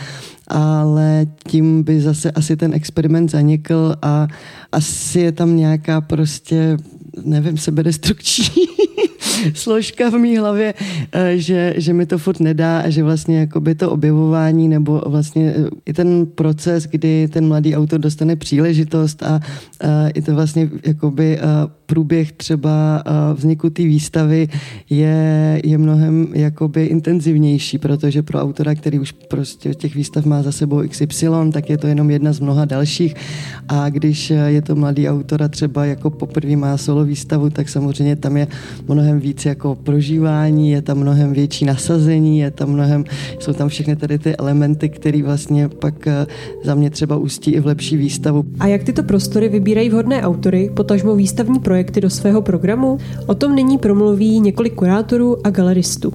ale 0.48 1.26
tím 1.48 1.82
by 1.82 2.00
zase 2.00 2.30
asi 2.30 2.56
ten 2.56 2.74
experiment 2.74 3.30
zanikl 3.30 3.94
a 4.02 4.28
asi 4.72 5.20
je 5.20 5.32
tam 5.32 5.56
nějaká 5.56 6.00
prostě, 6.00 6.76
nevím, 7.24 7.58
sebedestrukční 7.58 8.66
složka 9.54 10.10
v 10.10 10.18
mý 10.18 10.36
hlavě, 10.36 10.74
eh, 11.12 11.32
že, 11.36 11.74
že 11.76 11.92
mi 11.92 12.06
to 12.06 12.18
furt 12.18 12.40
nedá 12.40 12.80
a 12.80 12.90
že 12.90 13.02
vlastně 13.02 13.38
jakoby 13.38 13.74
to 13.74 13.90
objevování 13.90 14.68
nebo 14.68 15.02
vlastně 15.06 15.54
eh, 15.56 15.68
i 15.86 15.92
ten 15.92 16.26
proces, 16.26 16.86
kdy 16.86 17.28
ten 17.28 17.48
mladý 17.48 17.76
autor 17.76 18.00
dostane 18.00 18.36
příležitost 18.36 19.22
a, 19.22 19.40
a 19.80 20.08
i 20.08 20.22
to 20.22 20.34
vlastně 20.34 20.70
jakoby 20.86 21.38
průběh 21.94 22.32
třeba 22.32 23.02
vzniku 23.34 23.70
té 23.70 23.82
výstavy 23.82 24.48
je, 24.90 25.60
je 25.64 25.78
mnohem 25.78 26.26
jakoby 26.32 26.84
intenzivnější, 26.84 27.78
protože 27.78 28.22
pro 28.22 28.38
autora, 28.38 28.74
který 28.74 28.98
už 28.98 29.12
prostě 29.12 29.74
těch 29.74 29.94
výstav 29.94 30.24
má 30.24 30.42
za 30.42 30.52
sebou 30.52 30.82
XY, 30.88 31.26
tak 31.52 31.70
je 31.70 31.78
to 31.78 31.86
jenom 31.86 32.10
jedna 32.10 32.32
z 32.32 32.40
mnoha 32.40 32.64
dalších 32.64 33.14
a 33.68 33.90
když 33.90 34.30
je 34.30 34.62
to 34.62 34.74
mladý 34.74 35.08
autor 35.08 35.42
a 35.42 35.48
třeba 35.48 35.84
jako 35.84 36.10
poprvé 36.10 36.56
má 36.56 36.76
solo 36.76 37.04
výstavu, 37.04 37.50
tak 37.50 37.68
samozřejmě 37.68 38.16
tam 38.16 38.36
je 38.36 38.46
mnohem 38.88 39.20
víc 39.20 39.44
jako 39.44 39.74
prožívání, 39.74 40.70
je 40.70 40.82
tam 40.82 40.98
mnohem 40.98 41.32
větší 41.32 41.64
nasazení, 41.64 42.38
je 42.38 42.50
tam 42.50 42.70
mnohem, 42.70 43.04
jsou 43.38 43.52
tam 43.52 43.68
všechny 43.68 43.96
tady 43.96 44.18
ty 44.18 44.36
elementy, 44.36 44.88
které 44.88 45.22
vlastně 45.22 45.68
pak 45.68 46.06
eh, 46.06 46.26
za 46.64 46.74
mě 46.74 46.90
třeba 46.90 47.16
ústí 47.16 47.50
i 47.50 47.60
v 47.60 47.66
lepší 47.66 47.96
výstavu. 47.96 48.44
A 48.60 48.66
jak 48.66 48.82
tyto 48.82 49.02
prostory 49.02 49.48
vybírají 49.48 49.88
vhodné 49.88 50.22
autory, 50.22 50.70
potažmo 50.74 51.16
výstavní 51.16 51.60
projekty 51.60 51.83
do 51.90 52.10
svého 52.10 52.42
programu? 52.42 52.98
O 53.26 53.34
tom 53.34 53.54
nyní 53.54 53.78
promluví 53.78 54.40
několik 54.40 54.74
kurátorů 54.74 55.46
a 55.46 55.50
galeristů. 55.50 56.12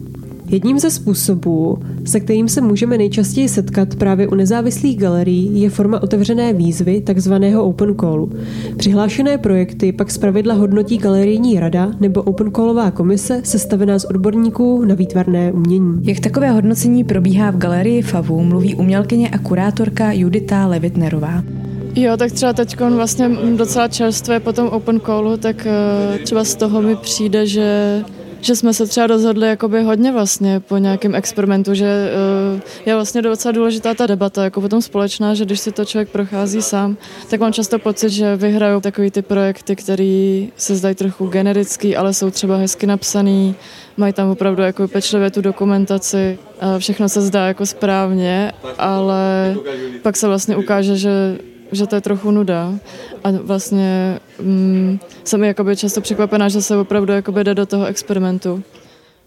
Jedním 0.51 0.79
ze 0.79 0.91
způsobů, 0.91 1.77
se 2.05 2.19
kterým 2.19 2.49
se 2.49 2.61
můžeme 2.61 2.97
nejčastěji 2.97 3.49
setkat 3.49 3.95
právě 3.95 4.27
u 4.27 4.35
nezávislých 4.35 4.97
galerií, 4.97 5.61
je 5.61 5.69
forma 5.69 6.03
otevřené 6.03 6.53
výzvy, 6.53 7.01
takzvaného 7.01 7.63
open 7.63 7.95
callu. 7.95 8.31
Přihlášené 8.77 9.37
projekty 9.37 9.91
pak 9.91 10.11
zpravidla 10.11 10.53
hodnotí 10.53 10.97
galerijní 10.97 11.59
rada 11.59 11.91
nebo 11.99 12.21
open 12.21 12.51
callová 12.51 12.91
komise 12.91 13.41
sestavená 13.43 13.99
z 13.99 14.05
odborníků 14.05 14.85
na 14.85 14.95
výtvarné 14.95 15.51
umění. 15.51 15.99
Jak 16.03 16.19
takové 16.19 16.51
hodnocení 16.51 17.03
probíhá 17.03 17.51
v 17.51 17.57
galerii 17.57 18.01
FAVu, 18.01 18.43
mluví 18.43 18.75
umělkyně 18.75 19.29
a 19.29 19.37
kurátorka 19.37 20.11
Judita 20.11 20.67
Levitnerová. 20.67 21.43
Jo, 21.95 22.17
tak 22.17 22.31
třeba 22.31 22.53
teď 22.53 22.79
vlastně 22.79 23.29
docela 23.55 23.87
čerstvé 23.87 24.39
po 24.39 24.53
tom 24.53 24.67
open 24.67 24.99
callu, 24.99 25.37
tak 25.37 25.65
eh, 25.65 26.19
třeba 26.23 26.43
z 26.43 26.55
toho 26.55 26.81
mi 26.81 26.95
přijde, 26.95 27.47
že 27.47 28.03
že 28.41 28.55
jsme 28.55 28.73
se 28.73 28.87
třeba 28.87 29.07
rozhodli 29.07 29.47
jakoby 29.47 29.83
hodně 29.83 30.11
vlastně 30.11 30.59
po 30.59 30.77
nějakém 30.77 31.15
experimentu, 31.15 31.73
že 31.73 32.11
uh, 32.55 32.61
je 32.85 32.95
vlastně 32.95 33.21
docela 33.21 33.51
důležitá 33.51 33.93
ta 33.93 34.07
debata, 34.07 34.43
jako 34.43 34.61
potom 34.61 34.81
společná, 34.81 35.33
že 35.33 35.45
když 35.45 35.59
si 35.59 35.71
to 35.71 35.85
člověk 35.85 36.09
prochází 36.09 36.61
sám, 36.61 36.97
tak 37.29 37.39
mám 37.39 37.53
často 37.53 37.79
pocit, 37.79 38.09
že 38.09 38.35
vyhrajou 38.35 38.81
takový 38.81 39.11
ty 39.11 39.21
projekty, 39.21 39.75
které 39.75 40.45
se 40.57 40.75
zdají 40.75 40.95
trochu 40.95 41.27
generický, 41.27 41.95
ale 41.95 42.13
jsou 42.13 42.29
třeba 42.29 42.57
hezky 42.57 42.87
napsaný, 42.87 43.55
mají 43.97 44.13
tam 44.13 44.29
opravdu 44.29 44.61
jako 44.61 44.87
pečlivě 44.87 45.31
tu 45.31 45.41
dokumentaci, 45.41 46.39
všechno 46.77 47.09
se 47.09 47.21
zdá 47.21 47.47
jako 47.47 47.65
správně, 47.65 48.51
ale 48.77 49.55
pak 50.01 50.17
se 50.17 50.27
vlastně 50.27 50.55
ukáže, 50.55 50.97
že 50.97 51.37
že 51.71 51.87
to 51.87 51.95
je 51.95 52.01
trochu 52.01 52.31
nuda 52.31 52.73
a 53.23 53.31
vlastně 53.31 54.19
mm, 54.41 54.99
jsem 55.23 55.43
jakoby 55.43 55.75
často 55.75 56.01
překvapená, 56.01 56.49
že 56.49 56.61
se 56.61 56.77
opravdu 56.77 57.13
jakoby 57.13 57.43
jde 57.43 57.55
do 57.55 57.65
toho 57.65 57.85
experimentu. 57.85 58.63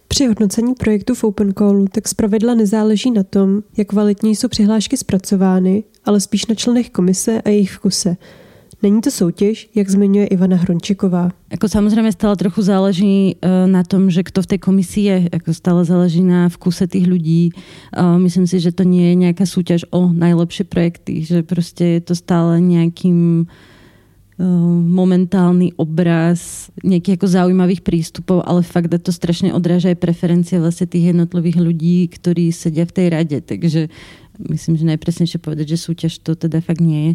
Při 0.08 0.26
hodnocení 0.26 0.74
projektu 0.74 1.14
v 1.14 1.24
Open 1.24 1.52
Callu 1.52 1.86
tak 1.92 2.08
zpravidla 2.08 2.54
nezáleží 2.54 3.10
na 3.10 3.22
tom, 3.22 3.62
jak 3.76 3.88
kvalitně 3.88 4.30
jsou 4.30 4.48
přihlášky 4.48 4.96
zpracovány, 4.96 5.84
ale 6.04 6.20
spíš 6.20 6.46
na 6.46 6.54
členech 6.54 6.90
komise 6.90 7.42
a 7.42 7.48
jejich 7.48 7.72
vkuse– 7.72 8.16
Není 8.82 9.00
to 9.00 9.10
soutěž, 9.10 9.70
jak 9.74 9.90
zmiňuje 9.90 10.26
Ivana 10.26 10.56
Hrončiková. 10.56 11.30
Jako 11.50 11.68
samozřejmě 11.68 12.12
stále 12.12 12.36
trochu 12.36 12.62
záleží 12.62 13.36
eh, 13.42 13.66
na 13.66 13.82
tom, 13.82 14.10
že 14.10 14.22
kdo 14.22 14.42
v 14.42 14.46
té 14.46 14.58
komisi 14.58 15.00
je. 15.00 15.28
Jako 15.32 15.54
stále 15.54 15.84
záleží 15.84 16.22
na 16.22 16.48
vkuse 16.48 16.86
těch 16.86 17.06
lidí. 17.06 17.50
Myslím 18.16 18.46
si, 18.46 18.60
že 18.60 18.72
to 18.72 18.82
nie 18.82 19.08
je 19.08 19.14
nějaká 19.14 19.46
soutěž 19.46 19.84
o 19.90 20.12
nejlepší 20.12 20.64
projekty, 20.64 21.24
že 21.24 21.42
prostě 21.42 21.84
je 21.84 22.00
to 22.00 22.14
stále 22.14 22.60
nějakým 22.60 23.46
momentálny 24.88 25.76
obraz 25.76 26.72
nejakých 26.80 27.20
ako 27.20 27.26
zaujímavých 27.28 27.84
prístupov, 27.84 28.40
ale 28.48 28.64
fakt 28.64 28.88
to 28.88 29.12
strašne 29.12 29.52
odráža 29.52 29.92
aj 29.92 30.00
preferencie 30.00 30.56
vlastne 30.56 30.88
tých 30.88 31.12
jednotlivých 31.12 31.58
ľudí, 31.60 32.08
ktorí 32.08 32.48
sedia 32.48 32.88
v 32.88 32.96
tej 32.96 33.06
rade. 33.12 33.38
Takže 33.44 33.92
myslím, 34.48 34.74
že 34.80 34.88
najpresnejšie 34.88 35.38
povedať, 35.38 35.76
že 35.76 35.84
súťaž 35.84 36.24
to 36.24 36.32
teda 36.32 36.64
fakt 36.64 36.80
nie 36.80 37.12
je. 37.12 37.14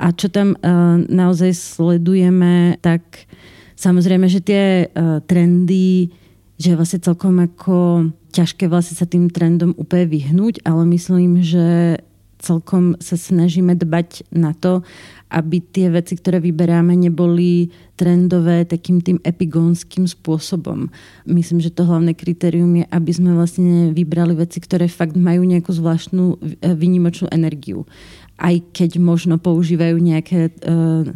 A 0.00 0.10
čo 0.16 0.32
tam 0.32 0.56
uh, 0.56 0.98
naozaj 1.04 1.52
sledujeme, 1.52 2.80
tak 2.80 3.28
samozrejme, 3.76 4.26
že 4.26 4.40
tie 4.40 4.64
uh, 4.88 5.20
trendy, 5.28 6.10
že 6.56 6.72
je 6.72 6.78
vlastne 6.78 7.04
celkom 7.04 7.44
ako 7.44 8.08
ťažké 8.34 8.66
vlastne 8.66 8.98
sa 8.98 9.06
tým 9.06 9.30
trendom 9.30 9.76
úplne 9.76 10.10
vyhnúť, 10.10 10.64
ale 10.66 10.82
myslím, 10.90 11.44
že 11.44 12.00
celkom 12.44 13.00
sa 13.00 13.16
snažíme 13.16 13.72
dbať 13.72 14.28
na 14.28 14.52
to, 14.52 14.84
aby 15.32 15.64
tie 15.64 15.88
veci, 15.88 16.14
ktoré 16.14 16.38
vyberáme, 16.38 16.92
neboli 16.92 17.72
trendové 17.96 18.68
takým 18.68 19.00
tým 19.00 19.18
epigónským 19.24 20.04
spôsobom. 20.04 20.92
Myslím, 21.24 21.64
že 21.64 21.72
to 21.72 21.88
hlavné 21.88 22.12
kritérium 22.12 22.76
je, 22.78 22.84
aby 22.92 23.10
sme 23.10 23.32
vlastne 23.32 23.90
vybrali 23.96 24.36
veci, 24.36 24.60
ktoré 24.60 24.86
fakt 24.86 25.16
majú 25.16 25.42
nejakú 25.42 25.72
zvláštnu 25.72 26.24
e, 26.36 26.36
výnimočnú 26.76 27.32
energiu. 27.32 27.88
Aj 28.36 28.54
keď 28.76 29.00
možno 29.00 29.38
používajú 29.38 29.94
nejaké 29.94 30.50
uh, 30.66 31.06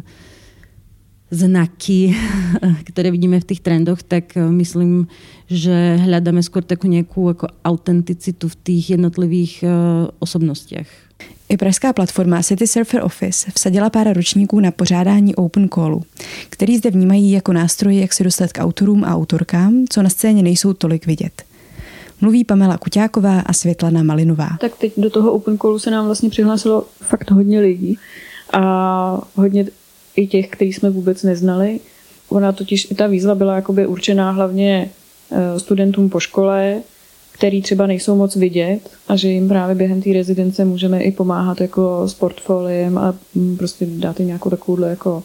znaky, 1.29 2.15
ktoré 2.89 3.13
vidíme 3.13 3.37
v 3.37 3.47
tých 3.53 3.61
trendoch, 3.61 4.01
tak 4.01 4.33
e, 4.35 4.43
myslím, 4.63 5.05
že 5.51 5.99
hľadáme 5.99 6.41
skôr 6.41 6.65
takú 6.65 6.89
nejakú 6.89 7.35
ako 7.35 7.45
autenticitu 7.63 8.47
v 8.47 8.55
tých 8.63 8.83
jednotlivých 8.95 9.53
uh, 9.65 9.71
osobnostiach. 10.21 11.08
I 11.49 11.57
pražská 11.57 11.93
platforma 11.93 12.43
City 12.43 12.67
Surfer 12.67 13.03
Office 13.03 13.51
vsadila 13.55 13.89
pár 13.89 14.13
ročníků 14.13 14.59
na 14.59 14.71
pořádání 14.71 15.35
open 15.35 15.67
callu, 15.67 16.03
který 16.49 16.77
zde 16.77 16.91
vnímají 16.91 17.31
jako 17.31 17.53
nástroj, 17.53 17.99
jak 17.99 18.13
se 18.13 18.23
dostat 18.23 18.53
k 18.53 18.61
autorům 18.61 19.03
a 19.03 19.15
autorkám, 19.15 19.85
co 19.89 20.03
na 20.03 20.09
scéně 20.09 20.43
nejsou 20.43 20.73
tolik 20.73 21.05
vidět. 21.05 21.43
Mluví 22.21 22.43
Pamela 22.43 22.77
Kuťáková 22.77 23.39
a 23.39 23.53
Světlana 23.53 24.03
Malinová. 24.03 24.49
Tak 24.59 24.77
teď 24.77 24.93
do 24.97 25.09
toho 25.09 25.31
open 25.31 25.57
callu 25.57 25.79
se 25.79 25.91
nám 25.91 26.05
vlastně 26.05 26.29
přihlásilo 26.29 26.85
fakt 27.01 27.31
hodně 27.31 27.59
lidí 27.59 27.97
a 28.53 29.21
hodně 29.35 29.65
i 30.15 30.27
těch, 30.27 30.49
který 30.49 30.73
jsme 30.73 30.89
vůbec 30.89 31.23
neznali. 31.23 31.79
Ona 32.29 32.51
totiž, 32.51 32.91
i 32.91 32.95
ta 32.95 33.07
výzva 33.07 33.35
byla 33.35 33.55
jakoby 33.55 33.87
určená 33.87 34.31
hlavně 34.31 34.89
eh, 35.31 35.59
studentům 35.59 36.09
po 36.09 36.19
škole, 36.19 36.81
který 37.39 37.61
třeba 37.61 37.87
nejsou 37.87 38.15
moc 38.15 38.35
vidět 38.35 38.79
a 39.07 39.15
že 39.15 39.29
jim 39.29 39.47
právě 39.47 39.75
během 39.75 40.01
té 40.01 40.13
rezidence 40.13 40.65
můžeme 40.65 41.01
i 41.01 41.11
pomáhat 41.11 41.61
jako 41.61 42.07
s 42.07 42.13
portfoliem 42.13 42.97
a 42.97 43.15
mm, 43.35 43.57
prostě 43.57 43.85
dát 43.89 44.19
jim 44.19 44.27
nějakou 44.27 44.49
takovouhle 44.49 44.89
jako 44.89 45.23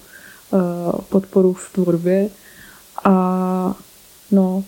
uh, 0.51 0.61
podporu 1.09 1.53
v 1.53 1.73
tvorbě. 1.73 2.29
A 3.05 3.75
no, 4.31 4.65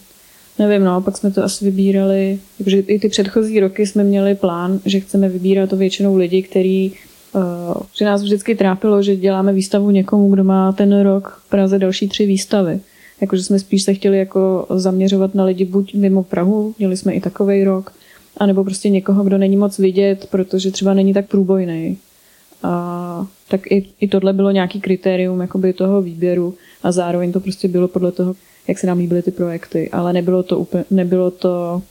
nevím, 0.59 0.85
no, 0.85 1.01
pak 1.01 1.17
jsme 1.17 1.31
to 1.31 1.45
asi 1.45 1.65
vybírali, 1.65 2.39
takže 2.59 2.79
i 2.79 2.99
ty 2.99 3.09
předchozí 3.09 3.61
roky 3.61 3.87
jsme 3.87 4.05
měli 4.05 4.35
plán, 4.35 4.81
že 4.85 5.01
chceme 5.01 5.29
vybírat 5.29 5.71
to 5.71 5.77
většinou 5.77 6.17
lidi, 6.17 6.43
který 6.43 6.93
uh, 7.33 7.43
že 7.99 8.05
nás 8.05 8.23
vždycky 8.23 8.55
trápilo, 8.55 9.03
že 9.03 9.17
děláme 9.17 9.53
výstavu 9.53 9.91
někomu, 9.91 10.31
kdo 10.31 10.45
má 10.45 10.73
ten 10.73 11.03
rok 11.03 11.43
v 11.47 11.51
Praze 11.51 11.79
další 11.79 12.09
tři 12.09 12.27
výstavy. 12.27 12.81
Jakože 13.21 13.43
jsme 13.43 13.59
spíš 13.59 13.83
se 13.83 13.95
chtěli 13.95 14.19
jako 14.19 14.67
zaměřovat 14.71 15.35
na 15.35 15.45
lidi 15.45 15.65
buď 15.65 15.95
mimo 15.95 16.23
Prahu, 16.23 16.75
měli 16.79 16.97
jsme 16.97 17.13
i 17.13 17.21
takový 17.21 17.65
rok, 17.65 17.93
anebo 18.37 18.65
prostě 18.65 18.89
někoho, 18.89 19.25
kdo 19.25 19.39
není 19.39 19.57
moc 19.57 19.79
vidět, 19.79 20.29
protože 20.31 20.71
třeba 20.71 20.95
není 20.95 21.15
tak 21.15 21.27
průbojný. 21.29 21.99
A 22.63 23.27
tak 23.49 23.67
i, 23.67 23.87
i 24.01 24.09
tohle 24.09 24.33
bylo 24.33 24.51
nějaký 24.51 24.81
kritérium 24.81 25.41
jakoby 25.41 25.73
toho 25.73 26.03
výběru 26.03 26.55
a 26.83 26.93
zároveň 26.93 27.33
to 27.33 27.41
prostě 27.41 27.69
bylo 27.69 27.89
podle 27.89 28.13
toho, 28.13 28.35
jak 28.69 28.79
se 28.79 28.87
nám 28.87 28.99
líbily 28.99 29.23
ty 29.23 29.31
projekty, 29.31 29.91
ale 29.91 30.13
nebylo 30.13 30.43
to 30.43 30.59
úplně, 30.59 30.85
nebylo 30.91 31.31
to 31.31 31.83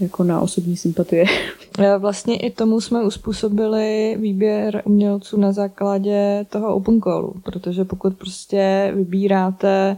jako 0.00 0.24
na 0.24 0.40
osobní 0.40 0.76
sympatie. 0.76 1.24
Vlastně 1.98 2.36
i 2.36 2.50
tomu 2.50 2.80
jsme 2.80 3.04
uspůsobili 3.04 4.16
výběr 4.20 4.82
umělců 4.84 5.40
na 5.40 5.52
základě 5.52 6.46
toho 6.48 6.74
open 6.74 7.00
callu, 7.00 7.34
protože 7.42 7.84
pokud 7.84 8.16
prostě 8.16 8.92
vybíráte 8.96 9.96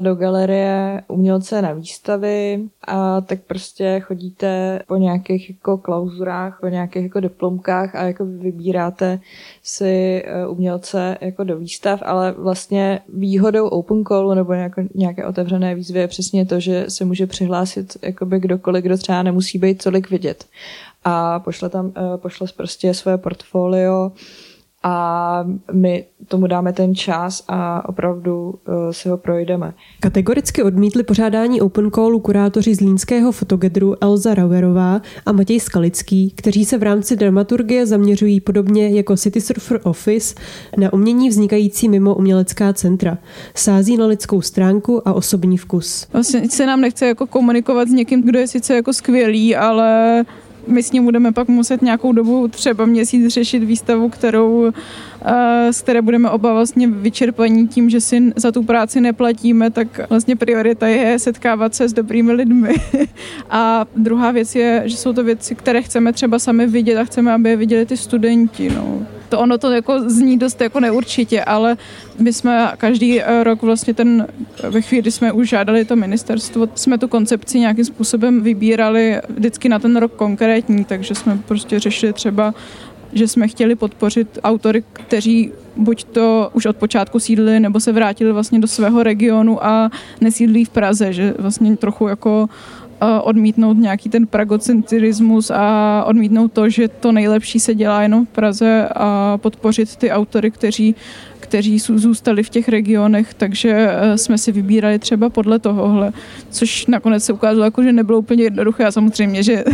do 0.00 0.14
galerie 0.14 1.02
umělce 1.08 1.62
na 1.62 1.72
výstavy 1.72 2.60
a 2.86 3.20
tak 3.20 3.40
prostě 3.40 4.00
chodíte 4.00 4.80
po 4.86 4.96
nějakých 4.96 5.50
jako 5.50 5.78
klauzurách, 5.78 6.58
po 6.60 6.68
nějakých 6.68 7.02
jako 7.02 7.20
diplomkách 7.20 7.94
a 7.94 8.02
jako 8.02 8.24
vybíráte 8.24 9.20
si 9.62 10.22
eh, 10.26 10.46
umělce 10.46 11.18
jako 11.20 11.44
do 11.44 11.58
výstav, 11.58 12.02
ale 12.04 12.32
vlastně 12.32 13.00
výhodou 13.08 13.68
open 13.68 14.04
callu 14.04 14.34
nebo 14.34 14.54
nějaké 14.94 15.26
otevřené 15.26 15.74
výzvy 15.74 15.98
je 15.98 16.08
přesně 16.08 16.46
to, 16.46 16.60
že 16.60 16.84
se 16.88 17.04
může 17.04 17.26
přihlásit 17.26 17.96
jakoby 18.02 18.40
kdokoliv, 18.40 18.84
kdo 18.84 18.96
třeba 18.96 19.22
nemusí 19.22 19.58
být 19.58 19.84
tolik 19.84 20.10
vidět. 20.10 20.44
A 21.04 21.40
pošle 21.40 21.68
tam, 21.68 21.92
eh, 21.96 22.18
pošle 22.18 22.46
prostě 22.56 22.94
svoje 22.94 23.18
portfolio 23.18 24.12
a 24.86 25.44
my 25.72 26.04
tomu 26.28 26.46
dáme 26.46 26.72
ten 26.72 26.94
čas 26.94 27.44
a 27.48 27.88
opravdu 27.88 28.54
uh, 28.68 28.74
si 28.90 29.08
ho 29.08 29.16
projdeme. 29.16 29.74
Kategoricky 30.00 30.62
odmítli 30.62 31.02
pořádání 31.02 31.60
Open 31.60 31.90
Callu 31.90 32.20
kurátoři 32.20 32.74
z 32.74 32.80
línského 32.80 33.32
fotogedru 33.32 33.94
Elza 34.00 34.34
Rauerová 34.34 35.00
a 35.26 35.32
Matěj 35.32 35.60
Skalický, 35.60 36.32
kteří 36.36 36.64
se 36.64 36.78
v 36.78 36.82
rámci 36.82 37.16
dramaturgie 37.16 37.86
zaměřují 37.86 38.40
podobně 38.40 38.88
jako 38.88 39.16
City 39.16 39.40
Surfer 39.40 39.80
Office 39.84 40.34
na 40.78 40.92
umění 40.92 41.28
vznikající 41.28 41.88
mimo 41.88 42.14
umělecká 42.14 42.72
centra. 42.72 43.18
Sází 43.54 43.96
na 43.96 44.06
lidskou 44.06 44.40
stránku 44.40 45.08
a 45.08 45.12
osobní 45.12 45.56
vkus. 45.56 46.06
Vlastně 46.12 46.50
se 46.50 46.66
nám 46.66 46.80
nechce 46.80 47.06
jako 47.06 47.26
komunikovat 47.26 47.88
s 47.88 47.92
někým, 47.92 48.22
kdo 48.22 48.38
je 48.38 48.46
sice 48.46 48.74
jako 48.74 48.92
skvělý, 48.92 49.56
ale 49.56 50.24
my 50.66 50.82
s 50.82 50.92
ním 50.92 51.04
budeme 51.04 51.32
pak 51.32 51.48
muset 51.48 51.82
nějakou 51.82 52.12
dobu, 52.12 52.48
třeba 52.48 52.86
měsíc, 52.86 53.26
řešit 53.26 53.58
výstavu, 53.58 54.08
kterou, 54.08 54.72
eh, 55.24 55.72
z 55.72 55.82
které 55.82 56.02
budeme 56.02 56.30
oba 56.30 56.52
vlastně 56.52 56.88
vyčerpaní 56.88 57.68
tím, 57.68 57.90
že 57.90 58.00
si 58.00 58.32
za 58.36 58.52
tu 58.52 58.62
práci 58.62 59.00
neplatíme, 59.00 59.70
tak 59.70 60.08
vlastně 60.10 60.36
priorita 60.36 60.86
je 60.86 61.18
setkávat 61.18 61.74
se 61.74 61.88
s 61.88 61.92
dobrými 61.92 62.32
lidmi. 62.32 62.74
A 63.50 63.86
druhá 63.96 64.30
věc 64.30 64.54
je, 64.54 64.82
že 64.84 64.96
jsou 64.96 65.12
to 65.12 65.24
věci, 65.24 65.54
které 65.54 65.82
chceme 65.82 66.12
třeba 66.12 66.38
sami 66.38 66.66
vidět 66.66 66.98
a 66.98 67.04
chceme, 67.04 67.32
aby 67.32 67.50
je 67.50 67.56
viděli 67.56 67.86
ty 67.86 67.96
studenti. 67.96 68.70
No. 68.70 69.06
To 69.28 69.38
ono 69.38 69.58
to 69.58 69.70
jako 69.70 70.10
zní 70.10 70.38
dost 70.38 70.60
jako 70.60 70.80
neurčitě, 70.80 71.44
ale 71.44 71.76
my 72.18 72.32
jsme 72.32 72.72
každý 72.76 73.20
eh, 73.20 73.44
rok 73.44 73.62
vlastně 73.62 73.94
ten, 73.94 74.26
ve 74.70 74.82
chvíli, 74.82 75.02
kdy 75.02 75.10
jsme 75.10 75.32
už 75.32 75.48
žádali 75.48 75.84
to 75.84 75.96
ministerstvo, 75.96 76.68
jsme 76.74 76.98
tu 76.98 77.08
koncepci 77.08 77.60
nějakým 77.60 77.84
způsobem 77.84 78.40
vybírali 78.40 79.20
vždycky 79.28 79.68
na 79.68 79.78
ten 79.78 79.96
rok 79.96 80.12
konkrétní, 80.12 80.84
takže 80.84 81.14
jsme 81.14 81.38
prostě 81.46 81.78
řešili 81.78 82.12
třeba 82.12 82.54
že 83.12 83.28
jsme 83.28 83.48
chtěli 83.48 83.74
podpořit 83.74 84.38
autory, 84.44 84.84
kteří 84.92 85.52
buď 85.76 86.04
to 86.04 86.50
už 86.52 86.66
od 86.66 86.76
počátku 86.76 87.20
sídlili, 87.20 87.60
nebo 87.60 87.80
se 87.80 87.92
vrátili 87.92 88.32
vlastně 88.32 88.58
do 88.58 88.66
svého 88.66 89.02
regionu 89.02 89.66
a 89.66 89.90
nesídlí 90.20 90.64
v 90.64 90.68
Praze, 90.68 91.12
že 91.12 91.34
vlastně 91.38 91.76
trochu 91.76 92.08
jako 92.08 92.48
odmítnout 93.22 93.76
nějaký 93.78 94.08
ten 94.08 94.26
pragocentrismus 94.26 95.50
a 95.50 96.04
odmítnout 96.06 96.52
to, 96.52 96.68
že 96.68 96.88
to 96.88 97.12
nejlepší 97.12 97.60
se 97.60 97.74
dělá 97.74 98.02
jenom 98.02 98.26
v 98.26 98.28
Praze 98.28 98.88
a 98.94 99.38
podpořit 99.38 99.96
ty 99.96 100.10
autory, 100.10 100.50
kteří 100.50 100.94
kteří 101.46 101.78
zůstali 101.78 102.42
v 102.42 102.50
těch 102.50 102.68
regionech, 102.68 103.34
takže 103.34 103.70
eh, 103.90 104.18
jsme 104.18 104.38
si 104.38 104.52
vybírali 104.52 104.98
třeba 104.98 105.30
podle 105.30 105.58
tohohle, 105.58 106.12
což 106.50 106.86
nakonec 106.86 107.24
se 107.24 107.32
ukázalo, 107.32 107.64
jako, 107.64 107.82
že 107.82 107.92
nebylo 107.92 108.18
úplně 108.18 108.44
jednoduché. 108.44 108.84
A 108.84 108.92
samozřejmě, 108.92 109.42
že 109.42 109.64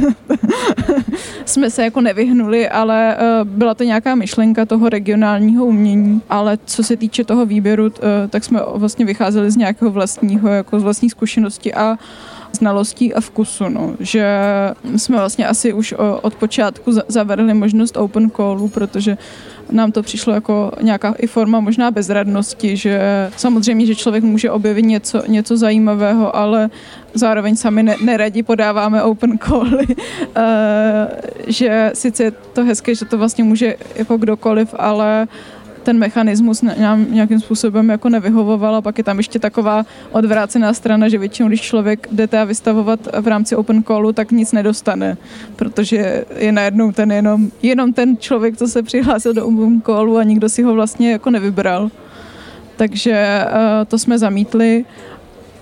jsme 1.44 1.70
se 1.70 1.84
jako 1.84 2.00
nevyhnuli, 2.00 2.68
ale 2.68 3.16
eh, 3.16 3.20
byla 3.44 3.74
to 3.74 3.84
nějaká 3.84 4.14
myšlenka 4.14 4.66
toho 4.66 4.88
regionálního 4.88 5.64
umění, 5.64 6.22
ale 6.30 6.58
co 6.64 6.82
se 6.84 6.96
týče 6.96 7.24
toho 7.24 7.46
výběru, 7.46 7.86
eh, 7.86 8.28
tak 8.28 8.44
jsme 8.44 8.60
vlastně 8.74 9.04
vycházeli 9.04 9.50
z 9.50 9.56
nějakého 9.56 9.90
vlastního, 9.90 10.48
jako 10.48 10.80
z 10.80 10.82
vlastní 10.82 11.10
zkušenosti 11.10 11.74
a 11.74 11.98
znalostí 12.52 13.14
a 13.14 13.20
vkusu, 13.20 13.68
no. 13.68 13.94
že 14.00 14.26
jsme 14.96 15.16
vlastně 15.16 15.46
asi 15.46 15.72
už 15.72 15.94
od 16.22 16.34
počátku 16.34 16.92
zavedli 17.08 17.54
možnost 17.54 17.96
open 17.96 18.30
callu, 18.30 18.68
protože 18.68 19.18
nám 19.70 19.92
to 19.92 20.02
přišlo 20.02 20.32
jako 20.34 20.72
nějaká 20.80 21.14
i 21.18 21.26
forma 21.26 21.60
možná 21.60 21.90
bezradnosti, 21.90 22.76
že 22.76 23.00
samozřejmě, 23.36 23.86
že 23.86 23.94
člověk 23.94 24.24
může 24.24 24.50
objevit 24.50 24.82
něco, 24.82 25.22
něco 25.26 25.56
zajímavého, 25.56 26.36
ale 26.36 26.70
zároveň 27.14 27.56
sami 27.56 27.82
ne, 27.82 27.96
neradi 28.04 28.42
podáváme 28.42 29.02
open 29.02 29.38
cally, 29.38 29.86
uh, 29.86 29.94
že 31.46 31.90
sice 31.94 32.24
je 32.24 32.30
to 32.30 32.64
hezké, 32.64 32.94
že 32.94 33.04
to 33.04 33.18
vlastně 33.18 33.44
může 33.44 33.74
jako 33.94 34.16
kdokoliv, 34.16 34.74
ale 34.78 35.28
ten 35.82 35.98
mechanismus 35.98 36.62
nám 36.62 37.06
nějakým 37.10 37.40
způsobem 37.40 37.88
jako 37.88 38.08
nevyhovoval 38.08 38.76
a 38.76 38.80
pak 38.80 38.98
je 38.98 39.04
tam 39.04 39.18
ještě 39.18 39.38
taková 39.38 39.86
odvrácená 40.12 40.74
strana, 40.74 41.08
že 41.08 41.18
většinou, 41.18 41.48
když 41.48 41.60
člověk 41.60 42.08
jdete 42.12 42.44
vystavovat 42.44 43.00
v 43.20 43.26
rámci 43.26 43.56
open 43.56 43.82
callu, 43.82 44.12
tak 44.12 44.30
nic 44.30 44.52
nedostane, 44.52 45.16
protože 45.56 46.24
je 46.36 46.52
najednou 46.52 46.92
ten 46.92 47.12
jenom, 47.12 47.50
jenom 47.62 47.92
ten 47.92 48.16
člověk, 48.16 48.56
co 48.56 48.68
se 48.68 48.82
přihlásil 48.82 49.34
do 49.34 49.46
open 49.46 49.80
callu 49.80 50.18
a 50.18 50.22
nikdo 50.22 50.48
si 50.48 50.62
ho 50.62 50.74
vlastně 50.74 51.10
jako 51.12 51.30
nevybral. 51.30 51.90
takže 52.76 53.44
to 53.88 53.98
jsme 53.98 54.18
zamítli 54.18 54.84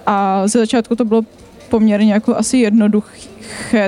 a 0.07 0.49
ze 0.49 0.59
začátku 0.59 0.97
to 0.97 1.05
bylo 1.05 1.23
poměrně 1.69 2.13
jako 2.13 2.37
asi 2.37 2.59
jednoduché 2.59 3.40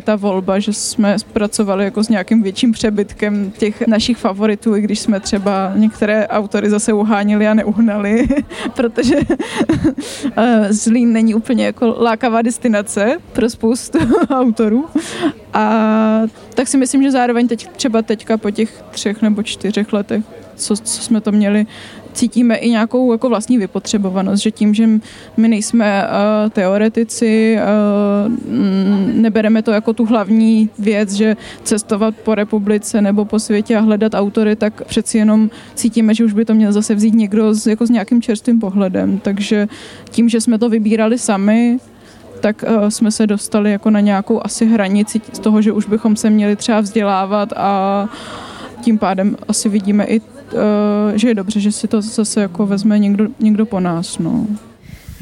ta 0.02 0.16
volba, 0.16 0.58
že 0.58 0.72
jsme 0.72 1.16
pracovali 1.32 1.84
jako 1.84 2.04
s 2.04 2.08
nějakým 2.08 2.42
větším 2.42 2.72
přebytkem 2.72 3.50
těch 3.50 3.86
našich 3.86 4.16
favoritů, 4.16 4.76
i 4.76 4.80
když 4.80 5.00
jsme 5.00 5.20
třeba 5.20 5.72
některé 5.74 6.28
autory 6.28 6.70
zase 6.70 6.92
uhánili 6.92 7.48
a 7.48 7.54
neuhnali, 7.54 8.28
protože 8.76 9.16
eh, 10.36 10.72
Zlín 10.72 11.12
není 11.12 11.34
úplně 11.34 11.64
jako 11.64 11.96
lákavá 11.98 12.42
destinace 12.42 13.18
pro 13.32 13.50
spoustu 13.50 13.98
autorů. 14.30 14.84
A 15.52 16.22
tak 16.54 16.68
si 16.68 16.76
myslím, 16.76 17.02
že 17.02 17.10
zároveň 17.10 17.48
teď, 17.48 17.68
třeba 17.68 18.02
teďka 18.02 18.38
po 18.38 18.50
těch 18.50 18.84
třech 18.90 19.22
nebo 19.22 19.42
čtyřech 19.42 19.92
letech, 19.92 20.22
co, 20.54 20.76
co 20.76 21.02
jsme 21.02 21.20
to 21.20 21.32
měli 21.32 21.66
cítíme 22.12 22.56
i 22.56 22.70
nějakou 22.70 23.12
jako 23.12 23.28
vlastní 23.28 23.58
vypotřebovanost, 23.58 24.42
že 24.42 24.50
tím, 24.50 24.74
že 24.74 24.88
my 25.36 25.48
nejsme 25.48 26.04
uh, 26.04 26.50
teoretici, 26.50 27.58
uh, 27.58 28.32
nebereme 29.14 29.62
to 29.62 29.70
jako 29.70 29.92
tu 29.92 30.04
hlavní 30.04 30.70
věc, 30.78 31.12
že 31.12 31.36
cestovat 31.62 32.14
po 32.16 32.34
republice 32.34 33.00
nebo 33.00 33.24
po 33.24 33.38
světě 33.38 33.76
a 33.76 33.80
hledat 33.80 34.14
autory, 34.14 34.56
tak 34.56 34.84
přeci 34.84 35.18
jenom 35.18 35.50
cítíme, 35.74 36.14
že 36.14 36.24
už 36.24 36.32
by 36.32 36.44
to 36.44 36.54
měl 36.54 36.72
zase 36.72 36.94
vzít 36.94 37.14
někdo 37.14 37.54
s, 37.54 37.66
jako 37.66 37.86
s 37.86 37.90
nějakým 37.90 38.22
čerstvým 38.22 38.60
pohledem. 38.60 39.18
Takže 39.18 39.68
tím, 40.10 40.28
že 40.28 40.40
jsme 40.40 40.58
to 40.58 40.68
vybírali 40.68 41.18
sami, 41.18 41.78
tak 42.40 42.64
uh, 42.68 42.88
jsme 42.88 43.10
se 43.10 43.26
dostali 43.26 43.72
jako 43.72 43.90
na 43.90 44.00
nějakou 44.00 44.40
asi 44.44 44.66
hranici 44.66 45.20
z 45.32 45.38
toho, 45.38 45.62
že 45.62 45.72
už 45.72 45.86
bychom 45.86 46.16
se 46.16 46.30
měli 46.30 46.56
třeba 46.56 46.80
vzdělávat 46.80 47.52
a 47.56 48.08
tím 48.82 48.98
pádem 48.98 49.36
asi 49.48 49.68
vidíme 49.68 50.04
i 50.04 50.20
že 51.14 51.28
je 51.28 51.34
dobře, 51.34 51.60
že 51.60 51.72
si 51.72 51.88
to 51.88 52.02
zase 52.02 52.40
jako 52.40 52.66
vezme 52.66 52.98
někdo, 52.98 53.26
někdo 53.40 53.66
po 53.66 53.80
nás. 53.80 54.18
No. 54.18 54.46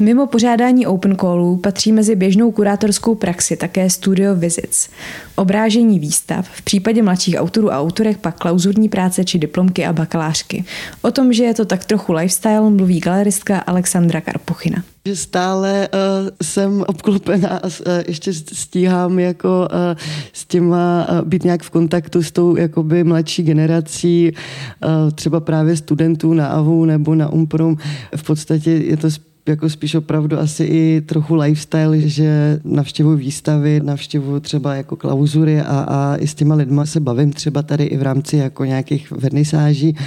Mimo 0.01 0.27
pořádání 0.27 0.87
open 0.87 1.15
callů 1.15 1.57
patří 1.57 1.91
mezi 1.91 2.15
běžnou 2.15 2.51
kurátorskou 2.51 3.15
praxi 3.15 3.57
také 3.57 3.89
studio 3.89 4.35
visits, 4.35 4.89
obrážení 5.35 5.99
výstav, 5.99 6.49
v 6.49 6.61
případě 6.61 7.03
mladších 7.03 7.35
autorů 7.37 7.71
a 7.71 7.79
autorek 7.79 8.17
pak 8.17 8.37
klauzurní 8.37 8.89
práce 8.89 9.23
či 9.23 9.39
diplomky 9.39 9.85
a 9.85 9.93
bakalářky. 9.93 10.63
O 11.01 11.11
tom, 11.11 11.33
že 11.33 11.43
je 11.43 11.53
to 11.53 11.65
tak 11.65 11.85
trochu 11.85 12.13
lifestyle, 12.13 12.69
mluví 12.69 12.99
galeristka 12.99 13.59
Alexandra 13.59 14.21
Karpuchina. 14.21 14.83
Že 15.05 15.15
stále 15.15 15.89
uh, 15.93 16.29
jsem 16.41 16.83
obklopená 16.87 17.49
a 17.49 17.65
uh, 17.65 17.71
ještě 18.07 18.33
stíhám 18.33 19.19
jako 19.19 19.67
uh, 19.71 19.97
s 20.33 20.45
těma 20.45 21.07
uh, 21.09 21.27
být 21.27 21.43
nějak 21.43 21.63
v 21.63 21.69
kontaktu 21.69 22.23
s 22.23 22.31
tou 22.31 22.55
jakoby 22.55 23.03
mladší 23.03 23.43
generací, 23.43 24.31
uh, 24.31 25.11
třeba 25.11 25.39
právě 25.39 25.77
studentů 25.77 26.33
na 26.33 26.47
AVU 26.47 26.85
nebo 26.85 27.15
na 27.15 27.29
UMPROM. 27.29 27.77
V 28.15 28.23
podstatě 28.23 28.71
je 28.71 28.97
to 28.97 29.07
jako 29.47 29.69
spíš 29.69 29.95
opravdu 29.95 30.39
asi 30.39 30.63
i 30.63 31.01
trochu 31.05 31.35
lifestyle, 31.35 31.99
že 31.99 32.59
navštěvuji 32.63 33.17
výstavy, 33.17 33.79
navštěvuji 33.83 34.39
třeba 34.39 34.75
jako 34.75 34.95
klauzury 34.95 35.61
a, 35.61 35.79
a 35.79 36.15
i 36.15 36.27
s 36.27 36.35
těma 36.35 36.55
lidma 36.55 36.85
se 36.85 36.99
bavím 36.99 37.33
třeba 37.33 37.61
tady 37.61 37.83
i 37.83 37.97
v 37.97 38.01
rámci 38.01 38.37
jako 38.37 38.65
nějakých 38.65 39.11
vernisáží 39.11 39.97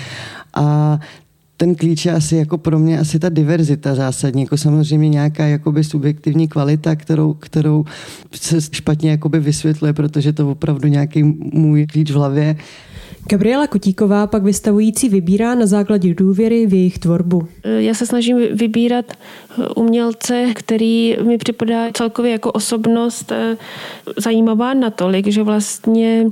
a 0.54 0.98
ten 1.56 1.74
klíč 1.74 2.06
je 2.06 2.12
asi 2.12 2.36
jako 2.36 2.58
pro 2.58 2.78
mě 2.78 2.98
asi 2.98 3.18
ta 3.18 3.28
diverzita 3.28 3.94
zásadní, 3.94 4.42
jako 4.42 4.56
samozřejmě 4.56 5.08
nějaká 5.08 5.46
jakoby 5.46 5.84
subjektivní 5.84 6.48
kvalita, 6.48 6.96
kterou, 6.96 7.34
kterou 7.34 7.84
se 8.34 8.60
špatně 8.60 9.10
jakoby 9.10 9.40
vysvětluje, 9.40 9.92
protože 9.92 10.32
to 10.32 10.50
opravdu 10.50 10.88
nějaký 10.88 11.22
můj 11.52 11.86
klíč 11.86 12.10
v 12.10 12.14
hlavě. 12.14 12.56
Gabriela 13.28 13.66
Kutíková 13.66 14.26
pak 14.26 14.42
vystavující 14.42 15.08
vybírá 15.08 15.54
na 15.54 15.66
základě 15.66 16.14
důvěry 16.14 16.66
v 16.66 16.74
jejich 16.74 16.98
tvorbu. 16.98 17.48
Já 17.64 17.94
se 17.94 18.06
snažím 18.06 18.38
vybírat 18.52 19.04
umělce, 19.76 20.46
který 20.54 21.16
mi 21.22 21.38
připadá 21.38 21.92
celkově 21.92 22.32
jako 22.32 22.52
osobnost 22.52 23.32
eh, 23.32 23.56
zajímavá 24.16 24.74
natolik, 24.74 25.26
že 25.26 25.42
vlastně 25.42 26.26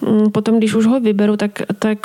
mm, 0.00 0.30
potom, 0.30 0.58
když 0.58 0.74
už 0.74 0.86
ho 0.86 1.00
vyberu, 1.00 1.36
tak, 1.36 1.62
tak, 1.78 1.98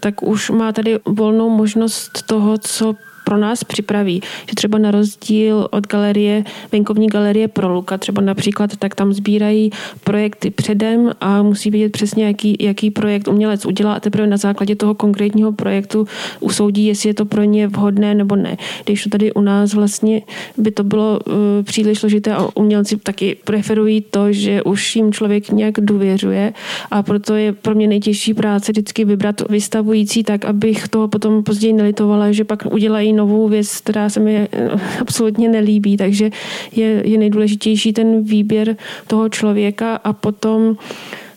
tak 0.00 0.22
už 0.22 0.50
má 0.50 0.72
tady 0.72 0.98
volnou 1.06 1.50
možnost 1.50 2.22
toho, 2.26 2.58
co 2.58 2.94
pro 3.32 3.38
nás 3.40 3.64
připraví. 3.64 4.20
Že 4.48 4.54
třeba 4.54 4.78
na 4.78 4.90
rozdíl 4.90 5.68
od 5.70 5.86
galerie, 5.86 6.44
venkovní 6.72 7.06
galerie 7.06 7.48
pro 7.48 7.74
Luka, 7.74 7.98
třeba 7.98 8.22
například, 8.22 8.76
tak 8.76 8.94
tam 8.94 9.12
sbírají 9.12 9.70
projekty 10.04 10.50
předem 10.50 11.10
a 11.20 11.42
musí 11.42 11.70
vědět 11.70 11.92
přesně, 11.92 12.24
jaký, 12.24 12.56
jaký 12.60 12.90
projekt 12.90 13.28
umělec 13.28 13.66
udělá 13.66 13.94
a 13.94 14.00
teprve 14.00 14.26
na 14.26 14.36
základě 14.36 14.76
toho 14.76 14.94
konkrétního 14.94 15.52
projektu 15.52 16.06
usoudí, 16.40 16.86
jestli 16.86 17.08
je 17.08 17.14
to 17.14 17.24
pro 17.24 17.44
ně 17.44 17.68
vhodné 17.68 18.14
nebo 18.14 18.36
ne. 18.36 18.56
Když 18.84 19.04
to 19.04 19.10
tady 19.10 19.32
u 19.32 19.40
nás 19.40 19.74
vlastně 19.74 20.22
by 20.56 20.70
to 20.70 20.84
bylo 20.84 21.20
uh, 21.26 21.34
příliš 21.62 21.98
složité 21.98 22.34
a 22.34 22.48
umělci 22.54 22.96
taky 22.96 23.36
preferují 23.44 24.00
to, 24.00 24.32
že 24.32 24.62
už 24.62 24.96
jim 24.96 25.12
člověk 25.12 25.50
nějak 25.50 25.74
důvěřuje 25.80 26.52
a 26.90 27.02
proto 27.02 27.34
je 27.34 27.52
pro 27.52 27.74
mě 27.74 27.86
nejtěžší 27.88 28.34
práce 28.34 28.72
vždycky 28.72 29.04
vybrat 29.04 29.40
vystavující 29.48 30.22
tak, 30.22 30.44
abych 30.44 30.88
toho 30.88 31.08
potom 31.08 31.42
později 31.42 31.72
nelitovala, 31.72 32.32
že 32.32 32.44
pak 32.44 32.66
udělají 32.72 33.12
novou 33.22 33.48
věc, 33.48 33.78
která 33.80 34.08
se 34.08 34.20
mi 34.20 34.48
eh, 34.52 34.70
absolutně 35.00 35.48
nelíbí, 35.48 35.96
takže 35.96 36.30
je, 36.72 37.02
je 37.08 37.18
nejdůležitější 37.18 37.92
ten 37.92 38.22
výběr 38.22 38.76
toho 39.06 39.28
člověka 39.28 39.96
a 39.96 40.12
potom 40.12 40.76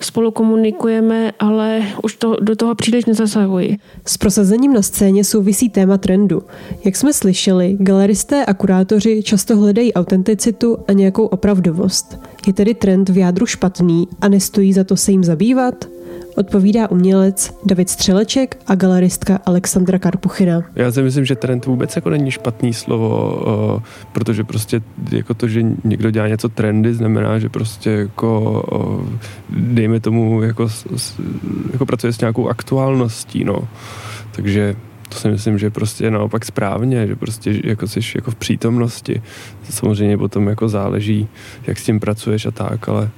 spolu 0.02 0.32
komunikujeme, 0.32 1.32
ale 1.40 1.82
už 2.04 2.16
to, 2.16 2.38
do 2.42 2.56
toho 2.56 2.76
příliš 2.76 3.06
nezasahuji. 3.06 3.78
S 4.06 4.18
prosazením 4.18 4.74
na 4.74 4.82
scéně 4.82 5.24
souvisí 5.24 5.70
téma 5.70 5.98
trendu. 5.98 6.44
Jak 6.86 6.96
jsme 6.96 7.14
slyšeli, 7.14 7.78
galeristé 7.80 8.46
a 8.46 8.54
kurátoři 8.54 9.24
často 9.24 9.58
hledají 9.58 9.94
autenticitu 9.94 10.78
a 10.88 10.94
nějakou 10.94 11.26
opravdovost. 11.26 12.20
Je 12.48 12.54
tedy 12.54 12.74
trend 12.74 13.10
v 13.10 13.18
jádru 13.18 13.46
špatný 13.46 14.08
a 14.22 14.28
nestojí 14.28 14.74
za 14.74 14.84
to 14.84 14.98
se 14.98 15.12
jim 15.12 15.24
zabývat? 15.24 15.86
Odpovídá 16.36 16.92
umělec 16.92 17.60
David 17.66 17.90
Střeleček 17.90 18.58
a 18.68 18.76
galeristka 18.76 19.40
Alexandra 19.46 20.00
Karpuchina. 20.00 20.62
Já 20.76 20.92
si 20.92 21.02
myslím, 21.02 21.26
že 21.26 21.36
trend 21.36 21.66
vůbec 21.66 21.96
jako 21.96 22.10
není 22.10 22.32
špatný 22.32 22.74
slovo, 22.74 23.36
uh, 23.76 23.82
protože 24.12 24.44
prostě 24.44 24.82
jako 25.12 25.34
to, 25.34 25.48
že 25.48 25.64
někdo 25.84 26.12
dělá 26.12 26.28
něco 26.28 26.50
trendy, 26.50 26.94
znamená, 26.94 27.40
že 27.40 27.50
prostě 27.50 27.90
jako 27.90 28.64
uh, 28.72 29.10
dejme 29.50 30.00
tomu 30.00 30.42
jako, 30.42 30.68
jako 31.74 31.86
pracuje 31.86 32.14
s 32.14 32.20
nějakou 32.20 32.50
aktuálností, 32.50 33.44
no. 33.44 33.68
Takže 34.32 34.76
to 35.10 35.16
si 35.16 35.28
myslím, 35.28 35.58
že 35.58 35.70
prostě 35.70 36.04
je 36.04 36.12
naopak 36.12 36.46
správně, 36.46 37.08
že 37.08 37.16
prostě 37.16 37.62
jako 37.64 37.88
jsi 37.88 38.00
jako 38.16 38.32
v 38.32 38.36
přítomnosti. 38.36 39.22
Samozřejmě 39.70 40.18
potom 40.18 40.48
jako 40.48 40.70
záleží, 40.70 41.28
jak 41.68 41.78
s 41.78 41.84
tím 41.84 42.00
pracuješ 42.00 42.46
a 42.46 42.52
tak, 42.52 42.90
ale 42.90 43.10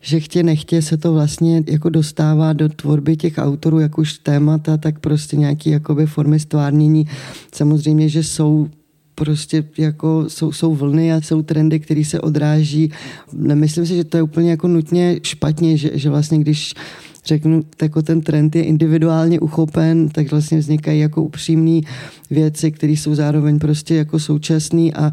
že 0.00 0.20
chtě 0.20 0.42
nechtě 0.42 0.82
se 0.82 0.96
to 0.96 1.12
vlastně 1.12 1.64
jako 1.66 1.88
dostává 1.88 2.52
do 2.52 2.68
tvorby 2.68 3.16
těch 3.16 3.34
autorů, 3.38 3.78
jak 3.80 3.98
už 3.98 4.18
témata, 4.18 4.76
tak 4.76 4.98
prostě 4.98 5.36
nějaký 5.36 5.70
jakoby 5.70 6.06
formy 6.06 6.40
stvárnění. 6.40 7.06
Samozřejmě, 7.54 8.08
že 8.08 8.22
jsou 8.22 8.68
prostě 9.14 9.64
jako 9.78 10.24
jsou, 10.28 10.52
jsou 10.52 10.74
vlny 10.74 11.12
a 11.12 11.20
jsou 11.20 11.42
trendy, 11.42 11.80
které 11.80 12.04
se 12.04 12.20
odráží. 12.20 12.92
Nemyslím 13.32 13.86
si, 13.86 13.96
že 13.96 14.04
to 14.04 14.16
je 14.16 14.22
úplně 14.22 14.50
jako 14.50 14.68
nutně 14.68 15.20
špatně, 15.22 15.76
že, 15.76 15.90
že 15.94 16.10
vlastně 16.10 16.38
když 16.38 16.74
řeknu, 17.26 17.62
jako 17.82 18.02
ten 18.02 18.20
trend 18.20 18.56
je 18.56 18.62
individuálně 18.62 19.40
uchopen, 19.40 20.08
tak 20.08 20.30
vlastně 20.30 20.58
vznikají 20.58 21.00
jako 21.00 21.22
upřímné 21.22 21.80
věci, 22.30 22.70
které 22.70 22.92
jsou 22.92 23.14
zároveň 23.14 23.58
prostě 23.58 23.94
jako 23.94 24.18
současný 24.18 24.94
a, 24.94 25.12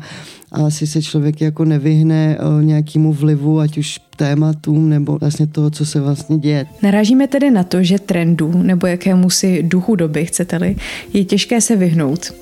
a 0.51 0.65
asi 0.65 0.87
se 0.87 1.01
člověk 1.01 1.41
jako 1.41 1.65
nevyhne 1.65 2.37
eh, 2.39 2.63
nějakému 2.63 3.13
vlivu, 3.13 3.59
ať 3.59 3.77
už 3.77 3.99
tématům 4.15 4.89
nebo 4.89 5.17
vlastně 5.17 5.47
toho, 5.47 5.69
co 5.69 5.85
se 5.85 6.01
vlastně 6.01 6.37
děje. 6.37 6.65
Narážíme 6.83 7.27
tedy 7.27 7.51
na 7.51 7.63
to, 7.63 7.83
že 7.83 7.99
trendu 7.99 8.51
nebo 8.63 8.87
jakému 8.87 9.29
si 9.29 9.63
duchu 9.63 9.95
doby, 9.95 10.25
chcete-li, 10.25 10.75
je 11.13 11.25
těžké 11.25 11.61
se 11.61 11.75
vyhnout. 11.75 12.33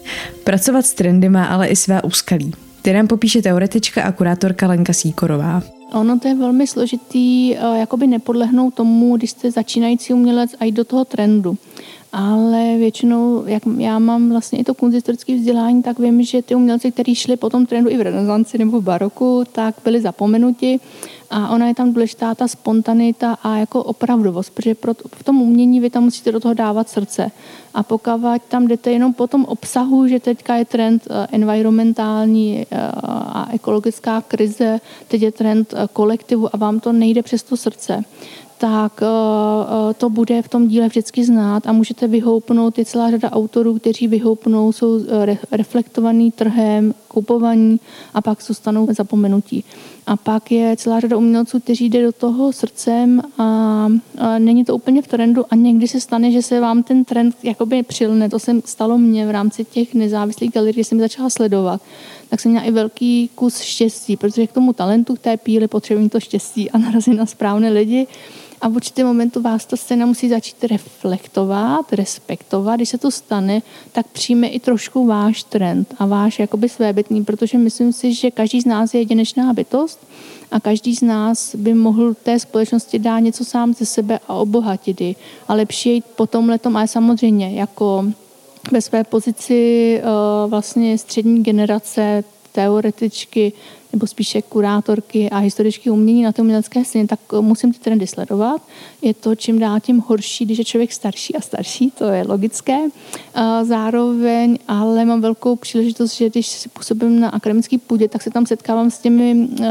Pracovat 0.43 0.85
s 0.85 0.93
trendy 0.93 1.29
má 1.29 1.45
ale 1.45 1.67
i 1.67 1.75
své 1.75 2.01
úskalí. 2.01 2.53
Ty 2.81 2.93
nám 2.93 3.07
popíše 3.07 3.41
teoretička 3.41 4.03
a 4.03 4.11
kurátorka 4.11 4.67
Lenka 4.67 4.93
Síkorová. 4.93 5.61
Ono 5.93 6.19
to 6.19 6.27
je 6.27 6.35
velmi 6.35 6.67
složitý, 6.67 7.55
eh, 7.55 7.79
jakoby 7.79 8.07
nepodlehnout 8.07 8.73
tomu, 8.73 9.17
když 9.17 9.31
jste 9.31 9.51
začínající 9.51 10.13
umělec 10.13 10.55
a 10.59 10.65
jít 10.65 10.71
do 10.71 10.83
toho 10.83 11.05
trendu. 11.05 11.57
Ale 12.11 12.77
většinou, 12.77 13.43
jak 13.45 13.63
já 13.77 13.99
mám 13.99 14.29
vlastně 14.29 14.59
i 14.59 14.63
to 14.63 14.73
kunsthistorické 14.73 15.35
vzdělání, 15.35 15.83
tak 15.83 15.99
vím, 15.99 16.23
že 16.23 16.41
ty 16.41 16.55
umělci, 16.55 16.91
kteří 16.91 17.15
šli 17.15 17.37
po 17.37 17.49
tom 17.49 17.65
trendu 17.65 17.89
i 17.89 17.97
v 17.97 18.01
renesanci 18.01 18.57
nebo 18.57 18.81
v 18.81 18.83
baroku, 18.83 19.43
tak 19.51 19.75
byli 19.83 20.01
zapomenuti 20.01 20.79
a 21.31 21.49
ona 21.49 21.67
je 21.67 21.75
tam 21.75 21.93
důležitá 21.93 22.35
ta 22.35 22.47
spontanita 22.47 23.37
a 23.43 23.57
jako 23.57 23.83
opravdovost, 23.83 24.49
protože 24.53 24.75
pro, 24.75 24.93
v 25.15 25.23
tom 25.23 25.41
umění 25.41 25.79
vy 25.79 25.89
tam 25.89 26.03
musíte 26.03 26.31
do 26.31 26.39
toho 26.39 26.53
dávat 26.53 26.89
srdce. 26.89 27.31
A 27.73 27.83
pokud 27.83 28.11
tam 28.47 28.67
jdete 28.67 28.91
jenom 28.91 29.13
po 29.13 29.27
tom 29.27 29.45
obsahu, 29.45 30.07
že 30.07 30.19
teďka 30.19 30.55
je 30.55 30.65
trend 30.65 31.07
eh, 31.09 31.27
environmentální 31.31 32.65
eh, 32.71 32.77
a 33.03 33.47
ekologická 33.53 34.21
krize, 34.21 34.79
teď 35.07 35.21
je 35.21 35.31
trend 35.31 35.73
eh, 35.73 35.87
kolektivu 35.93 36.55
a 36.55 36.57
vám 36.57 36.79
to 36.79 36.91
nejde 36.91 37.23
přes 37.23 37.43
to 37.43 37.57
srdce, 37.57 38.03
tak 38.61 39.01
to 39.97 40.09
bude 40.09 40.41
v 40.41 40.49
tom 40.49 40.67
díle 40.67 40.87
vždycky 40.87 41.25
znát 41.25 41.67
a 41.67 41.71
můžete 41.71 42.07
vyhoupnout. 42.07 42.77
Je 42.77 42.85
celá 42.85 43.11
řada 43.11 43.31
autorů, 43.31 43.79
kteří 43.79 44.07
vyhoupnou, 44.07 44.71
jsou 44.71 44.99
reflektovaný 45.51 46.31
trhem, 46.31 46.93
kupovaní 47.07 47.79
a 48.13 48.21
pak 48.21 48.43
zůstanou 48.43 48.87
zapomenutí. 48.89 49.63
A 50.07 50.15
pak 50.15 50.51
je 50.51 50.75
celá 50.77 50.99
řada 50.99 51.17
umělců, 51.17 51.59
kteří 51.59 51.89
jde 51.89 52.03
do 52.03 52.11
toho 52.11 52.53
srdcem 52.53 53.21
a, 53.37 53.87
není 54.37 54.65
to 54.65 54.75
úplně 54.75 55.01
v 55.01 55.07
trendu 55.07 55.45
a 55.49 55.55
někdy 55.55 55.87
se 55.87 55.99
stane, 55.99 56.31
že 56.31 56.41
se 56.41 56.59
vám 56.59 56.83
ten 56.83 57.05
trend 57.05 57.35
jakoby 57.43 57.83
přilne. 57.83 58.29
To 58.29 58.39
se 58.39 58.61
stalo 58.65 58.97
mně 58.97 59.27
v 59.27 59.31
rámci 59.31 59.65
těch 59.65 59.93
nezávislých 59.93 60.51
galerií, 60.51 60.73
kdy 60.73 60.83
jsem 60.83 60.99
začala 60.99 61.29
sledovat. 61.29 61.81
Tak 62.29 62.39
jsem 62.39 62.51
měla 62.51 62.65
i 62.65 62.71
velký 62.71 63.29
kus 63.35 63.59
štěstí, 63.59 64.17
protože 64.17 64.47
k 64.47 64.51
tomu 64.51 64.73
talentu, 64.73 65.15
k 65.15 65.19
té 65.19 65.37
píli 65.37 65.67
potřebují 65.67 66.09
to 66.09 66.19
štěstí 66.19 66.71
a 66.71 66.77
narazit 66.77 67.17
na 67.17 67.25
správné 67.25 67.69
lidi. 67.69 68.07
A 68.61 68.67
v 68.67 68.75
určitém 68.75 69.07
momentu 69.07 69.41
vás 69.41 69.65
ta 69.65 69.77
scéna 69.77 70.05
musí 70.05 70.29
začít 70.29 70.63
reflektovat, 70.63 71.93
respektovat. 71.93 72.75
Když 72.75 72.89
se 72.89 72.97
to 72.97 73.11
stane, 73.11 73.61
tak 73.91 74.07
přijme 74.07 74.47
i 74.47 74.59
trošku 74.59 75.05
váš 75.05 75.43
trend 75.43 75.95
a 75.99 76.05
váš 76.05 76.39
jakoby 76.39 76.69
svébytný, 76.69 77.25
protože 77.25 77.57
myslím 77.57 77.93
si, 77.93 78.13
že 78.13 78.31
každý 78.31 78.61
z 78.61 78.65
nás 78.65 78.93
je 78.93 79.01
jedinečná 79.01 79.53
bytost 79.53 80.07
a 80.51 80.59
každý 80.59 80.95
z 80.95 81.01
nás 81.01 81.55
by 81.55 81.73
mohl 81.73 82.13
té 82.13 82.39
společnosti 82.39 82.99
dát 82.99 83.19
něco 83.19 83.45
sám 83.45 83.73
ze 83.73 83.85
sebe 83.85 84.19
a 84.27 84.33
obohatit 84.33 85.01
ji. 85.01 85.15
A 85.47 85.53
lepší 85.53 85.93
jít 85.93 86.05
po 86.15 86.27
tom 86.27 86.49
letom, 86.49 86.77
ale 86.77 86.87
samozřejmě 86.87 87.51
jako 87.53 88.05
ve 88.71 88.81
své 88.81 89.03
pozici 89.03 89.97
eh, 89.97 90.03
vlastně 90.47 90.97
střední 90.97 91.43
generace 91.43 92.23
teoretičky 92.51 93.53
nebo 93.93 94.07
spíše 94.07 94.41
kurátorky 94.41 95.29
a 95.29 95.37
historičky 95.37 95.89
umění 95.89 96.23
na 96.23 96.31
té 96.31 96.41
umělecké 96.41 96.85
scéně, 96.85 97.07
tak 97.07 97.19
eh, 97.33 97.41
musím 97.41 97.73
ty 97.73 97.79
trendy 97.79 98.07
sledovat. 98.07 98.61
Je 99.01 99.13
to 99.13 99.35
čím 99.35 99.59
dál 99.59 99.79
tím 99.79 100.03
horší, 100.07 100.45
když 100.45 100.57
je 100.57 100.65
člověk 100.65 100.93
starší 100.93 101.35
a 101.35 101.41
starší, 101.41 101.91
to 101.91 102.05
je 102.05 102.23
logické. 102.27 102.77
Zároveň 103.63 104.57
ale 104.67 105.05
mám 105.05 105.21
velkou 105.21 105.55
příležitost, 105.55 106.13
že 106.13 106.29
když 106.29 106.47
si 106.47 106.69
působím 106.69 107.19
na 107.19 107.29
akademický 107.29 107.77
půdě, 107.77 108.07
tak 108.07 108.21
se 108.21 108.29
tam 108.29 108.45
setkávám 108.45 108.91
s 108.91 108.99
těmi 108.99 109.47
eh, 109.61 109.69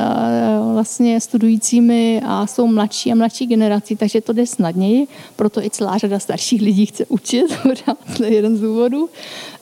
vlastně 0.73 1.21
studujícími 1.21 2.23
a 2.25 2.47
jsou 2.47 2.67
mladší 2.67 3.13
a 3.13 3.15
mladší 3.15 3.47
generací, 3.47 3.97
takže 3.97 4.21
to 4.21 4.33
jde 4.33 4.47
snadněji, 4.47 5.07
proto 5.37 5.65
i 5.65 5.71
celá 5.71 5.99
řada 5.99 6.19
starších 6.19 6.63
lidí 6.63 6.87
chce 6.87 7.07
učit, 7.09 7.47
to 8.17 8.25
je 8.25 8.35
jeden 8.35 8.57
z 8.57 8.61
důvodů 8.61 9.09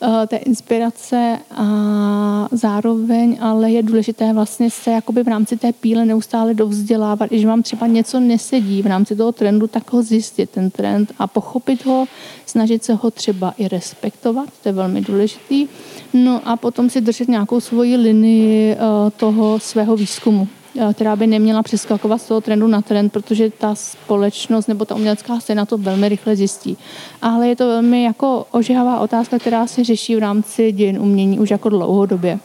eh, 0.01 0.27
té 0.27 0.35
inspirace 0.35 1.39
a 1.51 2.47
zároveň 2.51 3.37
ale 3.41 3.71
je 3.71 3.83
důležité 3.83 4.33
vlastně 4.33 4.48
vlastně 4.49 4.71
se 4.71 4.91
jakoby 4.91 5.23
v 5.23 5.27
rámci 5.27 5.57
té 5.57 5.73
píle 5.73 6.05
neustále 6.05 6.53
dovzdělávat, 6.53 7.29
když 7.29 7.45
vám 7.45 7.63
třeba 7.63 7.87
něco 7.87 8.19
nesedí 8.19 8.81
v 8.81 8.87
rámci 8.87 9.15
toho 9.15 9.31
trendu, 9.31 9.67
tak 9.67 9.93
ho 9.93 10.01
zjistit, 10.03 10.49
ten 10.49 10.69
trend 10.69 11.13
a 11.19 11.27
pochopit 11.27 11.85
ho, 11.85 12.05
snažit 12.45 12.83
se 12.83 12.93
ho 12.93 13.11
třeba 13.11 13.53
i 13.57 13.67
respektovat, 13.67 14.49
to 14.63 14.69
je 14.69 14.73
velmi 14.73 15.01
důležitý. 15.01 15.67
No 16.13 16.41
a 16.45 16.55
potom 16.55 16.89
si 16.89 17.01
držet 17.01 17.27
nějakou 17.27 17.59
svoji 17.59 17.95
linii 17.95 18.71
eh, 18.71 18.77
toho 19.17 19.59
svého 19.59 19.95
výzkumu 19.95 20.47
eh, 20.79 20.93
která 20.93 21.15
by 21.15 21.27
neměla 21.27 21.63
přeskakovat 21.63 22.21
z 22.21 22.27
toho 22.27 22.41
trendu 22.41 22.67
na 22.67 22.81
trend, 22.81 23.09
protože 23.09 23.49
ta 23.49 23.75
společnost 23.75 24.67
nebo 24.67 24.85
ta 24.85 24.95
umělecká 24.95 25.39
scéna 25.39 25.65
to 25.65 25.77
velmi 25.77 26.09
rychle 26.09 26.35
zjistí. 26.35 26.77
Ale 27.21 27.47
je 27.47 27.55
to 27.55 27.67
velmi 27.67 28.03
jako 28.03 28.45
ožehavá 28.51 28.99
otázka, 28.99 29.39
která 29.39 29.67
se 29.67 29.83
řeší 29.83 30.15
v 30.15 30.19
rámci 30.19 30.71
dějin 30.71 30.99
umění 30.99 31.39
už 31.39 31.49
jako 31.49 31.69
dlouhodobě. 31.69 32.39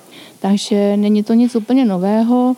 Takže 0.44 0.96
není 0.96 1.22
to 1.22 1.34
nic 1.34 1.56
úplně 1.56 1.84
nového 1.84 2.56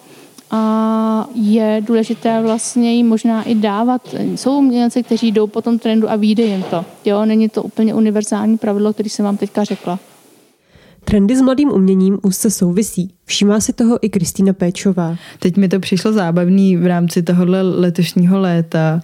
a 0.51 1.28
je 1.34 1.82
důležité 1.87 2.43
vlastně 2.43 2.95
jí 2.95 3.05
možná 3.05 3.43
i 3.43 3.55
dávat. 3.55 4.14
Jsou 4.34 4.59
umělci, 4.59 5.03
kteří 5.03 5.32
jdou 5.32 5.47
po 5.47 5.62
tom 5.62 5.78
trendu 5.78 6.11
a 6.11 6.16
vyjde 6.16 6.43
jim 6.43 6.62
to. 6.62 6.84
Jo, 7.05 7.24
není 7.24 7.49
to 7.49 7.62
úplně 7.62 7.95
univerzální 7.95 8.59
pravidlo, 8.59 8.93
který 8.93 9.09
jsem 9.09 9.24
vám 9.24 9.37
teďka 9.37 9.64
řekla. 9.64 9.99
Trendy 11.05 11.37
s 11.37 11.41
mladým 11.41 11.72
uměním 11.72 12.18
úzce 12.22 12.51
souvisí. 12.51 13.14
Všímá 13.24 13.61
si 13.61 13.72
toho 13.72 13.99
i 14.03 14.09
Kristýna 14.09 14.53
Péčová. 14.53 15.16
Teď 15.39 15.57
mi 15.57 15.68
to 15.68 15.80
přišlo 15.80 16.12
zábavný 16.12 16.76
v 16.76 16.87
rámci 16.87 17.22
tohohle 17.22 17.62
letošního 17.62 18.41
léta, 18.41 19.01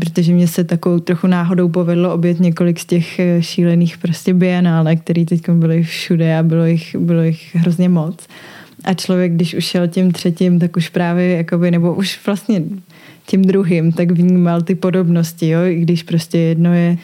protože 0.00 0.32
mě 0.32 0.48
se 0.48 0.64
takovou 0.64 0.98
trochu 0.98 1.26
náhodou 1.26 1.68
povedlo 1.68 2.14
obět 2.14 2.40
několik 2.40 2.80
z 2.80 2.84
těch 2.84 3.18
eh, 3.18 3.42
šílených 3.42 3.98
prostě 3.98 4.34
bienále, 4.34 4.96
které 4.96 5.24
teď 5.24 5.50
byly 5.50 5.82
všude 5.82 6.38
a 6.38 6.42
bylo 6.42 6.64
jich, 6.66 6.96
bylo 6.96 7.22
jich 7.22 7.56
hrozně 7.56 7.88
moc. 7.88 8.26
A 8.84 8.94
člověk, 8.94 9.32
když 9.32 9.54
už 9.54 9.64
šel 9.64 9.88
tím 9.88 10.12
třetím, 10.12 10.58
tak 10.58 10.76
už 10.76 10.88
právě, 10.88 11.36
jakoby, 11.36 11.70
nebo 11.70 11.94
už 11.94 12.20
vlastně 12.26 12.62
tím 13.26 13.42
druhým, 13.42 13.92
tak 13.92 14.10
vnímal 14.10 14.62
ty 14.62 14.74
podobnosti, 14.74 15.48
jo? 15.48 15.60
i 15.64 15.80
když 15.80 16.02
prostě 16.02 16.38
jedno 16.38 16.74
je 16.74 16.96
Eh, 16.96 16.98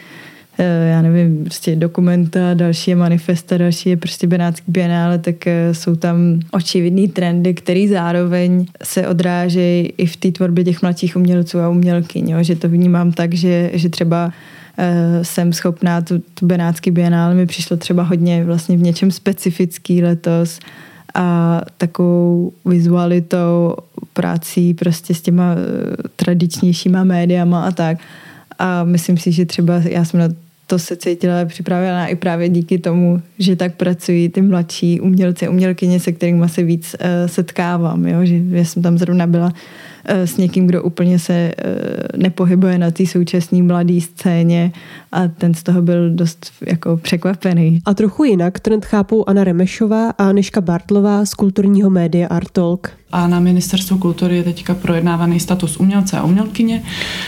já 0.65 1.03
nevím, 1.03 1.45
prostě 1.45 1.77
dokumenta, 1.77 2.55
další 2.55 2.91
je 2.91 2.97
manifesta, 2.97 3.59
další 3.59 3.89
je 3.89 3.97
prostě 3.97 4.27
Benátský 4.27 4.73
bienále, 4.73 5.19
tak 5.19 5.47
eh, 5.47 5.75
jsou 5.75 5.97
tam 5.97 6.41
očividný 6.51 7.09
trendy, 7.09 7.55
které 7.55 7.89
zároveň 7.89 8.67
se 8.83 9.09
odrážejí 9.09 9.93
i 9.99 10.07
v 10.07 10.17
té 10.17 10.33
tvorbě 10.33 10.65
těch 10.65 10.83
mladších 10.83 11.17
umělců 11.17 11.61
a 11.61 11.69
umělkyň, 11.69 12.29
jo? 12.29 12.43
že 12.43 12.57
to 12.57 12.69
vnímám 12.69 13.13
tak, 13.13 13.35
že, 13.35 13.71
že 13.75 13.89
třeba 13.89 14.27
uh, 14.27 15.23
jsem 15.23 15.53
schopná, 15.53 16.01
tu, 16.01 16.23
tu 16.35 16.47
Benátský 16.47 16.91
bienále 16.91 17.35
mi 17.35 17.47
přišlo 17.47 17.77
třeba 17.77 18.03
hodně 18.03 18.45
vlastně 18.45 18.77
v 18.77 18.83
něčem 18.83 19.11
specifický 19.11 20.03
letos, 20.03 20.61
a 21.15 21.61
takovou 21.79 22.53
vizualitou, 22.65 23.75
prací 24.13 24.75
prostě 24.75 25.15
s 25.15 25.23
těma 25.23 25.55
tradičnějšíma 26.17 27.05
médiama 27.05 27.65
a 27.65 27.71
tak. 27.71 27.99
A 28.59 28.85
myslím 28.85 29.19
si, 29.19 29.33
že 29.33 29.47
třeba 29.47 29.75
já 29.75 30.05
jsem 30.05 30.21
na 30.21 30.29
to 30.67 30.79
se 30.79 30.97
cítila 30.97 31.45
připravená 31.45 32.07
i 32.07 32.17
právě 32.17 32.49
díky 32.49 32.79
tomu, 32.79 33.23
že 33.39 33.57
tak 33.57 33.75
pracují 33.75 34.29
ty 34.29 34.43
mladší 34.43 35.01
umělci, 35.01 35.49
umělkyně, 35.49 36.01
se 36.01 36.13
kterými 36.13 36.49
se 36.49 36.63
víc 36.63 36.97
uh, 37.01 37.07
setkávám, 37.27 38.07
jo? 38.07 38.25
že 38.25 38.41
já 38.49 38.65
jsem 38.65 38.83
tam 38.83 38.99
zrovna 38.99 39.27
byla 39.27 39.47
uh, 39.47 39.53
s 40.09 40.37
někým, 40.37 40.67
kdo 40.67 40.83
úplně 40.83 41.19
se 41.19 41.53
uh, 41.59 42.21
nepohybuje 42.23 42.79
na 42.79 42.91
té 42.91 43.07
současné 43.07 43.63
mladé 43.63 44.01
scéně 44.01 44.73
a 45.13 45.29
ten 45.29 45.55
z 45.55 45.63
toho 45.63 45.83
byl 45.83 46.11
dost 46.11 46.53
jako 46.67 46.97
překvapený. 46.97 47.81
A 47.85 47.95
trochu 47.95 48.25
jinak 48.25 48.61
trend 48.61 48.85
chápou 48.85 49.29
Anna 49.29 49.45
Remešová 49.45 50.11
a 50.11 50.29
Aneška 50.29 50.61
Bartlová 50.61 51.25
z 51.25 51.35
kulturního 51.35 51.91
média 51.91 52.29
Artolk 52.29 52.91
a 53.13 53.27
na 53.27 53.41
ministerstvu 53.41 53.99
kultury 53.99 54.37
je 54.37 54.43
teďka 54.43 54.75
projednávaný 54.75 55.41
status 55.41 55.77
umělce 55.77 56.19
a 56.19 56.25
umělkyně, 56.25 56.83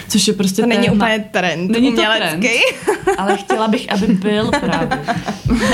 což 0.09 0.29
je 0.29 0.35
prostě 0.35 0.63
To 0.63 0.69
není 0.69 0.91
úplně 0.91 1.25
trend 1.31 1.71
není 1.71 1.89
umělecký. 1.89 2.49
To 2.87 2.93
trend, 2.95 3.19
ale 3.19 3.37
chtěla 3.37 3.69
bych, 3.69 3.93
aby 3.93 4.07
byl 4.07 4.51
právě. 4.61 4.99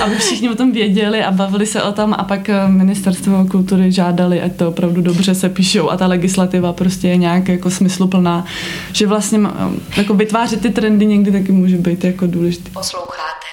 Aby 0.04 0.16
všichni 0.16 0.50
o 0.50 0.54
tom 0.54 0.72
věděli 0.72 1.24
a 1.24 1.30
bavili 1.30 1.66
se 1.66 1.82
o 1.82 1.92
tom 1.92 2.14
a 2.18 2.24
pak 2.24 2.48
eh, 2.48 2.68
ministerstvo 2.68 3.46
kultury 3.50 3.92
žádali, 3.92 4.42
ať 4.42 4.56
to 4.56 4.68
opravdu 4.68 5.02
dobře 5.02 5.34
se 5.34 5.48
píšou 5.48 5.90
a 5.90 5.96
ta 5.96 6.06
legislativa 6.06 6.72
prostě 6.72 7.08
je 7.08 7.16
nějak 7.16 7.48
jako 7.48 7.70
smysluplná, 7.70 8.44
že 8.92 9.06
vlastně 9.06 9.38
eh, 9.38 10.00
jako 10.00 10.14
vytvářet 10.14 10.60
ty 10.60 10.70
trendy 10.70 11.06
někdy 11.06 11.32
taky 11.32 11.52
může 11.52 11.76
být 11.76 12.04
jako 12.04 12.26
důležitý. 12.26 12.70
Posloucháte. 12.70 13.46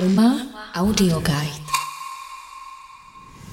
Uma 0.00 0.36
Audio 0.74 1.20
Guide. 1.20 1.67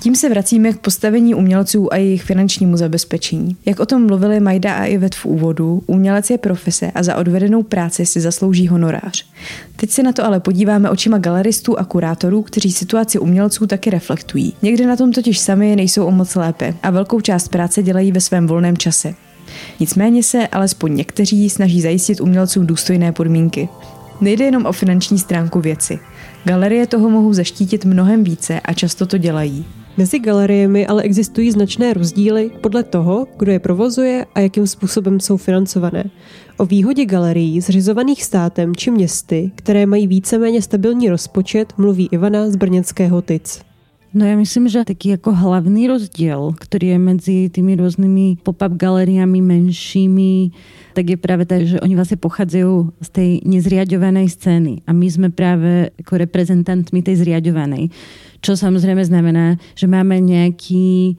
Tím 0.05 0.15
se 0.15 0.29
vracíme 0.29 0.73
k 0.73 0.79
postavení 0.79 1.35
umělců 1.35 1.93
a 1.93 1.97
jejich 1.97 2.23
finančnímu 2.23 2.77
zabezpečení. 2.77 3.57
Jak 3.65 3.79
o 3.79 3.85
tom 3.85 4.05
mluvili 4.05 4.39
Majda 4.39 4.73
a 4.73 4.83
Ivet 4.83 5.15
v 5.15 5.25
úvodu, 5.25 5.83
umělec 5.87 6.29
je 6.29 6.37
profese 6.37 6.91
a 6.95 7.03
za 7.03 7.15
odvedenou 7.15 7.63
práci 7.63 8.05
si 8.05 8.21
zaslouží 8.21 8.67
honorář. 8.67 9.25
Teď 9.75 9.89
se 9.89 10.03
na 10.03 10.11
to 10.11 10.25
ale 10.25 10.39
podíváme 10.39 10.89
očima 10.89 11.17
galeristů 11.17 11.79
a 11.79 11.85
kurátorů, 11.85 12.41
kteří 12.41 12.71
situaci 12.71 13.19
umělců 13.19 13.67
taky 13.67 13.89
reflektují. 13.89 14.53
Někde 14.61 14.87
na 14.87 14.95
tom 14.95 15.11
totiž 15.11 15.39
sami 15.39 15.75
nejsou 15.75 16.05
o 16.05 16.11
moc 16.11 16.35
lépe 16.35 16.73
a 16.83 16.89
velkou 16.89 17.21
část 17.21 17.47
práce 17.47 17.83
dělají 17.83 18.11
ve 18.11 18.21
svém 18.21 18.47
volném 18.47 18.77
čase. 18.77 19.13
Nicméně 19.79 20.23
se 20.23 20.47
alespoň 20.47 20.95
někteří 20.95 21.49
snaží 21.49 21.81
zajistit 21.81 22.21
umělcům 22.21 22.65
důstojné 22.65 23.11
podmínky. 23.11 23.69
Nejde 24.21 24.45
jenom 24.45 24.65
o 24.65 24.71
finanční 24.71 25.19
stránku 25.19 25.61
věci. 25.61 25.99
Galerie 26.43 26.87
toho 26.87 27.09
mohou 27.09 27.33
zaštítit 27.33 27.85
mnohem 27.85 28.23
více 28.23 28.59
a 28.59 28.73
často 28.73 29.05
to 29.05 29.17
dělají. 29.17 29.65
Mezi 29.97 30.19
galeriemi 30.19 30.87
ale 30.87 31.03
existují 31.03 31.51
značné 31.51 31.93
rozdíly 31.93 32.51
podle 32.61 32.83
toho, 32.83 33.27
kdo 33.39 33.51
je 33.51 33.59
provozuje 33.59 34.25
a 34.35 34.39
jakým 34.39 34.67
způsobem 34.67 35.19
jsou 35.19 35.37
financované. 35.37 36.03
O 36.57 36.65
výhodě 36.65 37.05
galerií 37.05 37.61
zřizovaných 37.61 38.23
státem 38.23 38.75
či 38.75 38.91
městy, 38.91 39.51
které 39.55 39.85
mají 39.85 40.07
víceméně 40.07 40.61
stabilní 40.61 41.09
rozpočet, 41.09 41.73
mluví 41.77 42.09
Ivana 42.11 42.51
z 42.51 42.55
brněnského 42.55 43.21
TIC. 43.21 43.61
No 44.15 44.23
ja 44.23 44.39
myslím, 44.39 44.71
že 44.71 44.87
taký 44.87 45.19
ako 45.19 45.35
hlavný 45.35 45.91
rozdiel, 45.91 46.55
ktorý 46.55 46.95
je 46.95 46.99
medzi 47.03 47.37
tými 47.51 47.75
rôznymi 47.75 48.39
pop-up 48.47 48.71
galeriami 48.71 49.43
menšími, 49.43 50.55
tak 50.95 51.11
je 51.11 51.17
práve 51.19 51.43
tak, 51.43 51.67
že 51.67 51.83
oni 51.83 51.99
vlastne 51.99 52.15
pochádzajú 52.15 52.95
z 53.03 53.09
tej 53.11 53.29
nezriadovanej 53.43 54.31
scény 54.31 54.87
a 54.87 54.95
my 54.95 55.07
sme 55.11 55.27
práve 55.35 55.91
ako 55.99 56.15
reprezentantmi 56.15 57.03
tej 57.03 57.27
zriadovanej. 57.27 57.91
Čo 58.45 58.53
samozrejme 58.53 59.01
znamená, 59.01 59.57
že 59.73 59.89
máme 59.89 60.21
nejaký 60.21 61.17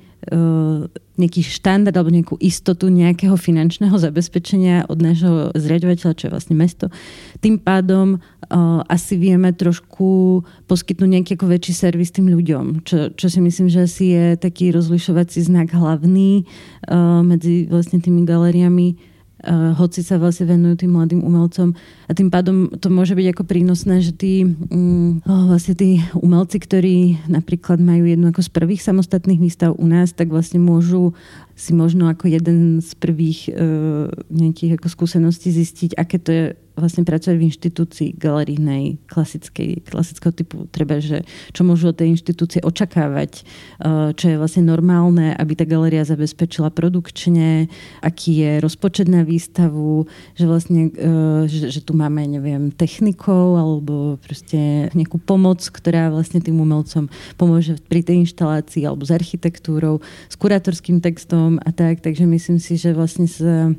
nejaký 1.16 1.40
štandard 1.46 1.94
alebo 1.94 2.10
nejakú 2.10 2.36
istotu 2.42 2.90
nejakého 2.90 3.38
finančného 3.38 3.94
zabezpečenia 3.94 4.90
od 4.90 4.98
nášho 4.98 5.54
zriadovateľa, 5.54 6.18
čo 6.18 6.26
je 6.28 6.34
vlastne 6.34 6.56
mesto. 6.58 6.90
Tým 7.38 7.62
pádom 7.62 8.18
uh, 8.18 8.82
asi 8.90 9.14
vieme 9.14 9.54
trošku 9.54 10.42
poskytnúť 10.66 11.10
nejaký 11.20 11.30
ako 11.38 11.46
väčší 11.46 11.72
servis 11.72 12.10
tým 12.10 12.28
ľuďom, 12.28 12.82
čo, 12.82 13.14
čo 13.14 13.26
si 13.30 13.38
myslím, 13.38 13.70
že 13.70 13.86
asi 13.86 14.04
je 14.12 14.24
taký 14.36 14.74
rozlišovací 14.74 15.40
znak 15.46 15.72
hlavný 15.72 16.42
uh, 16.90 17.22
medzi 17.22 17.70
vlastne 17.70 18.02
tými 18.02 18.26
galériami 18.26 19.15
uh, 19.44 19.76
hoci 19.76 20.00
sa 20.00 20.16
vlastne 20.16 20.48
venujú 20.48 20.86
tým 20.86 20.92
mladým 20.96 21.20
umelcom. 21.20 21.76
A 22.08 22.12
tým 22.16 22.32
pádom 22.32 22.72
to 22.76 22.88
môže 22.88 23.12
byť 23.12 23.26
ako 23.36 23.42
prínosné, 23.44 24.00
že 24.00 24.12
tí, 24.16 24.44
um, 24.46 25.20
oh, 25.26 25.44
vlastne 25.50 25.76
tí 25.76 26.00
umelci, 26.16 26.56
ktorí 26.56 27.28
napríklad 27.28 27.82
majú 27.82 28.08
jednu 28.08 28.32
ako 28.32 28.40
z 28.40 28.50
prvých 28.50 28.82
samostatných 28.82 29.40
výstav 29.40 29.76
u 29.76 29.86
nás, 29.86 30.16
tak 30.16 30.32
vlastne 30.32 30.62
môžu 30.62 31.12
si 31.56 31.72
možno 31.72 32.08
ako 32.08 32.28
jeden 32.28 32.80
z 32.84 32.90
prvých 32.96 33.52
uh, 33.52 34.12
nejakých 34.32 34.80
ako 34.80 34.88
skúseností 34.92 35.52
zistiť, 35.52 35.96
aké 35.96 36.16
to 36.20 36.30
je 36.32 36.44
vlastne 36.76 37.08
pracovať 37.08 37.36
v 37.40 37.46
inštitúcii 37.48 38.08
galerijnej, 38.20 39.00
klasickej, 39.08 39.88
klasického 39.88 40.32
typu, 40.36 40.68
treba, 40.68 41.00
že 41.00 41.24
čo 41.56 41.64
môžu 41.64 41.90
od 41.90 41.96
tej 41.96 42.12
inštitúcie 42.12 42.60
očakávať, 42.60 43.42
eh, 43.42 44.12
čo 44.12 44.24
je 44.28 44.36
vlastne 44.36 44.68
normálne, 44.68 45.32
aby 45.40 45.56
tá 45.56 45.64
galeria 45.64 46.04
zabezpečila 46.04 46.68
produkčne, 46.68 47.72
aký 48.04 48.44
je 48.44 48.50
rozpočet 48.60 49.08
na 49.08 49.24
výstavu, 49.24 50.04
že 50.36 50.44
vlastne, 50.44 50.92
eh, 50.92 51.48
že, 51.48 51.72
že 51.72 51.80
tu 51.80 51.96
máme, 51.96 52.28
neviem, 52.28 52.68
technikov 52.68 53.56
alebo 53.56 54.20
proste 54.20 54.92
nejakú 54.92 55.16
pomoc, 55.16 55.64
ktorá 55.64 56.12
vlastne 56.12 56.44
tým 56.44 56.60
umelcom 56.60 57.08
pomôže 57.40 57.80
pri 57.88 58.04
tej 58.04 58.28
inštalácii 58.28 58.84
alebo 58.84 59.08
s 59.08 59.10
architektúrou, 59.10 60.04
s 60.28 60.36
kurátorským 60.36 61.00
textom 61.00 61.56
a 61.64 61.72
tak, 61.72 62.04
takže 62.04 62.28
myslím 62.28 62.60
si, 62.60 62.76
že 62.76 62.92
vlastne 62.92 63.24
sa 63.24 63.72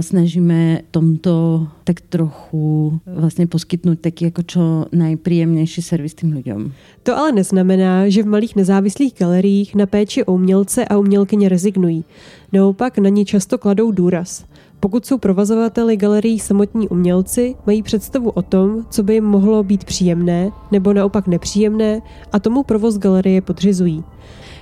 snažíme 0.00 0.80
tomto 0.90 1.66
tak 1.84 2.00
trochu 2.00 3.00
vlastně 3.06 3.46
poskytnout 3.46 4.00
taky 4.00 4.24
jako 4.24 4.42
čo 4.42 4.86
najpříjemnější 4.92 5.82
servis 5.82 6.14
tým 6.14 6.32
lidem. 6.32 6.72
To 7.02 7.16
ale 7.18 7.32
neznamená, 7.32 8.08
že 8.08 8.22
v 8.22 8.26
malých 8.26 8.56
nezávislých 8.56 9.14
galeriích 9.18 9.74
na 9.74 9.86
péči 9.86 10.24
o 10.24 10.32
umělce 10.32 10.84
a 10.84 10.96
umělkyně 10.96 11.48
rezignují. 11.48 12.04
Naopak 12.52 12.98
na 12.98 13.08
ní 13.08 13.24
často 13.24 13.58
kladou 13.58 13.90
důraz. 13.90 14.44
Pokud 14.80 15.06
jsou 15.06 15.18
provozovateli 15.18 15.96
galerií 15.96 16.38
samotní 16.38 16.88
umělci, 16.88 17.54
mají 17.66 17.82
představu 17.82 18.30
o 18.30 18.42
tom, 18.42 18.86
co 18.90 19.02
by 19.02 19.14
jim 19.14 19.24
mohlo 19.24 19.62
být 19.62 19.84
příjemné 19.84 20.50
nebo 20.72 20.92
naopak 20.92 21.26
nepříjemné 21.26 22.00
a 22.32 22.38
tomu 22.38 22.62
provoz 22.62 22.98
galerie 22.98 23.40
podřizují. 23.40 24.04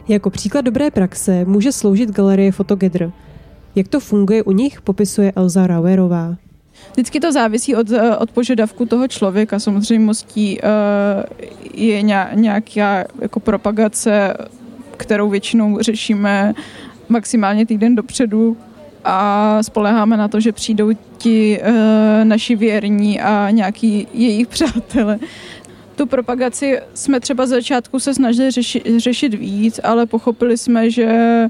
Jako 0.08 0.30
příklad 0.30 0.60
dobré 0.60 0.90
praxe 0.90 1.44
může 1.44 1.72
sloužit 1.72 2.10
galerie 2.10 2.52
Fotogedr, 2.52 3.12
jak 3.74 3.88
to 3.88 4.00
funguje 4.00 4.42
u 4.42 4.52
nich, 4.52 4.80
popisuje 4.80 5.32
Elza 5.36 5.66
Rauerová. 5.66 6.36
Vždycky 6.92 7.20
to 7.20 7.32
závisí 7.32 7.76
od, 7.76 7.90
eh, 7.90 8.16
od 8.16 8.30
požadavku 8.30 8.86
toho 8.86 9.08
člověka. 9.08 9.58
Samozřejmostí 9.58 10.58
uh, 10.60 10.68
je 11.74 12.02
nějaká 12.34 13.04
jako 13.20 13.40
propagace, 13.40 14.34
kterou 14.96 15.30
většinou 15.30 15.78
řešíme 15.80 16.54
maximálně 17.08 17.66
týden 17.66 17.94
dopředu 17.94 18.56
a 19.04 19.58
spoleháme 19.62 20.16
na 20.16 20.28
to, 20.28 20.40
že 20.40 20.52
přijdou 20.52 20.90
ti 21.18 21.60
uh, 21.60 22.24
naši 22.24 22.56
věrní 22.56 23.20
a 23.20 23.50
nějaký 23.50 24.08
jejich 24.14 24.48
přátelé. 24.48 25.18
Tu 25.96 26.06
propagaci 26.06 26.80
jsme 26.94 27.20
třeba 27.20 27.46
z 27.46 27.48
začátku 27.48 28.00
se 28.00 28.14
snažili 28.14 28.50
řešit, 28.50 28.82
řešit 28.96 29.34
víc, 29.34 29.80
ale 29.82 30.06
pochopili 30.06 30.58
jsme, 30.58 30.90
že 30.90 31.46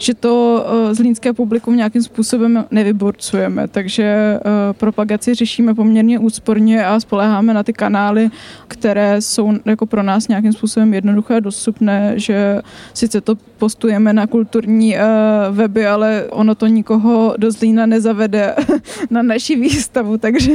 že 0.00 0.14
to 0.14 0.64
uh, 0.66 0.94
zlínské 0.94 1.32
publikum 1.32 1.76
nějakým 1.76 2.02
způsobem 2.02 2.64
nevyborcujeme, 2.70 3.68
takže 3.68 4.38
uh, 4.44 4.72
propagaci 4.72 5.34
řešíme 5.34 5.74
poměrně 5.74 6.18
úsporně 6.18 6.86
a 6.86 7.00
spoleháme 7.00 7.54
na 7.54 7.62
ty 7.62 7.72
kanály, 7.72 8.30
které 8.68 9.20
jsou 9.20 9.52
jako 9.64 9.86
pro 9.86 10.02
nás 10.02 10.28
nějakým 10.28 10.52
způsobem 10.52 10.94
jednoduché 10.94 11.36
a 11.36 11.40
dostupné, 11.40 12.12
že 12.16 12.60
sice 12.94 13.20
to 13.20 13.34
postujeme 13.58 14.12
na 14.12 14.26
kulturní 14.26 14.96
uh, 14.96 15.00
weby, 15.56 15.86
ale 15.86 16.24
ono 16.30 16.54
to 16.54 16.66
nikoho 16.66 17.34
do 17.38 17.50
Zlína 17.50 17.86
nezavede 17.86 18.54
na 19.10 19.22
naši 19.22 19.56
výstavu, 19.56 20.18
takže 20.18 20.52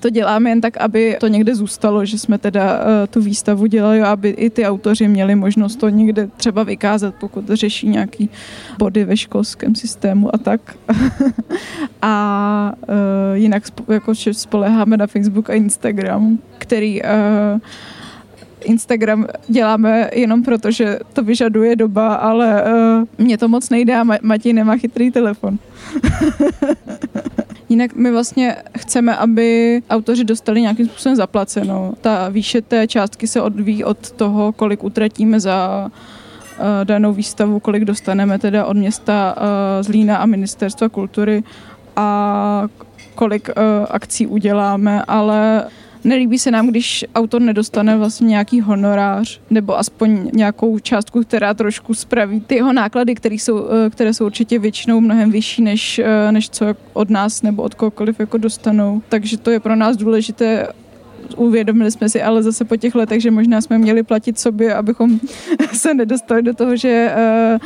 to 0.00 0.10
děláme 0.10 0.50
jen 0.50 0.60
tak, 0.60 0.76
aby 0.76 1.16
to 1.20 1.26
někde 1.26 1.54
zůstalo, 1.54 2.04
že 2.04 2.18
jsme 2.18 2.38
teda 2.38 2.80
tu 3.10 3.20
výstavu 3.20 3.66
dělali, 3.66 4.02
aby 4.02 4.28
i 4.28 4.50
ty 4.50 4.66
autoři 4.66 5.08
měli 5.08 5.34
možnost 5.34 5.76
to 5.76 5.88
někde 5.88 6.28
třeba 6.36 6.62
vykázat, 6.62 7.14
pokud 7.20 7.44
řeší 7.48 7.88
nějaký 7.88 8.30
body 8.84 9.04
ve 9.04 9.16
školském 9.16 9.74
systému 9.74 10.34
a 10.34 10.38
tak. 10.38 10.60
a 12.02 12.72
uh, 12.88 12.94
jinak 13.34 13.62
jako 13.88 14.12
spoleháme 14.32 14.96
na 14.96 15.06
Facebook 15.06 15.50
a 15.50 15.54
Instagram, 15.54 16.38
který 16.58 17.02
uh, 17.02 17.08
Instagram 18.64 19.26
děláme 19.48 20.10
jenom 20.12 20.42
proto, 20.42 20.70
že 20.70 20.98
to 21.12 21.22
vyžaduje 21.22 21.76
doba, 21.76 22.14
ale 22.14 22.62
uh, 22.62 23.24
mně 23.24 23.38
to 23.38 23.48
moc 23.48 23.70
nejde 23.70 23.96
a 23.96 24.04
Matěj 24.22 24.52
nemá 24.52 24.76
chytrý 24.76 25.10
telefon. 25.10 25.58
Jinak 27.68 27.96
my 27.96 28.12
vlastně 28.12 28.56
chceme, 28.78 29.16
aby 29.16 29.80
autoři 29.90 30.24
dostali 30.24 30.60
nějakým 30.60 30.86
způsobem 30.86 31.16
zaplaceno. 31.16 31.94
Ta 32.00 32.28
výše 32.28 32.60
té 32.60 32.86
částky 32.86 33.26
se 33.26 33.40
odvíjí 33.40 33.84
od 33.84 34.12
toho, 34.12 34.52
kolik 34.52 34.84
utratíme 34.84 35.40
za 35.40 35.88
uh, 35.88 36.23
danou 36.84 37.12
výstavu, 37.12 37.60
kolik 37.60 37.84
dostaneme 37.84 38.38
teda 38.38 38.64
od 38.64 38.76
města 38.76 39.36
uh, 39.36 39.42
Zlína 39.82 40.16
a 40.16 40.26
ministerstva 40.26 40.88
kultury 40.88 41.42
a 41.96 42.66
kolik 43.14 43.48
uh, 43.48 43.86
akcí 43.90 44.26
uděláme, 44.26 45.02
ale 45.08 45.64
Nelíbí 46.04 46.38
se 46.38 46.50
nám, 46.50 46.68
když 46.68 47.04
autor 47.14 47.42
nedostane 47.42 47.96
vlastně 47.96 48.26
nějaký 48.26 48.60
honorář 48.60 49.40
nebo 49.50 49.78
aspoň 49.78 50.30
nějakou 50.32 50.78
částku, 50.78 51.22
která 51.22 51.54
trošku 51.54 51.94
spraví 51.94 52.40
ty 52.40 52.54
jeho 52.54 52.72
náklady, 52.72 53.14
které 53.14 53.34
jsou, 53.34 53.68
eh, 53.68 53.90
které 53.90 54.14
jsou 54.14 54.26
určitě 54.26 54.58
většinou 54.58 55.00
mnohem 55.00 55.30
vyšší, 55.30 55.62
než, 55.62 55.98
eh, 55.98 56.32
než 56.32 56.50
co 56.50 56.66
od 56.92 57.10
nás 57.10 57.42
nebo 57.42 57.62
od 57.62 57.74
kohokoliv 57.74 58.20
jako 58.20 58.38
dostanou. 58.38 59.02
Takže 59.08 59.38
to 59.38 59.50
je 59.50 59.60
pro 59.60 59.76
nás 59.76 59.96
důležité 59.96 60.68
uvědomili 61.36 61.90
jsme 61.90 62.08
si 62.08 62.22
ale 62.22 62.42
zase 62.42 62.64
po 62.64 62.76
těch 62.76 62.94
letech, 62.94 63.22
že 63.22 63.30
možná 63.30 63.60
jsme 63.60 63.78
měli 63.78 64.02
platit 64.02 64.38
sobě, 64.38 64.74
abychom 64.74 65.20
se 65.72 65.94
nedostali 65.94 66.42
do 66.42 66.54
toho, 66.54 66.76
že 66.76 67.14
uh, 67.52 67.58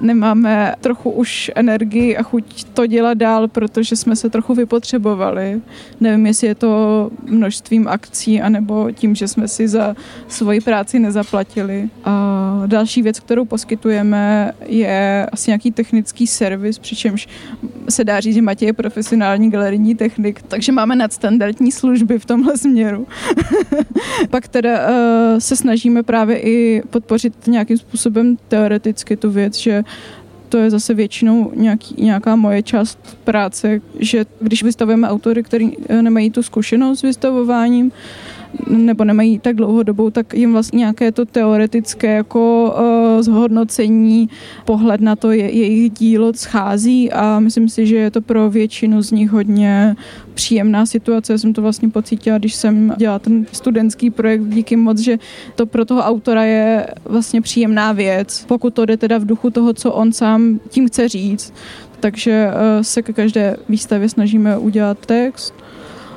nemáme 0.00 0.74
trochu 0.80 1.10
už 1.10 1.50
energii 1.54 2.16
a 2.16 2.22
chuť 2.22 2.64
to 2.64 2.86
dělat 2.86 3.18
dál, 3.18 3.48
protože 3.48 3.96
jsme 3.96 4.16
se 4.16 4.30
trochu 4.30 4.54
vypotřebovali. 4.54 5.60
Nevím, 6.00 6.26
jestli 6.26 6.46
je 6.46 6.54
to 6.54 7.10
množstvím 7.24 7.88
akcí, 7.88 8.40
anebo 8.40 8.90
tím, 8.92 9.14
že 9.14 9.28
jsme 9.28 9.48
si 9.48 9.68
za 9.68 9.96
svoji 10.28 10.60
práci 10.60 10.98
nezaplatili. 10.98 11.88
A 12.04 12.62
další 12.66 13.02
věc, 13.02 13.20
kterou 13.20 13.44
poskytujeme, 13.44 14.52
je 14.66 15.26
asi 15.32 15.50
nějaký 15.50 15.70
technický 15.70 16.26
servis, 16.26 16.78
přičemž 16.78 17.28
se 17.88 18.04
dá 18.04 18.20
říct, 18.20 18.34
že 18.34 18.42
Matěj 18.42 18.66
je 18.66 18.72
profesionální 18.72 19.50
galerijní 19.50 19.94
technik, 19.94 20.42
takže 20.42 20.72
máme 20.72 20.96
nadstandardní 20.96 21.72
služby 21.72 22.18
v 22.18 22.24
tomhle 22.24 22.58
směru. 22.58 23.06
Pak 24.30 24.48
teda 24.48 24.88
uh, 24.88 24.94
se 25.38 25.56
snažíme 25.56 26.02
právě 26.02 26.38
i 26.38 26.82
podpořit 26.90 27.46
nějakým 27.46 27.78
způsobem 27.78 28.36
teoreticky 28.48 29.16
tu 29.16 29.30
věc, 29.30 29.56
že 29.56 29.83
to 30.48 30.58
je 30.58 30.70
zase 30.70 30.94
většinou 30.94 31.52
nějaký, 31.54 31.94
nějaká 31.98 32.36
moje 32.36 32.62
část 32.62 33.16
práce, 33.24 33.80
že 33.98 34.24
když 34.40 34.62
vystavujeme 34.62 35.08
autory, 35.08 35.42
kteří 35.42 35.76
eh, 35.88 36.02
nemají 36.02 36.30
tu 36.30 36.42
zkušenost 36.42 36.98
s 36.98 37.02
vystavováním, 37.02 37.92
nebo 38.68 39.04
nemají 39.04 39.38
tak 39.38 39.56
dlouhodobou, 39.56 40.10
tak 40.10 40.34
jim 40.34 40.52
vlastně 40.52 40.78
nějaké 40.78 41.12
to 41.12 41.24
teoretické 41.24 42.14
jako 42.14 42.74
uh, 42.78 43.22
zhodnocení, 43.22 44.28
pohled 44.64 45.00
na 45.00 45.16
to 45.16 45.30
je, 45.30 45.50
jejich 45.50 45.92
dílo 45.92 46.32
schází 46.34 47.12
a 47.12 47.40
myslím 47.40 47.68
si, 47.68 47.86
že 47.86 47.96
je 47.96 48.10
to 48.10 48.20
pro 48.20 48.50
většinu 48.50 49.02
z 49.02 49.10
nich 49.10 49.30
hodně 49.30 49.96
příjemná 50.34 50.86
situace. 50.86 51.32
Já 51.32 51.38
jsem 51.38 51.52
to 51.52 51.62
vlastně 51.62 51.88
pocítila, 51.88 52.38
když 52.38 52.54
jsem 52.54 52.94
dělala 52.96 53.18
ten 53.18 53.46
studentský 53.52 54.10
projekt, 54.10 54.42
díky 54.44 54.76
moc, 54.76 54.98
že 54.98 55.18
to 55.54 55.66
pro 55.66 55.84
toho 55.84 56.00
autora 56.02 56.44
je 56.44 56.86
vlastně 57.04 57.40
příjemná 57.40 57.92
věc, 57.92 58.44
pokud 58.48 58.74
to 58.74 58.84
jde 58.84 58.96
teda 58.96 59.18
v 59.18 59.26
duchu 59.26 59.50
toho, 59.50 59.72
co 59.72 59.92
on 59.92 60.12
sám 60.12 60.60
tím 60.68 60.88
chce 60.88 61.08
říct. 61.08 61.52
Takže 62.00 62.46
uh, 62.46 62.82
se 62.82 63.02
ke 63.02 63.12
každé 63.12 63.56
výstavě 63.68 64.08
snažíme 64.08 64.58
udělat 64.58 65.06
text, 65.06 65.54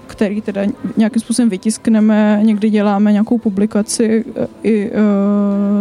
který 0.07 0.41
teda 0.41 0.61
nějakým 0.97 1.21
způsobem 1.21 1.49
vytiskneme, 1.49 2.39
někdy 2.43 2.69
děláme 2.69 3.11
nějakou 3.11 3.37
publikaci 3.37 4.25
e, 4.35 4.47
i 4.63 4.91
uh, 4.91 4.95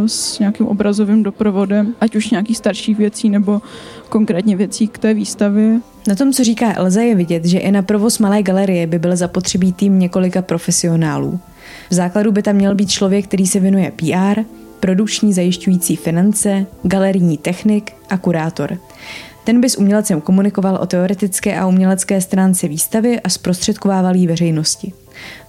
s 0.07 0.39
nějakým 0.39 0.67
obrazovým 0.67 1.23
doprovodem, 1.23 1.95
ať 2.01 2.17
už 2.17 2.31
nějakých 2.31 2.57
starších 2.57 2.99
věcí 2.99 3.31
nebo 3.31 3.63
konkrétně 4.09 4.57
věcí 4.57 4.89
k 4.89 4.99
té 4.99 5.15
výstavě. 5.15 5.81
Na 6.09 6.15
tom, 6.15 6.33
co 6.33 6.45
říká 6.45 6.73
Elza, 6.77 7.01
je 7.01 7.15
vidět, 7.15 7.45
že 7.45 7.59
i 7.59 7.73
na 7.73 7.83
provoz 7.83 8.19
malé 8.19 8.43
galerie 8.43 8.87
by 8.87 8.99
byl 8.99 9.17
zapotřebí 9.17 9.73
tým 9.73 9.99
několika 9.99 10.43
profesionálů. 10.43 11.41
V 11.91 11.95
základu 11.95 12.33
by 12.33 12.43
tam 12.43 12.57
měl 12.57 12.75
být 12.75 12.91
člověk, 12.91 13.25
který 13.25 13.47
se 13.47 13.61
věnuje 13.61 13.93
PR, 13.97 14.41
produkční 14.81 15.33
zajišťující 15.33 15.97
finance, 15.97 16.67
galerijní 16.83 17.39
technik 17.39 17.93
a 18.11 18.19
kurátor. 18.19 18.79
Ten 19.47 19.61
by 19.61 19.71
s 19.71 19.79
umělcem 19.79 20.21
komunikoval 20.21 20.79
o 20.83 20.87
teoretické 20.87 21.59
a 21.59 21.67
umělecké 21.67 22.21
stránce 22.21 22.69
výstavy 22.69 23.21
a 23.21 23.29
zprostředkovával 23.29 24.17
jí 24.17 24.27
veřejnosti. 24.27 24.93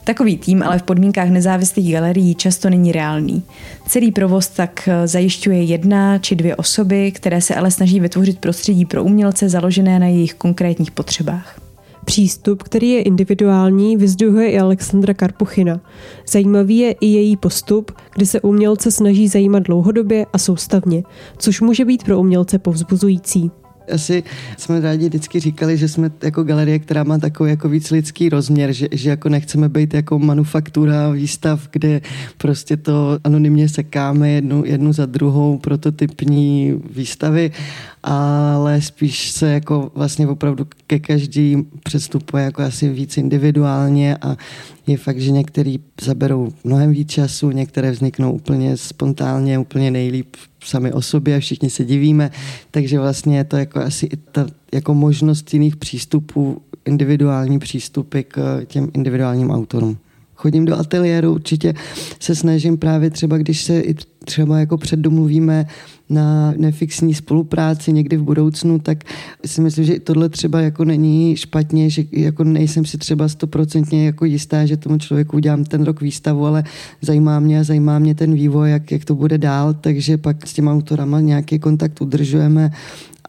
Takový 0.03 0.37
tým 0.37 0.63
ale 0.63 0.79
v 0.79 0.83
podmínkách 0.83 1.29
nezávislých 1.29 1.93
galerií 1.93 2.35
často 2.35 2.69
není 2.69 2.91
reálný. 2.91 3.43
Celý 3.87 4.11
provoz 4.11 4.47
tak 4.47 4.87
eh, 4.87 5.07
zajišťuje 5.07 5.63
jedna 5.63 6.17
či 6.17 6.35
dvě 6.35 6.55
osoby, 6.55 7.11
které 7.11 7.41
se 7.41 7.55
ale 7.55 7.71
snaží 7.71 7.99
vytvořit 7.99 8.39
prostředí 8.39 8.85
pro 8.85 9.03
umělce 9.03 9.49
založené 9.49 9.99
na 9.99 10.07
jejich 10.07 10.33
konkrétních 10.33 10.91
potřebách. 10.91 11.59
Přístup, 12.05 12.63
který 12.63 12.89
je 12.89 13.01
individuální, 13.01 13.97
vyzdvihuje 13.97 14.51
i 14.51 14.59
Alexandra 14.59 15.13
Karpuchina. 15.13 15.79
Zajímavý 16.27 16.77
je 16.77 16.91
i 16.91 17.05
její 17.05 17.37
postup, 17.37 17.91
kdy 18.15 18.25
se 18.25 18.41
umělce 18.41 18.91
snaží 18.91 19.27
zajímat 19.27 19.63
dlouhodobě 19.63 20.25
a 20.33 20.37
soustavně, 20.37 21.03
což 21.37 21.61
může 21.61 21.85
být 21.85 22.03
pro 22.03 22.19
umělce 22.19 22.59
povzbuzující 22.59 23.51
asi 23.93 24.23
jsme 24.57 24.79
rádi 24.79 25.05
vždycky 25.05 25.39
říkali, 25.39 25.77
že 25.77 25.87
jsme 25.87 26.11
jako 26.23 26.43
galerie, 26.43 26.79
která 26.79 27.03
má 27.03 27.17
takový 27.17 27.49
jako 27.49 27.69
víc 27.69 27.91
lidský 27.91 28.29
rozměr, 28.29 28.71
že, 28.73 28.87
že 28.91 29.09
jako 29.09 29.29
nechceme 29.29 29.69
být 29.69 29.93
jako 29.93 30.19
manufaktura 30.19 31.09
výstav, 31.09 31.67
kde 31.71 32.01
prostě 32.37 32.77
to 32.77 33.19
anonymně 33.23 33.69
sekáme 33.69 34.29
jednu, 34.29 34.65
jednu 34.65 34.93
za 34.93 35.05
druhou 35.05 35.57
prototypní 35.57 36.73
výstavy, 36.95 37.51
ale 38.03 38.81
spíš 38.81 39.31
se 39.31 39.51
jako 39.51 39.91
vlastně 39.95 40.27
opravdu 40.27 40.67
ke 40.87 40.99
každý 40.99 41.57
přestupuje 41.83 42.43
jako 42.43 42.61
asi 42.61 42.89
víc 42.89 43.17
individuálně 43.17 44.17
a 44.21 44.37
je 44.87 44.97
fakt, 44.97 45.19
že 45.19 45.31
některý 45.31 45.79
zaberou 46.01 46.49
mnohem 46.63 46.91
víc 46.91 47.09
času, 47.09 47.51
některé 47.51 47.91
vzniknou 47.91 48.31
úplně 48.31 48.77
spontánně, 48.77 49.59
úplně 49.59 49.91
nejlíp 49.91 50.35
sami 50.67 50.93
o 50.93 51.01
sobě 51.01 51.35
a 51.35 51.39
všichni 51.39 51.69
se 51.69 51.85
divíme, 51.85 52.31
takže 52.71 52.99
vlastně 52.99 53.37
je 53.37 53.43
to 53.43 53.57
jako 53.57 53.79
asi 53.79 54.05
i 54.05 54.17
ta 54.31 54.47
jako 54.73 54.93
možnost 54.93 55.53
jiných 55.53 55.75
přístupů, 55.75 56.61
individuální 56.85 57.59
přístupy 57.59 58.21
k 58.21 58.65
těm 58.65 58.89
individuálním 58.93 59.51
autorům. 59.51 59.97
Chodím 60.35 60.65
do 60.65 60.79
ateliéru, 60.79 61.33
určitě 61.33 61.73
se 62.19 62.35
snažím 62.35 62.77
právě 62.77 63.09
třeba, 63.09 63.37
když 63.37 63.63
se 63.63 63.79
i 63.79 63.95
třeba 64.25 64.59
jako 64.59 64.77
předdomluvíme 64.77 65.65
na 66.09 66.53
nefixní 66.57 67.13
spolupráci 67.13 67.93
někdy 67.93 68.17
v 68.17 68.23
budoucnu, 68.23 68.79
tak 68.79 69.03
si 69.45 69.61
myslím, 69.61 69.85
že 69.85 69.99
tohle 69.99 70.29
třeba 70.29 70.61
jako 70.61 70.85
není 70.85 71.35
špatně, 71.35 71.89
že 71.89 72.03
jako 72.11 72.43
nejsem 72.43 72.85
si 72.85 72.97
třeba 72.97 73.27
stoprocentně 73.27 74.05
jako 74.05 74.25
jistá, 74.25 74.65
že 74.65 74.77
tomu 74.77 74.97
člověku 74.97 75.35
udělám 75.35 75.63
ten 75.63 75.83
rok 75.83 76.01
výstavu, 76.01 76.45
ale 76.45 76.63
zajímá 77.01 77.39
mě 77.39 77.59
a 77.59 77.63
zajímá 77.63 77.99
mě 77.99 78.15
ten 78.15 78.33
vývoj, 78.33 78.71
jak, 78.71 78.91
jak 78.91 79.05
to 79.05 79.15
bude 79.15 79.37
dál, 79.37 79.73
takže 79.73 80.17
pak 80.17 80.47
s 80.47 80.53
těma 80.53 80.73
autorama 80.73 81.19
nějaký 81.19 81.59
kontakt 81.59 82.01
udržujeme 82.01 82.71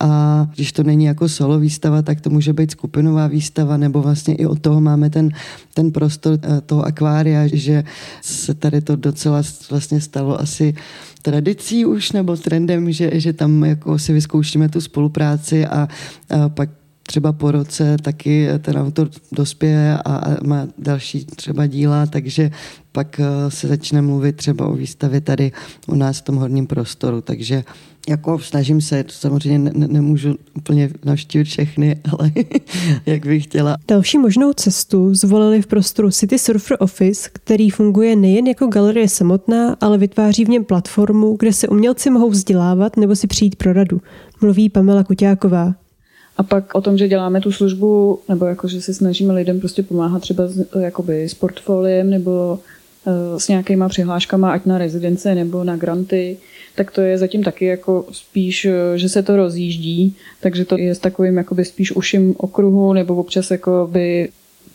a 0.00 0.46
když 0.54 0.72
to 0.72 0.82
není 0.82 1.04
jako 1.04 1.28
solo 1.28 1.58
výstava, 1.58 2.02
tak 2.02 2.20
to 2.20 2.30
může 2.30 2.52
být 2.52 2.70
skupinová 2.70 3.26
výstava, 3.26 3.76
nebo 3.76 4.02
vlastně 4.02 4.34
i 4.34 4.46
od 4.46 4.60
toho 4.60 4.80
máme 4.80 5.10
ten, 5.10 5.30
ten 5.74 5.92
prostor 5.92 6.38
eh, 6.42 6.60
toho 6.60 6.82
akvária, 6.82 7.46
že 7.46 7.84
se 8.22 8.54
tady 8.54 8.80
to 8.80 8.96
docela 8.96 9.42
vlastně 9.70 10.00
stalo 10.00 10.40
asi 10.40 10.74
tradicí 11.22 11.86
už 11.86 12.12
nebo 12.12 12.36
trendem, 12.36 12.92
že, 12.92 13.20
že 13.20 13.32
tam 13.32 13.64
jako 13.64 13.98
si 13.98 14.12
vyzkoušíme 14.12 14.68
tu 14.68 14.80
spolupráci 14.80 15.66
a, 15.66 15.88
a 16.30 16.48
pak 16.48 16.70
třeba 17.08 17.32
po 17.32 17.50
roce 17.50 17.96
taky 18.02 18.48
ten 18.58 18.76
autor 18.76 19.10
dospěje 19.32 19.98
a, 19.98 20.16
a 20.16 20.44
má 20.44 20.68
další 20.78 21.24
třeba 21.24 21.66
díla, 21.66 22.06
takže 22.06 22.50
pak 22.92 23.20
eh, 23.20 23.50
se 23.50 23.68
začne 23.68 24.02
mluvit 24.02 24.36
třeba 24.36 24.66
o 24.66 24.72
výstavě 24.72 25.20
tady 25.20 25.52
u 25.86 25.94
nás 25.94 26.18
v 26.18 26.22
tom 26.22 26.36
horním 26.36 26.66
prostoru, 26.66 27.20
takže 27.20 27.64
jako 28.08 28.38
snažím 28.38 28.80
se, 28.80 29.04
samozřejmě 29.08 29.58
ne, 29.58 29.88
nemůžu 29.88 30.36
úplně 30.56 30.90
navštívit 31.04 31.44
všechny, 31.44 32.00
ale 32.18 32.30
jak 33.06 33.26
bych 33.26 33.44
chtěla. 33.44 33.76
Další 33.88 34.18
možnou 34.18 34.52
cestu 34.52 35.14
zvolili 35.14 35.62
v 35.62 35.66
prostoru 35.66 36.10
City 36.10 36.38
Surfer 36.38 36.76
Office, 36.80 37.30
který 37.32 37.70
funguje 37.70 38.16
nejen 38.16 38.46
jako 38.46 38.66
galerie 38.66 39.08
samotná, 39.08 39.76
ale 39.80 39.98
vytváří 39.98 40.44
v 40.44 40.48
něm 40.48 40.64
platformu, 40.64 41.36
kde 41.38 41.52
se 41.52 41.68
umělci 41.68 42.10
mohou 42.10 42.30
vzdělávat 42.30 42.96
nebo 42.96 43.16
si 43.16 43.26
přijít 43.26 43.56
pro 43.56 43.72
radu. 43.72 44.00
Mluví 44.40 44.68
Pamela 44.68 45.04
Kuťáková. 45.04 45.74
A 46.36 46.42
pak 46.42 46.74
o 46.74 46.80
tom, 46.80 46.98
že 46.98 47.08
děláme 47.08 47.40
tu 47.40 47.52
službu, 47.52 48.18
nebo 48.28 48.46
jako, 48.46 48.68
že 48.68 48.82
se 48.82 48.94
snažíme 48.94 49.34
lidem 49.34 49.60
prostě 49.60 49.82
pomáhat 49.82 50.22
třeba 50.22 50.46
s, 50.46 50.66
jakoby 50.80 51.28
s 51.28 51.34
portfoliem 51.34 52.10
nebo 52.10 52.58
s 53.36 53.48
nějakýma 53.48 53.88
přihláškama, 53.88 54.52
ať 54.52 54.66
na 54.66 54.78
rezidence 54.78 55.34
nebo 55.34 55.64
na 55.64 55.76
granty, 55.76 56.36
tak 56.74 56.90
to 56.90 57.00
je 57.00 57.18
zatím 57.18 57.44
taky 57.44 57.64
jako 57.64 58.06
spíš, 58.12 58.64
eh, 58.64 58.98
že 58.98 59.08
se 59.08 59.22
to 59.22 59.36
rozjíždí, 59.36 60.16
takže 60.40 60.64
to 60.64 60.78
je 60.78 60.94
s 60.94 60.98
takovým 60.98 61.36
jakoby 61.36 61.64
spíš 61.64 61.92
uším 61.92 62.34
okruhu, 62.38 62.92
nebo 62.92 63.14
občas 63.14 63.50
jako 63.50 63.88
by 63.92 64.28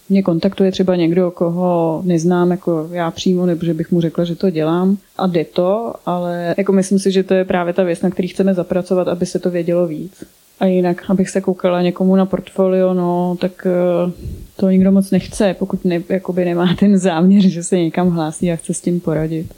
mě 0.10 0.24
kontaktuje 0.24 0.72
třeba 0.72 0.96
někdo, 0.96 1.32
koho 1.32 2.02
neznám 2.06 2.52
jako 2.52 2.90
já 2.92 3.12
přímo, 3.12 3.46
nebo 3.46 3.66
že 3.66 3.74
bych 3.74 3.92
mu 3.92 4.02
řekla, 4.02 4.24
že 4.24 4.36
to 4.36 4.50
dělám 4.50 4.98
a 5.18 5.28
jde 5.28 5.46
to, 5.46 5.94
ale 6.06 6.56
jako 6.58 6.72
myslím 6.72 7.00
si, 7.00 7.12
že 7.12 7.24
to 7.24 7.34
je 7.34 7.46
právě 7.46 7.74
ta 7.74 7.84
věc, 7.84 8.02
na 8.02 8.10
který 8.10 8.28
chceme 8.28 8.54
zapracovat, 8.54 9.08
aby 9.08 9.26
se 9.26 9.40
to 9.40 9.50
vědělo 9.50 9.88
víc. 9.88 10.24
A 10.64 10.66
jinak, 10.66 11.10
abych 11.10 11.30
se 11.30 11.42
koukala 11.42 11.82
někomu 11.82 12.16
na 12.16 12.26
portfolio, 12.26 12.94
no, 12.94 13.38
tak 13.42 13.68
eh, 13.68 14.12
to 14.56 14.70
nikdo 14.70 14.92
moc 14.92 15.12
nechce, 15.12 15.56
pokud 15.60 15.86
ne, 15.86 16.04
jakoby 16.10 16.46
nemá 16.46 16.76
ten 16.80 16.98
záměr, 16.98 17.42
že 17.48 17.64
se 17.64 17.78
někam 17.78 18.10
hlásí 18.10 18.52
a 18.52 18.56
chce 18.56 18.74
s 18.74 18.82
tím 18.82 19.00
poradit. 19.00 19.54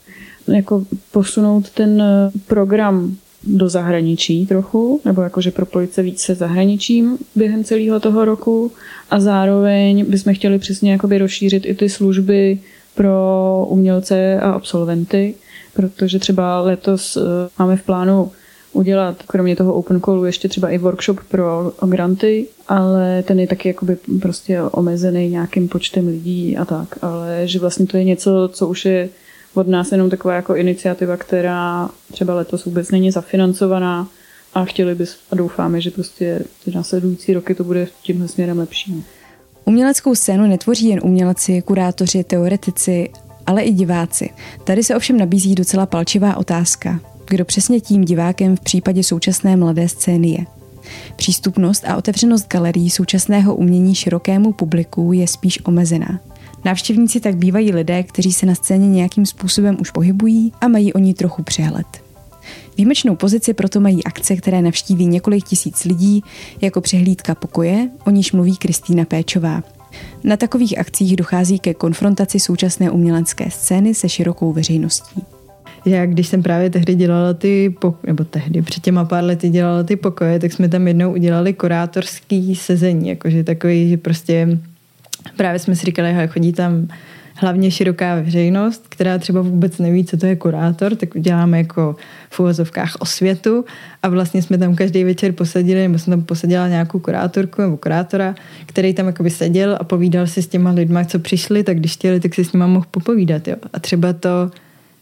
Jako 0.48 0.86
posunout 1.12 1.70
ten 1.70 2.02
eh, 2.02 2.32
program 2.48 3.16
do 3.44 3.70
zahraničí 3.70 4.46
trochu, 4.46 5.02
nebo 5.06 5.22
jakože 5.22 5.52
propojit 5.52 5.94
se 5.94 6.02
víc 6.02 6.22
se 6.22 6.36
zahraničím 6.36 7.18
během 7.36 7.64
celého 7.64 8.00
toho 8.00 8.26
roku 8.26 8.72
a 9.10 9.20
zároveň 9.20 10.06
bychom 10.06 10.34
chtěli 10.34 10.60
přesně 10.60 10.92
jakoby 10.92 11.18
rozšířit 11.18 11.66
i 11.66 11.76
ty 11.76 11.90
služby 11.90 12.60
pro 12.96 13.66
umělce 13.70 14.40
a 14.40 14.52
absolventy, 14.52 15.36
protože 15.74 16.20
třeba 16.20 16.62
letos 16.62 17.18
eh, 17.18 17.22
máme 17.60 17.78
v 17.78 17.84
plánu 17.84 18.32
udělat 18.76 19.24
kromě 19.28 19.56
toho 19.56 19.74
open 19.74 20.00
callu 20.00 20.26
ještě 20.26 20.48
třeba 20.48 20.70
i 20.70 20.78
workshop 20.78 21.20
pro 21.30 21.72
granty, 21.86 22.46
ale 22.68 23.24
ten 23.24 23.40
je 23.40 23.48
taky 23.48 23.68
jakoby 23.68 23.98
prostě 24.22 24.62
omezený 24.62 25.30
nějakým 25.30 25.68
počtem 25.68 26.08
lidí 26.08 26.58
a 26.58 26.66
tak, 26.66 26.98
ale 27.02 27.42
že 27.46 27.60
vlastně 27.60 27.88
to 27.88 27.98
je 27.98 28.04
něco, 28.04 28.50
co 28.54 28.68
už 28.68 28.86
je 28.86 29.10
od 29.54 29.68
nás 29.68 29.92
jenom 29.92 30.10
taková 30.10 30.34
jako 30.34 30.56
iniciativa, 30.56 31.18
která 31.18 31.90
třeba 32.12 32.36
letos 32.36 32.66
vůbec 32.66 32.92
není 32.92 33.12
zafinancovaná 33.12 34.08
a 34.54 34.66
chtěli 34.66 34.96
bys 34.96 35.18
a 35.32 35.36
doufáme, 35.36 35.82
že 35.82 35.92
prostě 35.92 36.42
ty 36.66 36.72
následující 36.72 37.34
roky 37.34 37.56
to 37.56 37.64
bude 37.64 37.88
tímhle 38.02 38.28
směrem 38.28 38.60
lepší. 38.60 39.04
Uměleckou 39.66 40.16
scénu 40.16 40.48
netvoří 40.48 40.90
jen 40.90 41.00
umělci, 41.04 41.62
kurátoři, 41.62 42.24
teoretici, 42.24 43.10
ale 43.46 43.62
i 43.62 43.74
diváci. 43.74 44.30
Tady 44.64 44.84
se 44.84 44.96
ovšem 44.96 45.18
nabízí 45.18 45.56
docela 45.56 45.86
palčivá 45.86 46.38
otázka 46.38 47.15
kdo 47.30 47.46
přesně 47.46 47.80
tím 47.80 48.06
divákem 48.06 48.56
v 48.58 48.60
případě 48.60 49.04
současné 49.04 49.58
mladé 49.58 49.90
scény 49.90 50.30
je. 50.30 50.46
Přístupnost 51.16 51.86
a 51.88 51.98
otevřenost 51.98 52.48
galerií 52.48 52.90
současného 52.90 53.56
umění 53.56 53.96
širokému 53.96 54.54
publiku 54.54 55.14
je 55.14 55.28
spíš 55.28 55.60
omezená. 55.66 56.20
Návštěvníci 56.66 57.20
tak 57.20 57.36
bývají 57.36 57.72
lidé, 57.72 58.04
kteří 58.04 58.34
se 58.34 58.46
na 58.46 58.56
scéně 58.56 58.90
nějakým 58.90 59.26
způsobem 59.26 59.78
už 59.82 59.92
pohybují 59.92 60.52
a 60.62 60.68
mají 60.68 60.94
o 60.94 61.00
ní 61.00 61.14
trochu 61.14 61.44
přehled. 61.44 61.86
Výjimečnou 62.78 63.16
pozici 63.16 63.54
proto 63.54 63.80
mají 63.80 64.04
akce, 64.04 64.36
které 64.36 64.62
navštíví 64.62 65.06
několik 65.06 65.44
tisíc 65.44 65.84
lidí, 65.84 66.24
jako 66.62 66.82
přehlídka 66.82 67.36
pokoje, 67.36 67.90
o 68.06 68.10
níž 68.10 68.32
mluví 68.32 68.58
Kristýna 68.58 69.06
Péčová. 69.06 69.64
Na 70.24 70.38
takových 70.38 70.80
akcích 70.80 71.16
dochází 71.16 71.60
ke 71.60 71.74
konfrontaci 71.74 72.40
současné 72.40 72.92
umělecké 72.92 73.52
scény 73.52 73.94
se 73.94 74.10
širokou 74.10 74.54
veřejností 74.54 75.35
já 75.86 76.06
když 76.06 76.28
jsem 76.28 76.44
právě 76.44 76.70
tehdy 76.70 76.96
dělala 76.96 77.34
ty, 77.34 77.76
nebo 78.08 78.24
tehdy, 78.24 78.62
před 78.62 78.84
těma 78.84 79.06
pár 79.06 79.24
lety 79.24 79.50
dělala 79.50 79.84
ty 79.84 79.96
pokoje, 79.96 80.40
tak 80.40 80.54
jsme 80.54 80.70
tam 80.70 80.88
jednou 80.88 81.14
udělali 81.14 81.54
kurátorský 81.54 82.56
sezení, 82.56 83.10
jakože 83.10 83.44
takový, 83.44 83.90
že 83.90 83.98
prostě 83.98 84.60
právě 85.38 85.60
jsme 85.60 85.76
si 85.76 85.86
říkali, 85.86 86.14
že 86.14 86.28
chodí 86.28 86.54
tam 86.54 86.88
hlavně 87.36 87.72
široká 87.72 88.16
veřejnost, 88.16 88.86
která 88.90 89.18
třeba 89.18 89.42
vůbec 89.42 89.78
neví, 89.78 90.06
co 90.06 90.18
to 90.18 90.26
je 90.26 90.36
kurátor, 90.36 90.96
tak 90.96 91.16
uděláme 91.16 91.58
jako 91.58 91.96
v 92.30 92.40
uvozovkách 92.40 92.96
osvětu 93.00 93.66
a 94.04 94.10
vlastně 94.10 94.42
jsme 94.42 94.58
tam 94.58 94.76
každý 94.76 95.04
večer 95.04 95.32
posadili, 95.32 95.82
nebo 95.82 96.00
jsem 96.00 96.12
tam 96.12 96.24
posadila 96.24 96.68
nějakou 96.68 97.00
kurátorku 97.00 97.62
nebo 97.62 97.78
kurátora, 97.78 98.36
který 98.66 98.94
tam 98.94 99.06
jakoby 99.06 99.30
seděl 99.30 99.78
a 99.80 99.84
povídal 99.84 100.28
si 100.28 100.42
s 100.42 100.48
těma 100.48 100.72
lidma, 100.72 101.06
co 101.06 101.20
přišli, 101.20 101.64
tak 101.64 101.80
když 101.80 101.94
chtěli, 101.94 102.20
tak 102.20 102.36
si 102.36 102.46
s 102.46 102.54
nima 102.54 102.68
mohl 102.68 102.86
popovídat. 102.92 103.48
Jo. 103.48 103.56
A 103.74 103.80
třeba 103.80 104.14
to 104.14 104.52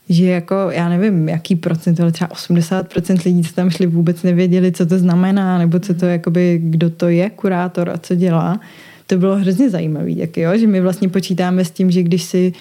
že 0.09 0.25
jako, 0.25 0.55
já 0.71 0.89
nevím, 0.89 1.29
jaký 1.29 1.55
procent, 1.55 1.99
ale 1.99 2.11
třeba 2.11 2.29
80% 2.29 3.25
lidí, 3.25 3.43
co 3.43 3.53
tam 3.53 3.69
šli, 3.69 3.87
vůbec 3.87 4.23
nevěděli, 4.23 4.71
co 4.71 4.85
to 4.85 4.97
znamená, 4.97 5.57
nebo 5.57 5.79
co 5.79 5.93
to, 5.93 6.05
jakoby, 6.05 6.61
kdo 6.63 6.89
to 6.89 7.07
je 7.07 7.29
kurátor 7.29 7.89
a 7.89 7.97
co 7.97 8.15
dělá. 8.15 8.59
To 9.07 9.17
bylo 9.17 9.35
hrozně 9.35 9.69
zajímavé, 9.69 10.11
jak 10.11 10.37
jo, 10.37 10.57
že 10.57 10.67
my 10.67 10.81
vlastně 10.81 11.09
počítáme 11.09 11.65
s 11.65 11.71
tím, 11.71 11.91
že 11.91 12.03
když 12.03 12.23
si 12.23 12.53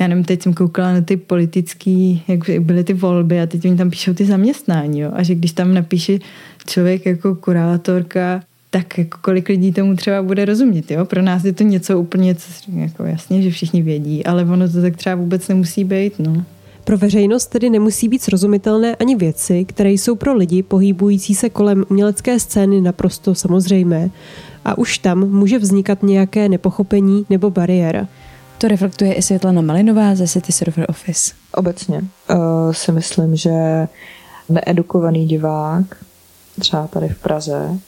já 0.00 0.06
nevím, 0.06 0.24
teď 0.24 0.42
jsem 0.42 0.54
koukala 0.54 0.92
na 0.92 1.00
ty 1.00 1.16
politický, 1.16 2.22
jak 2.28 2.60
byly 2.60 2.84
ty 2.84 2.92
volby 2.92 3.40
a 3.40 3.46
teď 3.46 3.64
oni 3.64 3.76
tam 3.76 3.90
píšou 3.90 4.14
ty 4.14 4.24
zaměstnání, 4.24 5.00
jo? 5.00 5.10
a 5.14 5.22
že 5.22 5.34
když 5.34 5.52
tam 5.52 5.74
napíše 5.74 6.18
člověk 6.66 7.06
jako 7.06 7.34
kurátorka, 7.34 8.42
tak 8.70 8.98
jako 8.98 9.18
kolik 9.20 9.48
lidí 9.48 9.72
tomu 9.72 9.96
třeba 9.96 10.22
bude 10.22 10.44
rozumět. 10.44 10.90
Jo? 10.90 11.04
Pro 11.04 11.22
nás 11.22 11.44
je 11.44 11.52
to 11.52 11.64
něco 11.64 12.00
úplně 12.00 12.36
jako 12.74 13.04
jasně, 13.04 13.42
že 13.42 13.50
všichni 13.50 13.82
vědí, 13.82 14.26
ale 14.26 14.44
ono 14.44 14.68
to 14.68 14.82
tak 14.82 14.96
třeba 14.96 15.14
vůbec 15.14 15.48
nemusí 15.48 15.84
být. 15.84 16.18
No. 16.18 16.44
Pro 16.86 16.98
veřejnost 16.98 17.46
tedy 17.46 17.70
nemusí 17.70 18.08
být 18.08 18.22
srozumitelné 18.22 18.96
ani 18.96 19.16
věci, 19.16 19.64
které 19.64 19.90
jsou 19.90 20.16
pro 20.16 20.34
lidi 20.34 20.62
pohybující 20.62 21.34
se 21.34 21.50
kolem 21.50 21.84
umělecké 21.90 22.40
scény 22.40 22.80
naprosto 22.80 23.34
samozřejmé. 23.34 24.10
A 24.64 24.78
už 24.78 24.98
tam 24.98 25.18
může 25.30 25.58
vznikat 25.58 26.02
nějaké 26.02 26.48
nepochopení 26.48 27.26
nebo 27.30 27.50
bariéra. 27.50 28.08
To 28.58 28.68
reflektuje 28.68 29.14
i 29.14 29.22
Světlana 29.22 29.62
Malinová 29.62 30.14
ze 30.14 30.28
City 30.28 30.52
Server 30.52 30.86
Office. 30.88 31.34
Obecně 31.54 31.98
uh, 31.98 32.72
si 32.72 32.92
myslím, 32.92 33.36
že 33.36 33.88
needukovaný 34.48 35.26
divák, 35.26 35.84
třeba 36.58 36.86
tady 36.86 37.08
v 37.08 37.18
Praze, 37.18 37.78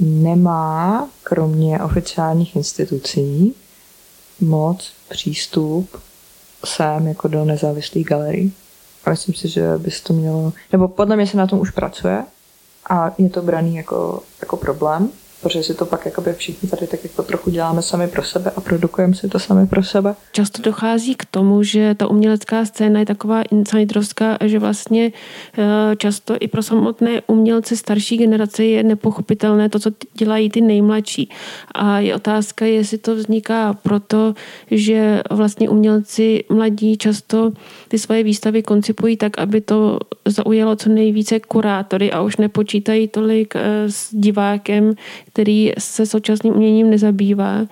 nemá 0.00 1.08
kromě 1.22 1.80
oficiálních 1.82 2.56
institucí 2.56 3.54
moc 4.40 4.92
přístup 5.08 5.88
sem 6.64 7.06
jako 7.06 7.28
do 7.28 7.44
nezávislých 7.44 8.06
galerií. 8.06 8.52
A 9.04 9.10
myslím 9.10 9.34
si, 9.34 9.48
že 9.48 9.78
bys 9.78 10.00
to 10.00 10.12
mělo, 10.12 10.52
nebo 10.72 10.88
podle 10.88 11.16
mě 11.16 11.26
se 11.26 11.36
na 11.36 11.46
tom 11.46 11.58
už 11.58 11.70
pracuje 11.70 12.24
a 12.90 13.12
je 13.18 13.30
to 13.30 13.42
braný 13.42 13.76
jako, 13.76 14.22
jako 14.40 14.56
problém, 14.56 15.10
protože 15.42 15.62
si 15.62 15.74
to 15.74 15.86
pak 15.86 16.06
jakoby 16.06 16.32
všichni 16.32 16.68
tady 16.68 16.86
tak 16.86 17.04
jako 17.04 17.22
trochu 17.22 17.50
děláme 17.50 17.82
sami 17.82 18.08
pro 18.08 18.22
sebe 18.22 18.52
a 18.56 18.60
produkujeme 18.60 19.14
si 19.14 19.28
to 19.28 19.38
sami 19.38 19.66
pro 19.66 19.82
sebe. 19.82 20.14
Často 20.32 20.62
dochází 20.62 21.14
k 21.14 21.24
tomu, 21.24 21.62
že 21.62 21.94
ta 21.94 22.06
umělecká 22.06 22.64
scéna 22.64 23.00
je 23.00 23.06
taková 23.06 23.42
insiderovská, 23.42 24.38
že 24.44 24.58
vlastně 24.58 25.12
eh, 25.58 25.96
často 25.96 26.36
i 26.40 26.48
pro 26.48 26.62
samotné 26.62 27.22
umělce 27.26 27.76
starší 27.76 28.16
generace 28.16 28.64
je 28.64 28.82
nepochopitelné 28.82 29.68
to, 29.68 29.78
co 29.78 29.90
dělají 30.14 30.50
ty 30.50 30.60
nejmladší. 30.60 31.30
A 31.74 31.98
je 31.98 32.14
otázka, 32.14 32.64
jestli 32.66 32.98
to 32.98 33.14
vzniká 33.14 33.74
proto, 33.74 34.34
že 34.70 35.22
vlastně 35.30 35.68
umělci 35.68 36.44
mladí 36.50 36.96
často 36.96 37.52
ty 37.88 37.98
svoje 37.98 38.22
výstavy 38.22 38.62
koncipují 38.62 39.16
tak, 39.16 39.38
aby 39.38 39.60
to 39.60 39.98
zaujalo 40.24 40.76
co 40.76 40.88
nejvíce 40.88 41.40
kurátory 41.40 42.12
a 42.12 42.22
už 42.22 42.36
nepočítají 42.36 43.08
tolik 43.08 43.56
eh, 43.56 43.90
s 43.90 44.14
divákem, 44.14 44.94
který 45.32 45.72
se 45.78 46.06
současným 46.06 46.54
uměním 46.54 46.90
nezabývá. 46.90 47.66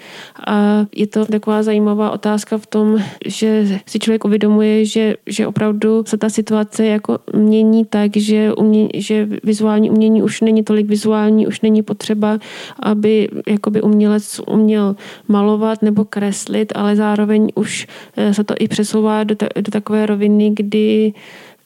A 0.46 0.86
je 0.96 1.06
to 1.06 1.26
taková 1.26 1.62
zajímavá 1.62 2.10
otázka 2.10 2.58
v 2.58 2.66
tom, 2.66 2.98
že 3.26 3.80
si 3.86 3.98
člověk 3.98 4.24
uvědomuje, 4.24 4.84
že, 4.84 5.14
že 5.26 5.46
opravdu 5.46 6.04
se 6.06 6.18
ta 6.18 6.28
situace 6.30 6.86
jako 6.86 7.18
mění 7.36 7.84
tak, 7.84 8.16
že, 8.16 8.52
umě, 8.54 8.88
že 8.94 9.28
vizuální 9.44 9.90
umění 9.90 10.22
už 10.22 10.40
není 10.40 10.62
tolik 10.62 10.86
vizuální, 10.86 11.46
už 11.46 11.60
není 11.60 11.82
potřeba, 11.82 12.38
aby 12.80 13.28
jakoby 13.46 13.82
umělec 13.82 14.40
uměl 14.46 14.96
malovat 15.28 15.82
nebo 15.82 16.04
kreslit, 16.04 16.72
ale 16.76 16.96
zároveň 16.96 17.48
už 17.54 17.86
eh, 18.16 18.34
se 18.34 18.44
to 18.44 18.54
i 18.58 18.68
přesouvá 18.68 19.24
do, 19.24 19.34
ta, 19.34 19.46
do 19.60 19.70
takové 19.70 20.06
roviny, 20.06 20.50
kdy 20.54 21.12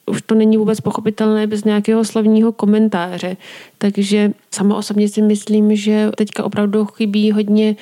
už 0.05 0.21
to 0.21 0.35
není 0.35 0.57
vůbec 0.57 0.81
pochopitelné 0.81 1.47
bez 1.47 1.63
nějakého 1.63 2.05
slavního 2.05 2.51
komentáře. 2.51 3.37
Takže 3.77 4.31
sama 4.51 4.75
osobně 4.75 5.09
si 5.09 5.21
myslím, 5.21 5.75
že 5.75 6.11
teďka 6.17 6.43
opravdu 6.43 6.85
chybí 6.85 7.31
hodně 7.31 7.75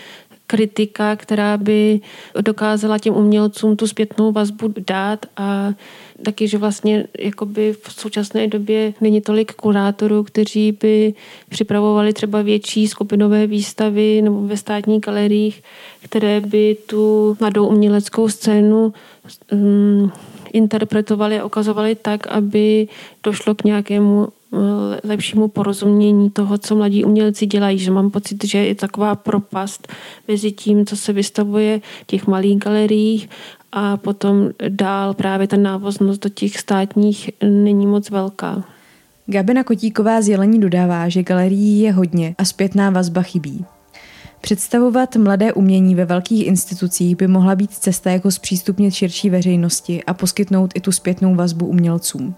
kritika, 0.48 1.16
která 1.16 1.58
by 1.58 2.00
dokázala 2.42 3.00
těm 3.00 3.16
umělcům 3.16 3.76
tu 3.76 3.88
zpětnou 3.88 4.32
vazbu 4.32 4.74
dát 4.88 5.26
a 5.38 5.74
taky, 6.24 6.48
že 6.48 6.58
vlastně 6.58 7.08
jakoby 7.20 7.76
v 7.82 7.94
současné 7.94 8.48
době 8.48 8.94
není 9.02 9.22
tolik 9.22 9.54
kurátorů, 9.54 10.24
kteří 10.24 10.72
by 10.72 11.14
připravovali 11.50 12.14
třeba 12.14 12.42
větší 12.42 12.88
skupinové 12.88 13.48
výstavy 13.48 14.22
nebo 14.22 14.42
ve 14.48 14.58
státních 14.58 15.02
galeriích, 15.02 15.64
které 16.04 16.42
by 16.42 16.78
tu 16.86 17.38
mladou 17.40 17.68
uměleckou 17.68 18.30
scénu 18.30 18.94
um, 19.52 20.12
interpretovali 20.54 21.40
a 21.40 21.46
ukazovali 21.46 21.96
tak, 21.96 22.28
aby 22.28 22.88
došlo 23.24 23.56
k 23.56 23.64
nějakému 23.64 24.28
eh, 24.28 24.58
lepšímu 25.04 25.48
porozumění 25.48 26.30
toho, 26.30 26.58
co 26.58 26.76
mladí 26.76 27.04
umělci 27.04 27.46
dělají, 27.46 27.80
že 27.80 27.92
mám 27.92 28.12
pocit, 28.12 28.44
že 28.46 28.58
je 28.58 28.76
taková 28.76 29.16
propast 29.16 29.88
mezi 30.28 30.52
tím, 30.52 30.86
co 30.86 30.98
se 30.98 31.14
vystavuje 31.14 31.82
v 32.02 32.08
těch 32.08 32.28
malých 32.28 32.58
galeriích 32.58 33.30
a 33.72 33.98
potom 33.98 34.50
dál 34.70 35.14
právě 35.14 35.48
ta 35.48 35.58
návoznost 35.58 36.24
do 36.24 36.30
těch 36.30 36.60
státních 36.60 37.30
není 37.44 37.88
moc 37.88 38.10
velká. 38.10 38.64
Gabina 39.28 39.64
Kotíková 39.64 40.22
z 40.22 40.28
Jelení 40.28 40.60
dodává, 40.60 41.10
že 41.10 41.24
galerií 41.24 41.80
je 41.80 41.92
hodně 41.92 42.36
a 42.38 42.46
zpětná 42.46 42.90
vazba 42.90 43.22
chybí. 43.22 43.66
Představovat 44.44 45.16
mladé 45.16 45.54
umění 45.54 45.96
ve 45.96 46.06
velkých 46.06 46.48
institucích 46.48 47.16
by 47.16 47.28
mohla 47.28 47.56
být 47.56 47.72
cesta, 47.72 48.12
jako 48.12 48.32
zpřístupnit 48.32 48.94
širší 48.94 49.30
veřejnosti 49.30 50.04
a 50.04 50.14
poskytnout 50.14 50.72
i 50.76 50.80
tu 50.80 50.92
zpětnou 50.92 51.36
vazbu 51.36 51.66
umělcům. 51.66 52.36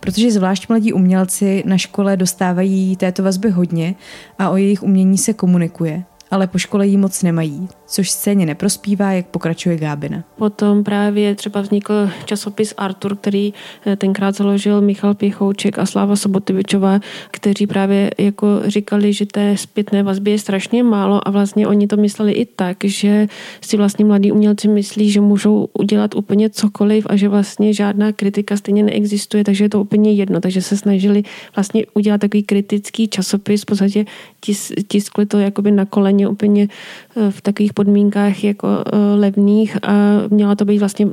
Protože 0.00 0.30
zvlášť 0.30 0.68
mladí 0.68 0.92
umělci 0.92 1.62
na 1.66 1.78
škole 1.78 2.16
dostávají 2.16 2.96
této 2.96 3.22
vazby 3.22 3.50
hodně 3.50 3.94
a 4.38 4.50
o 4.50 4.56
jejich 4.56 4.82
umění 4.82 5.18
se 5.18 5.32
komunikuje 5.32 6.04
ale 6.32 6.46
po 6.46 6.58
škole 6.58 6.86
jí 6.86 6.96
moc 6.96 7.22
nemají, 7.22 7.68
což 7.86 8.10
scéně 8.10 8.46
neprospívá, 8.46 9.12
jak 9.12 9.26
pokračuje 9.26 9.76
Gábina. 9.76 10.24
Potom 10.36 10.84
právě 10.84 11.34
třeba 11.34 11.60
vznikl 11.60 12.10
časopis 12.24 12.74
Artur, 12.76 13.16
který 13.16 13.54
eh, 13.86 13.96
tenkrát 13.96 14.34
založil 14.34 14.80
Michal 14.80 15.14
Pěchouček 15.14 15.78
a 15.78 15.86
Sláva 15.86 16.16
Sobotyvičová, 16.16 17.00
kteří 17.30 17.66
právě 17.66 18.10
jako 18.18 18.46
říkali, 18.66 19.12
že 19.12 19.26
té 19.26 19.56
zpětné 19.56 20.02
vazby 20.02 20.30
je 20.30 20.38
strašně 20.38 20.82
málo 20.82 21.28
a 21.28 21.30
vlastně 21.30 21.66
oni 21.68 21.86
to 21.86 21.96
mysleli 21.96 22.32
i 22.32 22.46
tak, 22.46 22.76
že 22.84 23.26
si 23.60 23.76
vlastně 23.76 24.04
mladí 24.04 24.32
umělci 24.32 24.68
myslí, 24.68 25.10
že 25.10 25.20
můžou 25.20 25.68
udělat 25.78 26.14
úplně 26.14 26.50
cokoliv 26.50 27.06
a 27.10 27.16
že 27.16 27.28
vlastně 27.28 27.74
žádná 27.74 28.12
kritika 28.12 28.56
stejně 28.56 28.82
neexistuje, 28.82 29.44
takže 29.44 29.64
je 29.64 29.68
to 29.68 29.80
úplně 29.80 30.12
jedno. 30.12 30.40
Takže 30.40 30.62
se 30.62 30.76
snažili 30.76 31.22
vlastně 31.56 31.86
udělat 31.94 32.20
takový 32.20 32.42
kritický 32.42 33.08
časopis, 33.08 33.62
v 33.62 33.66
podstatě 33.66 34.04
tis, 34.40 34.72
tiskli 34.88 35.26
to 35.26 35.38
jakoby 35.38 35.70
na 35.70 35.84
koleně 35.84 36.21
úplně 36.28 36.68
eh, 37.16 37.30
v 37.30 37.40
takových 37.40 37.72
podmínkách 37.72 38.44
jako 38.44 38.68
eh, 38.68 38.96
levných 38.96 39.76
a 39.84 39.92
měla 40.30 40.54
to 40.54 40.64
být 40.64 40.78
vlastně 40.78 41.06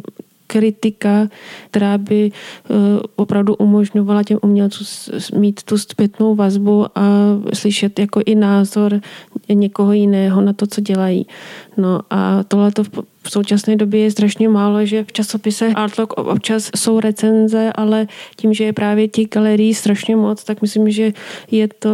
kritika, 0.52 1.28
která 1.72 1.98
by 1.98 2.32
eh, 2.32 2.74
opravdu 3.16 3.56
umožňovala 3.56 4.24
těm 4.24 4.40
umělcům 4.42 4.88
mít 5.40 5.64
tu 5.64 5.78
zpětnou 5.78 6.36
vazbu 6.36 6.86
a 6.96 7.02
slyšet 7.54 8.00
jako 8.00 8.22
i 8.26 8.36
názor 8.36 9.02
někoho 9.54 9.94
jiného 9.94 10.42
na 10.42 10.54
to, 10.54 10.68
co 10.68 10.82
dělají. 10.82 11.28
No 11.78 12.00
a 12.10 12.44
tohle 12.44 12.72
to 12.72 12.84
v 13.24 13.32
současné 13.32 13.76
době 13.76 14.00
je 14.00 14.12
strašně 14.12 14.50
málo, 14.50 14.86
že 14.86 15.04
v 15.04 15.12
časopise 15.12 15.68
Artlock 15.68 16.14
občas 16.18 16.70
jsou 16.76 17.00
recenze, 17.00 17.72
ale 17.76 18.08
tím, 18.36 18.54
že 18.54 18.64
je 18.64 18.74
právě 18.74 19.08
těch 19.08 19.28
galerií 19.28 19.74
strašně 19.74 20.16
moc, 20.16 20.44
tak 20.44 20.62
myslím, 20.62 20.92
že 20.92 21.14
je 21.52 21.68
to 21.68 21.90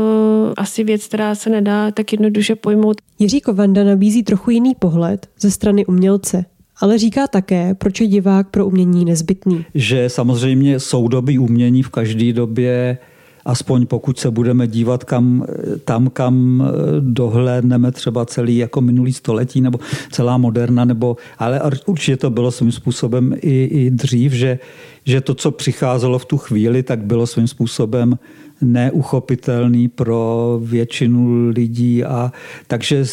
asi 0.57 0.83
věc, 0.83 1.07
která 1.07 1.35
se 1.35 1.49
nedá 1.49 1.91
tak 1.91 2.11
jednoduše 2.11 2.55
pojmout. 2.55 3.01
Jiří 3.19 3.41
Kovanda 3.41 3.83
nabízí 3.83 4.23
trochu 4.23 4.51
jiný 4.51 4.75
pohled 4.75 5.27
ze 5.39 5.51
strany 5.51 5.85
umělce 5.85 6.45
ale 6.77 6.97
říká 6.97 7.27
také, 7.27 7.73
proč 7.73 8.01
je 8.01 8.07
divák 8.07 8.49
pro 8.49 8.65
umění 8.65 9.05
nezbytný. 9.05 9.65
Že 9.75 10.09
samozřejmě 10.09 10.79
soudobí 10.79 11.39
umění 11.39 11.83
v 11.83 11.89
každé 11.89 12.33
době 12.33 12.97
aspoň 13.45 13.85
pokud 13.85 14.19
se 14.19 14.31
budeme 14.31 14.67
dívat 14.67 15.03
kam, 15.03 15.45
tam, 15.85 16.09
kam 16.09 16.67
dohlédneme 16.99 17.91
třeba 17.91 18.25
celý 18.25 18.57
jako 18.57 18.81
minulý 18.81 19.13
století 19.13 19.61
nebo 19.61 19.79
celá 20.11 20.37
moderna, 20.37 20.85
nebo, 20.85 21.17
ale 21.37 21.61
určitě 21.85 22.17
to 22.17 22.29
bylo 22.29 22.51
svým 22.51 22.71
způsobem 22.71 23.35
i, 23.41 23.63
i 23.63 23.91
dřív, 23.91 24.33
že, 24.33 24.59
že 25.05 25.21
to, 25.21 25.33
co 25.33 25.51
přicházelo 25.51 26.19
v 26.19 26.25
tu 26.25 26.37
chvíli, 26.37 26.83
tak 26.83 27.03
bylo 27.03 27.27
svým 27.27 27.47
způsobem 27.47 28.17
neuchopitelný 28.61 29.87
pro 29.87 30.59
většinu 30.63 31.49
lidí 31.49 32.03
a 32.03 32.31
takže 32.67 33.03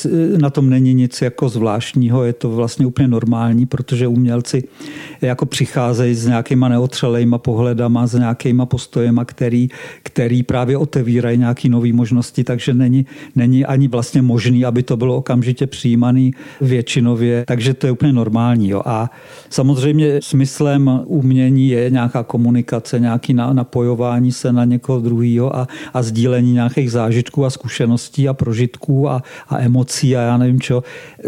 na 0.41 0.51
tom 0.51 0.71
není 0.71 0.95
nic 0.95 1.23
jako 1.23 1.49
zvláštního, 1.49 2.25
je 2.25 2.33
to 2.33 2.51
vlastně 2.51 2.87
úplně 2.87 3.09
normální, 3.09 3.67
protože 3.67 4.07
umělci 4.07 4.65
jako 5.21 5.47
přicházejí 5.47 6.15
s 6.15 6.27
nějakýma 6.27 6.69
neotřelejma 6.69 7.39
pohledama, 7.39 8.07
s 8.07 8.19
nějakýma 8.19 8.67
postojema, 8.67 9.25
který, 9.25 9.69
který 10.03 10.43
právě 10.43 10.77
otevírají 10.77 11.39
nějaké 11.39 11.69
nové 11.69 11.93
možnosti, 11.93 12.45
takže 12.45 12.75
není, 12.75 13.07
není 13.37 13.65
ani 13.65 13.89
vlastně 13.89 14.23
možný, 14.23 14.65
aby 14.65 14.83
to 14.83 14.97
bylo 14.97 15.17
okamžitě 15.17 15.67
přijímaný 15.67 16.35
většinově, 16.61 17.45
takže 17.47 17.75
to 17.75 17.87
je 17.87 17.93
úplně 17.93 18.13
normální. 18.13 18.69
Jo. 18.69 18.83
A 18.85 19.11
samozřejmě 19.51 20.21
smyslem 20.23 21.01
umění 21.05 21.69
je 21.69 21.91
nějaká 21.91 22.23
komunikace, 22.23 23.01
nějaký 23.01 23.35
napojování 23.35 24.33
se 24.33 24.53
na 24.53 24.65
někoho 24.65 25.01
druhý 25.01 25.32
takového 25.33 25.57
a, 25.57 25.69
a 25.95 26.03
sdílení 26.03 26.53
nějakých 26.53 26.91
zážitků 26.91 27.45
a 27.45 27.51
zkušeností 27.51 28.29
a 28.29 28.35
prožitků 28.35 29.09
a, 29.09 29.23
a 29.49 29.59
emocí 29.59 30.17
a 30.17 30.21
já 30.21 30.37
nevím 30.37 30.61
čo, 30.61 30.83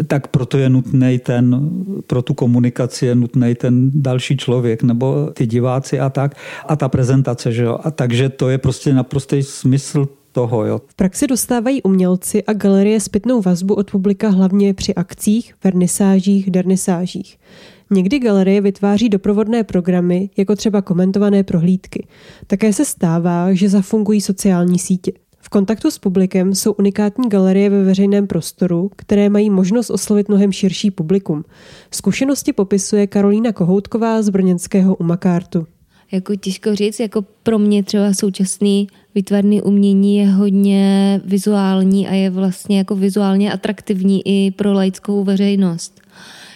tak 0.07 0.27
proto 0.27 0.57
je 0.57 0.69
nutný 0.69 1.19
ten, 1.19 1.69
pro 2.07 2.21
tu 2.21 2.33
komunikaci 2.33 3.05
je 3.05 3.15
nutný 3.15 3.55
ten 3.55 3.91
další 3.93 4.37
člověk 4.37 4.83
nebo 4.83 5.29
ty 5.33 5.47
diváci 5.47 5.99
a 5.99 6.09
tak 6.09 6.35
a 6.67 6.75
ta 6.75 6.87
prezentace, 6.89 7.51
že 7.51 7.63
jo. 7.63 7.79
A 7.83 7.91
takže 7.91 8.29
to 8.29 8.49
je 8.49 8.57
prostě 8.57 8.93
naprostý 8.93 9.43
smysl 9.43 10.07
toho. 10.31 10.65
Jo. 10.65 10.81
V 10.87 10.95
praxi 10.95 11.27
dostávají 11.27 11.83
umělci 11.83 12.43
a 12.43 12.53
galerie 12.53 12.99
zpětnou 12.99 13.41
vazbu 13.41 13.73
od 13.73 13.91
publika 13.91 14.29
hlavně 14.29 14.73
při 14.73 14.93
akcích, 14.95 15.55
vernisážích, 15.63 16.51
dernisážích. 16.51 17.37
Někdy 17.91 18.19
galerie 18.19 18.61
vytváří 18.61 19.09
doprovodné 19.09 19.63
programy, 19.63 20.29
jako 20.37 20.55
třeba 20.55 20.81
komentované 20.81 21.43
prohlídky. 21.43 22.07
Také 22.47 22.73
se 22.73 22.85
stává, 22.85 23.53
že 23.53 23.69
zafungují 23.69 24.21
sociální 24.21 24.79
sítě. 24.79 25.11
V 25.39 25.49
kontaktu 25.49 25.91
s 25.91 25.97
publikem 25.97 26.55
jsou 26.55 26.71
unikátní 26.71 27.29
galerie 27.29 27.69
ve 27.69 27.83
veřejném 27.83 28.27
prostoru, 28.27 28.91
které 28.95 29.29
mají 29.29 29.49
možnost 29.49 29.89
oslovit 29.89 30.29
mnohem 30.29 30.51
širší 30.51 30.91
publikum. 30.91 31.43
Zkušenosti 31.91 32.53
popisuje 32.53 33.07
Karolína 33.07 33.51
Kohoutková 33.51 34.21
z 34.21 34.29
brněnského 34.29 34.95
Umakártu. 34.95 35.67
Jako 36.11 36.35
těžko 36.35 36.75
říct, 36.75 36.99
jako 36.99 37.25
pro 37.43 37.59
mě 37.59 37.83
třeba 37.83 38.13
současný 38.13 38.87
výtvarný 39.15 39.61
umění 39.61 40.17
je 40.17 40.29
hodně 40.31 41.21
vizuální 41.25 42.07
a 42.07 42.13
je 42.13 42.29
vlastně 42.29 42.77
jako 42.77 42.95
vizuálně 42.95 43.53
atraktivní 43.53 44.21
i 44.25 44.51
pro 44.51 44.73
laickou 44.73 45.23
veřejnost. 45.23 46.01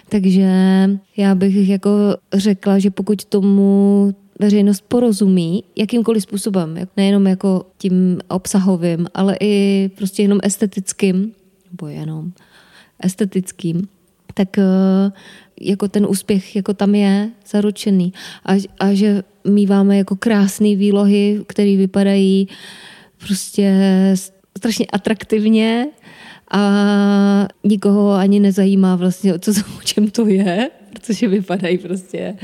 Takže 0.09 0.49
já 1.17 1.35
bych 1.35 1.69
jako 1.69 1.89
řekla, 2.33 2.79
že 2.79 2.91
pokud 2.91 3.25
tomu 3.25 4.13
veřejnost 4.39 4.83
porozumí 4.87 5.63
jakýmkoliv 5.75 6.23
způsobem, 6.23 6.75
nejenom 6.97 7.27
jako 7.27 7.65
tím 7.77 8.19
obsahovým, 8.27 9.07
ale 9.13 9.37
i 9.41 9.89
prostě 9.95 10.21
jenom 10.21 10.39
estetickým, 10.43 11.31
nebo 11.71 11.87
jenom 11.87 12.31
estetickým, 12.99 13.87
tak 14.33 14.57
eh, 14.57 15.11
jako 15.61 15.87
ten 15.87 16.05
úspěch 16.09 16.55
jako 16.55 16.73
tam 16.73 16.95
je 16.95 17.29
zaručený. 17.49 18.13
A, 18.45 18.53
a 18.79 18.93
že 18.93 19.23
míváme 19.47 19.97
jako 19.97 20.15
krásné 20.15 20.75
výlohy, 20.75 21.43
které 21.47 21.77
vypadají 21.77 22.47
prostě 23.27 23.73
strašně 24.57 24.85
atraktivně 24.85 25.87
a 26.51 27.47
nikoho 27.63 28.11
ani 28.11 28.39
nezajímá 28.39 28.95
vlastně, 28.95 29.39
co, 29.39 29.51
o 29.51 29.81
čem 29.83 30.11
to 30.11 30.27
je, 30.27 30.69
protože 30.93 31.27
vypadají 31.27 31.77
prostě 31.77 32.35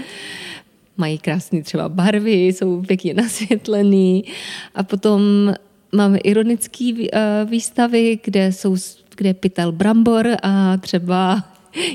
mají 0.97 1.17
krásné 1.17 1.61
třeba 1.61 1.89
barvy, 1.89 2.45
jsou 2.45 2.81
pěkně 2.81 3.13
nasvětlený. 3.13 4.23
A 4.75 4.83
potom 4.83 5.21
máme 5.91 6.17
ironické 6.17 6.91
výstavy, 7.45 8.19
kde 8.23 8.51
jsou 8.51 8.77
kde 9.15 9.29
je 9.29 9.33
pytel 9.33 9.71
brambor 9.71 10.27
a 10.43 10.77
třeba 10.77 11.43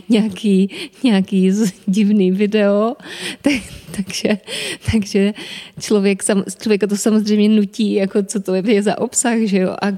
nějaký, 0.08 0.70
nějaký 1.04 1.52
divný 1.86 2.30
video, 2.30 2.96
tak, 3.42 3.62
takže, 3.96 4.38
takže 4.92 5.34
člověk, 5.80 6.22
člověka 6.62 6.86
to 6.86 6.96
samozřejmě 6.96 7.48
nutí, 7.48 7.94
jako 7.94 8.22
co 8.22 8.40
to 8.40 8.54
je 8.54 8.82
za 8.82 8.98
obsah, 8.98 9.38
že 9.38 9.58
jo, 9.58 9.76
a 9.82 9.88
uh, 9.88 9.96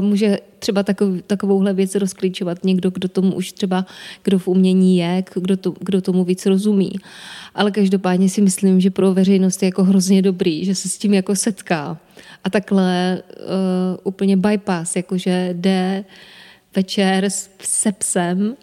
může 0.00 0.38
třeba 0.60 0.82
takov, 0.82 1.22
takovouhle 1.26 1.74
věc 1.74 1.94
rozklíčovat 1.94 2.64
někdo, 2.64 2.90
kdo 2.90 3.08
tomu 3.08 3.34
už 3.34 3.52
třeba, 3.52 3.86
kdo 4.22 4.38
v 4.38 4.48
umění 4.48 4.98
je, 4.98 5.24
kdo, 5.34 5.56
to, 5.56 5.74
kdo 5.80 6.00
tomu 6.00 6.24
víc 6.24 6.46
rozumí. 6.46 6.92
Ale 7.54 7.70
každopádně 7.70 8.28
si 8.28 8.40
myslím, 8.40 8.80
že 8.80 8.90
pro 8.90 9.14
veřejnost 9.14 9.62
je 9.62 9.66
jako 9.66 9.84
hrozně 9.84 10.22
dobrý, 10.22 10.64
že 10.64 10.74
se 10.74 10.88
s 10.88 10.98
tím 10.98 11.14
jako 11.14 11.36
setká. 11.36 11.98
A 12.44 12.50
takhle 12.50 13.22
uh, 13.28 13.98
úplně 14.04 14.36
bypass, 14.36 14.96
jakože 14.96 15.50
jde 15.52 16.04
večer 16.76 17.28
se 17.60 17.92
psem 17.92 18.56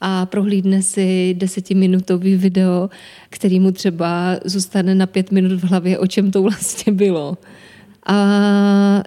a 0.00 0.26
prohlídne 0.26 0.82
si 0.82 1.34
desetiminutový 1.38 2.36
video, 2.36 2.90
který 3.30 3.60
mu 3.60 3.72
třeba 3.72 4.40
zůstane 4.44 4.94
na 4.94 5.06
pět 5.06 5.32
minut 5.32 5.60
v 5.60 5.64
hlavě, 5.64 5.98
o 5.98 6.06
čem 6.06 6.30
to 6.30 6.42
vlastně 6.42 6.92
bylo. 6.92 7.38
A 8.06 9.02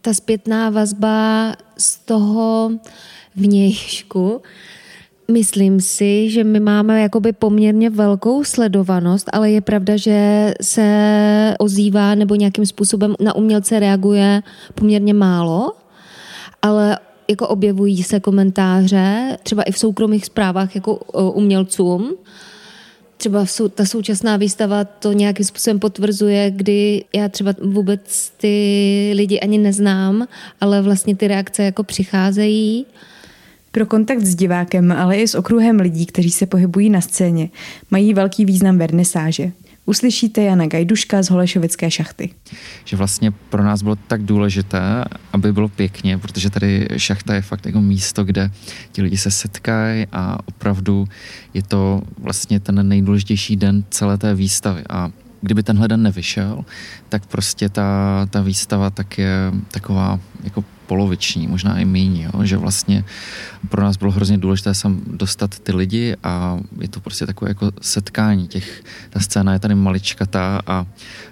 ta 0.00 0.14
zpětná 0.14 0.70
vazba 0.70 1.52
z 1.78 1.98
toho 1.98 2.70
vnějšku, 3.36 4.42
Myslím 5.30 5.80
si, 5.80 6.30
že 6.30 6.44
my 6.44 6.60
máme 6.60 7.02
jakoby 7.02 7.32
poměrně 7.32 7.90
velkou 7.90 8.44
sledovanost, 8.44 9.30
ale 9.32 9.50
je 9.50 9.60
pravda, 9.60 9.96
že 9.96 10.52
se 10.62 11.54
ozývá 11.58 12.14
nebo 12.14 12.34
nějakým 12.34 12.66
způsobem 12.66 13.14
na 13.20 13.34
umělce 13.34 13.80
reaguje 13.80 14.42
poměrně 14.74 15.14
málo, 15.14 15.72
ale 16.62 16.98
jako 17.28 17.48
objevují 17.48 18.02
se 18.02 18.20
komentáře, 18.20 19.36
třeba 19.42 19.62
i 19.62 19.72
v 19.72 19.78
soukromých 19.78 20.26
zprávách 20.26 20.74
jako 20.74 20.96
umělcům. 21.34 22.14
Třeba 23.20 23.46
ta 23.74 23.84
současná 23.84 24.36
výstava 24.36 24.84
to 24.84 25.12
nějakým 25.12 25.46
způsobem 25.46 25.78
potvrzuje, 25.78 26.50
kdy 26.50 27.04
já 27.16 27.28
třeba 27.28 27.54
vůbec 27.62 28.32
ty 28.36 29.12
lidi 29.14 29.40
ani 29.40 29.58
neznám, 29.58 30.26
ale 30.60 30.82
vlastně 30.82 31.16
ty 31.16 31.28
reakce 31.28 31.62
jako 31.62 31.82
přicházejí. 31.82 32.86
Pro 33.70 33.86
kontakt 33.86 34.20
s 34.20 34.34
divákem, 34.34 34.92
ale 34.92 35.16
i 35.16 35.28
s 35.28 35.34
okruhem 35.34 35.80
lidí, 35.80 36.06
kteří 36.06 36.30
se 36.30 36.46
pohybují 36.46 36.90
na 36.90 37.00
scéně, 37.00 37.48
mají 37.90 38.14
velký 38.14 38.44
význam 38.44 38.78
vernisáže 38.78 39.52
uslyšíte 39.86 40.42
Jana 40.42 40.66
Gajduška 40.66 41.22
z 41.22 41.30
Holešovické 41.30 41.90
šachty. 41.90 42.30
Že 42.84 42.96
vlastně 42.96 43.30
pro 43.30 43.64
nás 43.64 43.82
bylo 43.82 43.96
tak 43.96 44.22
důležité, 44.22 45.04
aby 45.32 45.52
bylo 45.52 45.68
pěkně, 45.68 46.18
protože 46.18 46.50
tady 46.50 46.88
šachta 46.96 47.34
je 47.34 47.42
fakt 47.42 47.66
jako 47.66 47.80
místo, 47.80 48.24
kde 48.24 48.50
ti 48.92 49.02
lidi 49.02 49.16
se 49.16 49.30
setkají 49.30 50.06
a 50.12 50.38
opravdu 50.46 51.08
je 51.54 51.62
to 51.62 52.02
vlastně 52.18 52.60
ten 52.60 52.88
nejdůležitější 52.88 53.56
den 53.56 53.84
celé 53.90 54.18
té 54.18 54.34
výstavy 54.34 54.82
a 54.90 55.10
kdyby 55.40 55.62
tenhle 55.62 55.88
den 55.88 56.02
nevyšel, 56.02 56.64
tak 57.08 57.26
prostě 57.26 57.68
ta, 57.68 58.26
ta 58.30 58.42
výstava 58.42 58.90
tak 58.90 59.18
je 59.18 59.52
taková 59.70 60.20
jako 60.44 60.64
poloviční, 60.90 61.46
možná 61.46 61.78
i 61.78 61.84
méně, 61.84 62.30
že 62.42 62.56
vlastně 62.56 63.04
pro 63.68 63.82
nás 63.82 63.96
bylo 63.96 64.10
hrozně 64.10 64.38
důležité 64.38 64.74
sem 64.74 65.00
dostat 65.06 65.58
ty 65.58 65.72
lidi 65.72 66.16
a 66.22 66.58
je 66.80 66.88
to 66.88 67.00
prostě 67.00 67.26
takové 67.26 67.50
jako 67.50 67.70
setkání 67.80 68.48
těch, 68.48 68.82
ta 69.10 69.20
scéna 69.20 69.52
je 69.52 69.58
tady 69.58 69.74
maličkatá 69.74 70.60
a 70.66 70.86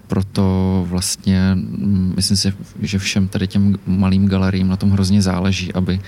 proto 0.07 0.43
vlastně 0.89 1.55
mm, 1.55 2.13
myslím 2.17 2.37
si, 2.37 2.53
že 2.83 2.99
všem 2.99 3.29
tady 3.29 3.47
těm 3.47 3.79
malým 3.87 4.29
galeriím 4.29 4.69
na 4.69 4.77
tom 4.77 4.91
hrozně 4.91 5.23
záleží, 5.23 5.75
aby, 5.75 6.01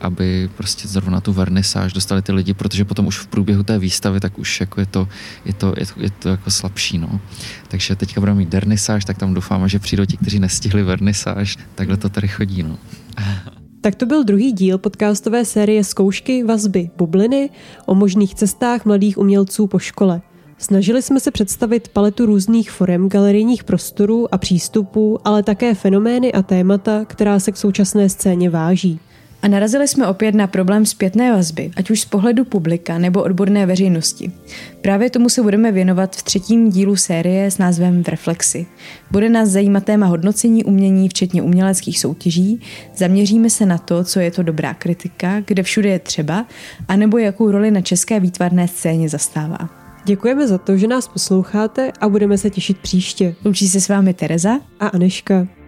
aby 0.00 0.50
prostě 0.56 0.88
zrovna 0.88 1.20
tu 1.20 1.32
vernisáž 1.32 1.92
dostali 1.92 2.22
ty 2.22 2.32
lidi, 2.32 2.54
protože 2.54 2.84
potom 2.84 3.06
už 3.06 3.18
v 3.18 3.26
průběhu 3.26 3.62
té 3.62 3.78
výstavy 3.78 4.20
tak 4.20 4.38
už 4.38 4.60
jako 4.60 4.80
je 4.80 4.86
to, 4.86 5.08
je 5.44 5.52
to, 5.52 5.74
je 5.78 5.86
to, 5.86 5.92
je 5.96 6.10
to 6.10 6.28
jako 6.28 6.50
slabší. 6.50 6.98
No. 6.98 7.20
Takže 7.68 7.96
teďka 7.96 8.20
budeme 8.20 8.38
mít 8.38 8.48
dernisáž, 8.48 9.04
tak 9.04 9.18
tam 9.18 9.34
doufáme, 9.34 9.68
že 9.68 9.78
přijdou 9.78 10.04
ti, 10.04 10.16
kteří 10.16 10.38
nestihli 10.38 10.82
vernisáž. 10.82 11.56
Takhle 11.74 11.96
to 11.96 12.08
tady 12.08 12.28
chodí. 12.28 12.62
No. 12.62 12.78
Tak 13.82 13.94
to 13.94 14.06
byl 14.06 14.24
druhý 14.24 14.52
díl 14.52 14.78
podcastové 14.78 15.44
série 15.44 15.84
Zkoušky, 15.84 16.44
vazby, 16.44 16.90
bubliny 16.96 17.50
o 17.86 17.94
možných 17.94 18.34
cestách 18.34 18.84
mladých 18.84 19.18
umělců 19.18 19.66
po 19.66 19.78
škole. 19.78 20.22
Snažili 20.58 21.02
jsme 21.02 21.20
se 21.20 21.30
představit 21.30 21.88
paletu 21.88 22.26
různých 22.26 22.70
forem 22.70 23.08
galerijních 23.08 23.64
prostorů 23.64 24.34
a 24.34 24.38
přístupů, 24.38 25.18
ale 25.24 25.42
také 25.42 25.74
fenomény 25.74 26.32
a 26.32 26.42
témata, 26.42 27.04
která 27.04 27.38
se 27.38 27.52
k 27.52 27.56
současné 27.56 28.08
scéně 28.08 28.50
váží. 28.50 29.00
A 29.42 29.48
narazili 29.48 29.88
jsme 29.88 30.06
opět 30.06 30.34
na 30.34 30.46
problém 30.46 30.86
zpětné 30.86 31.32
vazby, 31.32 31.70
ať 31.76 31.90
už 31.90 32.00
z 32.00 32.04
pohledu 32.04 32.44
publika 32.44 32.98
nebo 32.98 33.22
odborné 33.22 33.66
veřejnosti. 33.66 34.32
Právě 34.80 35.10
tomu 35.10 35.28
se 35.28 35.42
budeme 35.42 35.72
věnovat 35.72 36.16
v 36.16 36.22
třetím 36.22 36.70
dílu 36.70 36.96
série 36.96 37.50
s 37.50 37.58
názvem 37.58 38.02
V 38.02 38.08
reflexi. 38.08 38.66
Bude 39.10 39.28
nás 39.28 39.48
zajímat 39.48 39.84
téma 39.84 40.06
hodnocení 40.06 40.64
umění, 40.64 41.08
včetně 41.08 41.42
uměleckých 41.42 41.98
soutěží, 41.98 42.60
zaměříme 42.96 43.50
se 43.50 43.66
na 43.66 43.78
to, 43.78 44.04
co 44.04 44.20
je 44.20 44.30
to 44.30 44.42
dobrá 44.42 44.74
kritika, 44.74 45.40
kde 45.40 45.62
všude 45.62 45.88
je 45.88 45.98
třeba, 45.98 46.46
anebo 46.88 47.18
jakou 47.18 47.50
roli 47.50 47.70
na 47.70 47.80
české 47.80 48.20
výtvarné 48.20 48.68
scéně 48.68 49.08
zastává. 49.08 49.80
Děkujeme 50.04 50.48
za 50.48 50.58
to, 50.58 50.76
že 50.76 50.86
nás 50.86 51.08
posloucháte 51.08 51.92
a 52.00 52.08
budeme 52.08 52.38
se 52.38 52.50
těšit 52.50 52.78
příště. 52.78 53.34
Loučí 53.44 53.68
se 53.68 53.80
s 53.80 53.88
vámi 53.88 54.14
Tereza 54.14 54.60
a 54.80 54.86
Aneška. 54.86 55.59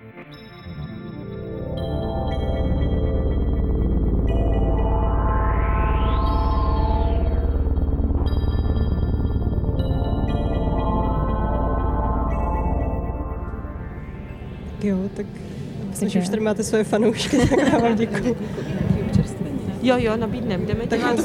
Myslím, 16.04 16.20
že 16.22 16.26
už 16.26 16.30
tady 16.30 16.42
máte 16.42 16.62
svoje 16.64 16.84
fanoušky, 16.84 17.38
tak 17.38 17.72
já 17.72 17.78
vám 17.78 17.96
děkuji. 17.96 18.36
Jo, 19.82 19.94
jo, 19.98 20.16
nabídnem. 20.16 20.66
Jdeme 20.66 20.86
dělat. 20.86 21.16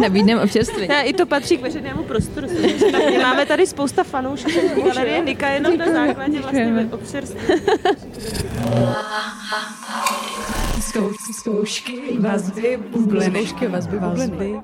Nabídnem 0.00 0.38
občerstvení. 0.38 0.88
Ne, 0.88 1.02
I 1.04 1.12
to 1.12 1.26
patří 1.26 1.58
k 1.58 1.62
veřejnému 1.62 2.02
prostoru. 2.02 2.48
samozřejmě. 2.48 3.18
Máme 3.18 3.46
tady 3.46 3.66
spousta 3.66 4.04
fanoušků 4.04 4.50
galerie 4.84 5.24
Nika, 5.24 5.48
jenom 5.48 5.78
na 5.78 5.92
základě 5.92 6.40
vlastně 6.40 6.88
občerstvení. 6.92 7.60
Zkoušky, 11.32 12.18
vazby, 12.18 12.78
bubliny. 12.90 13.46
Zkoušky, 13.46 13.66
vazby, 13.66 13.98
bubliny. 13.98 14.60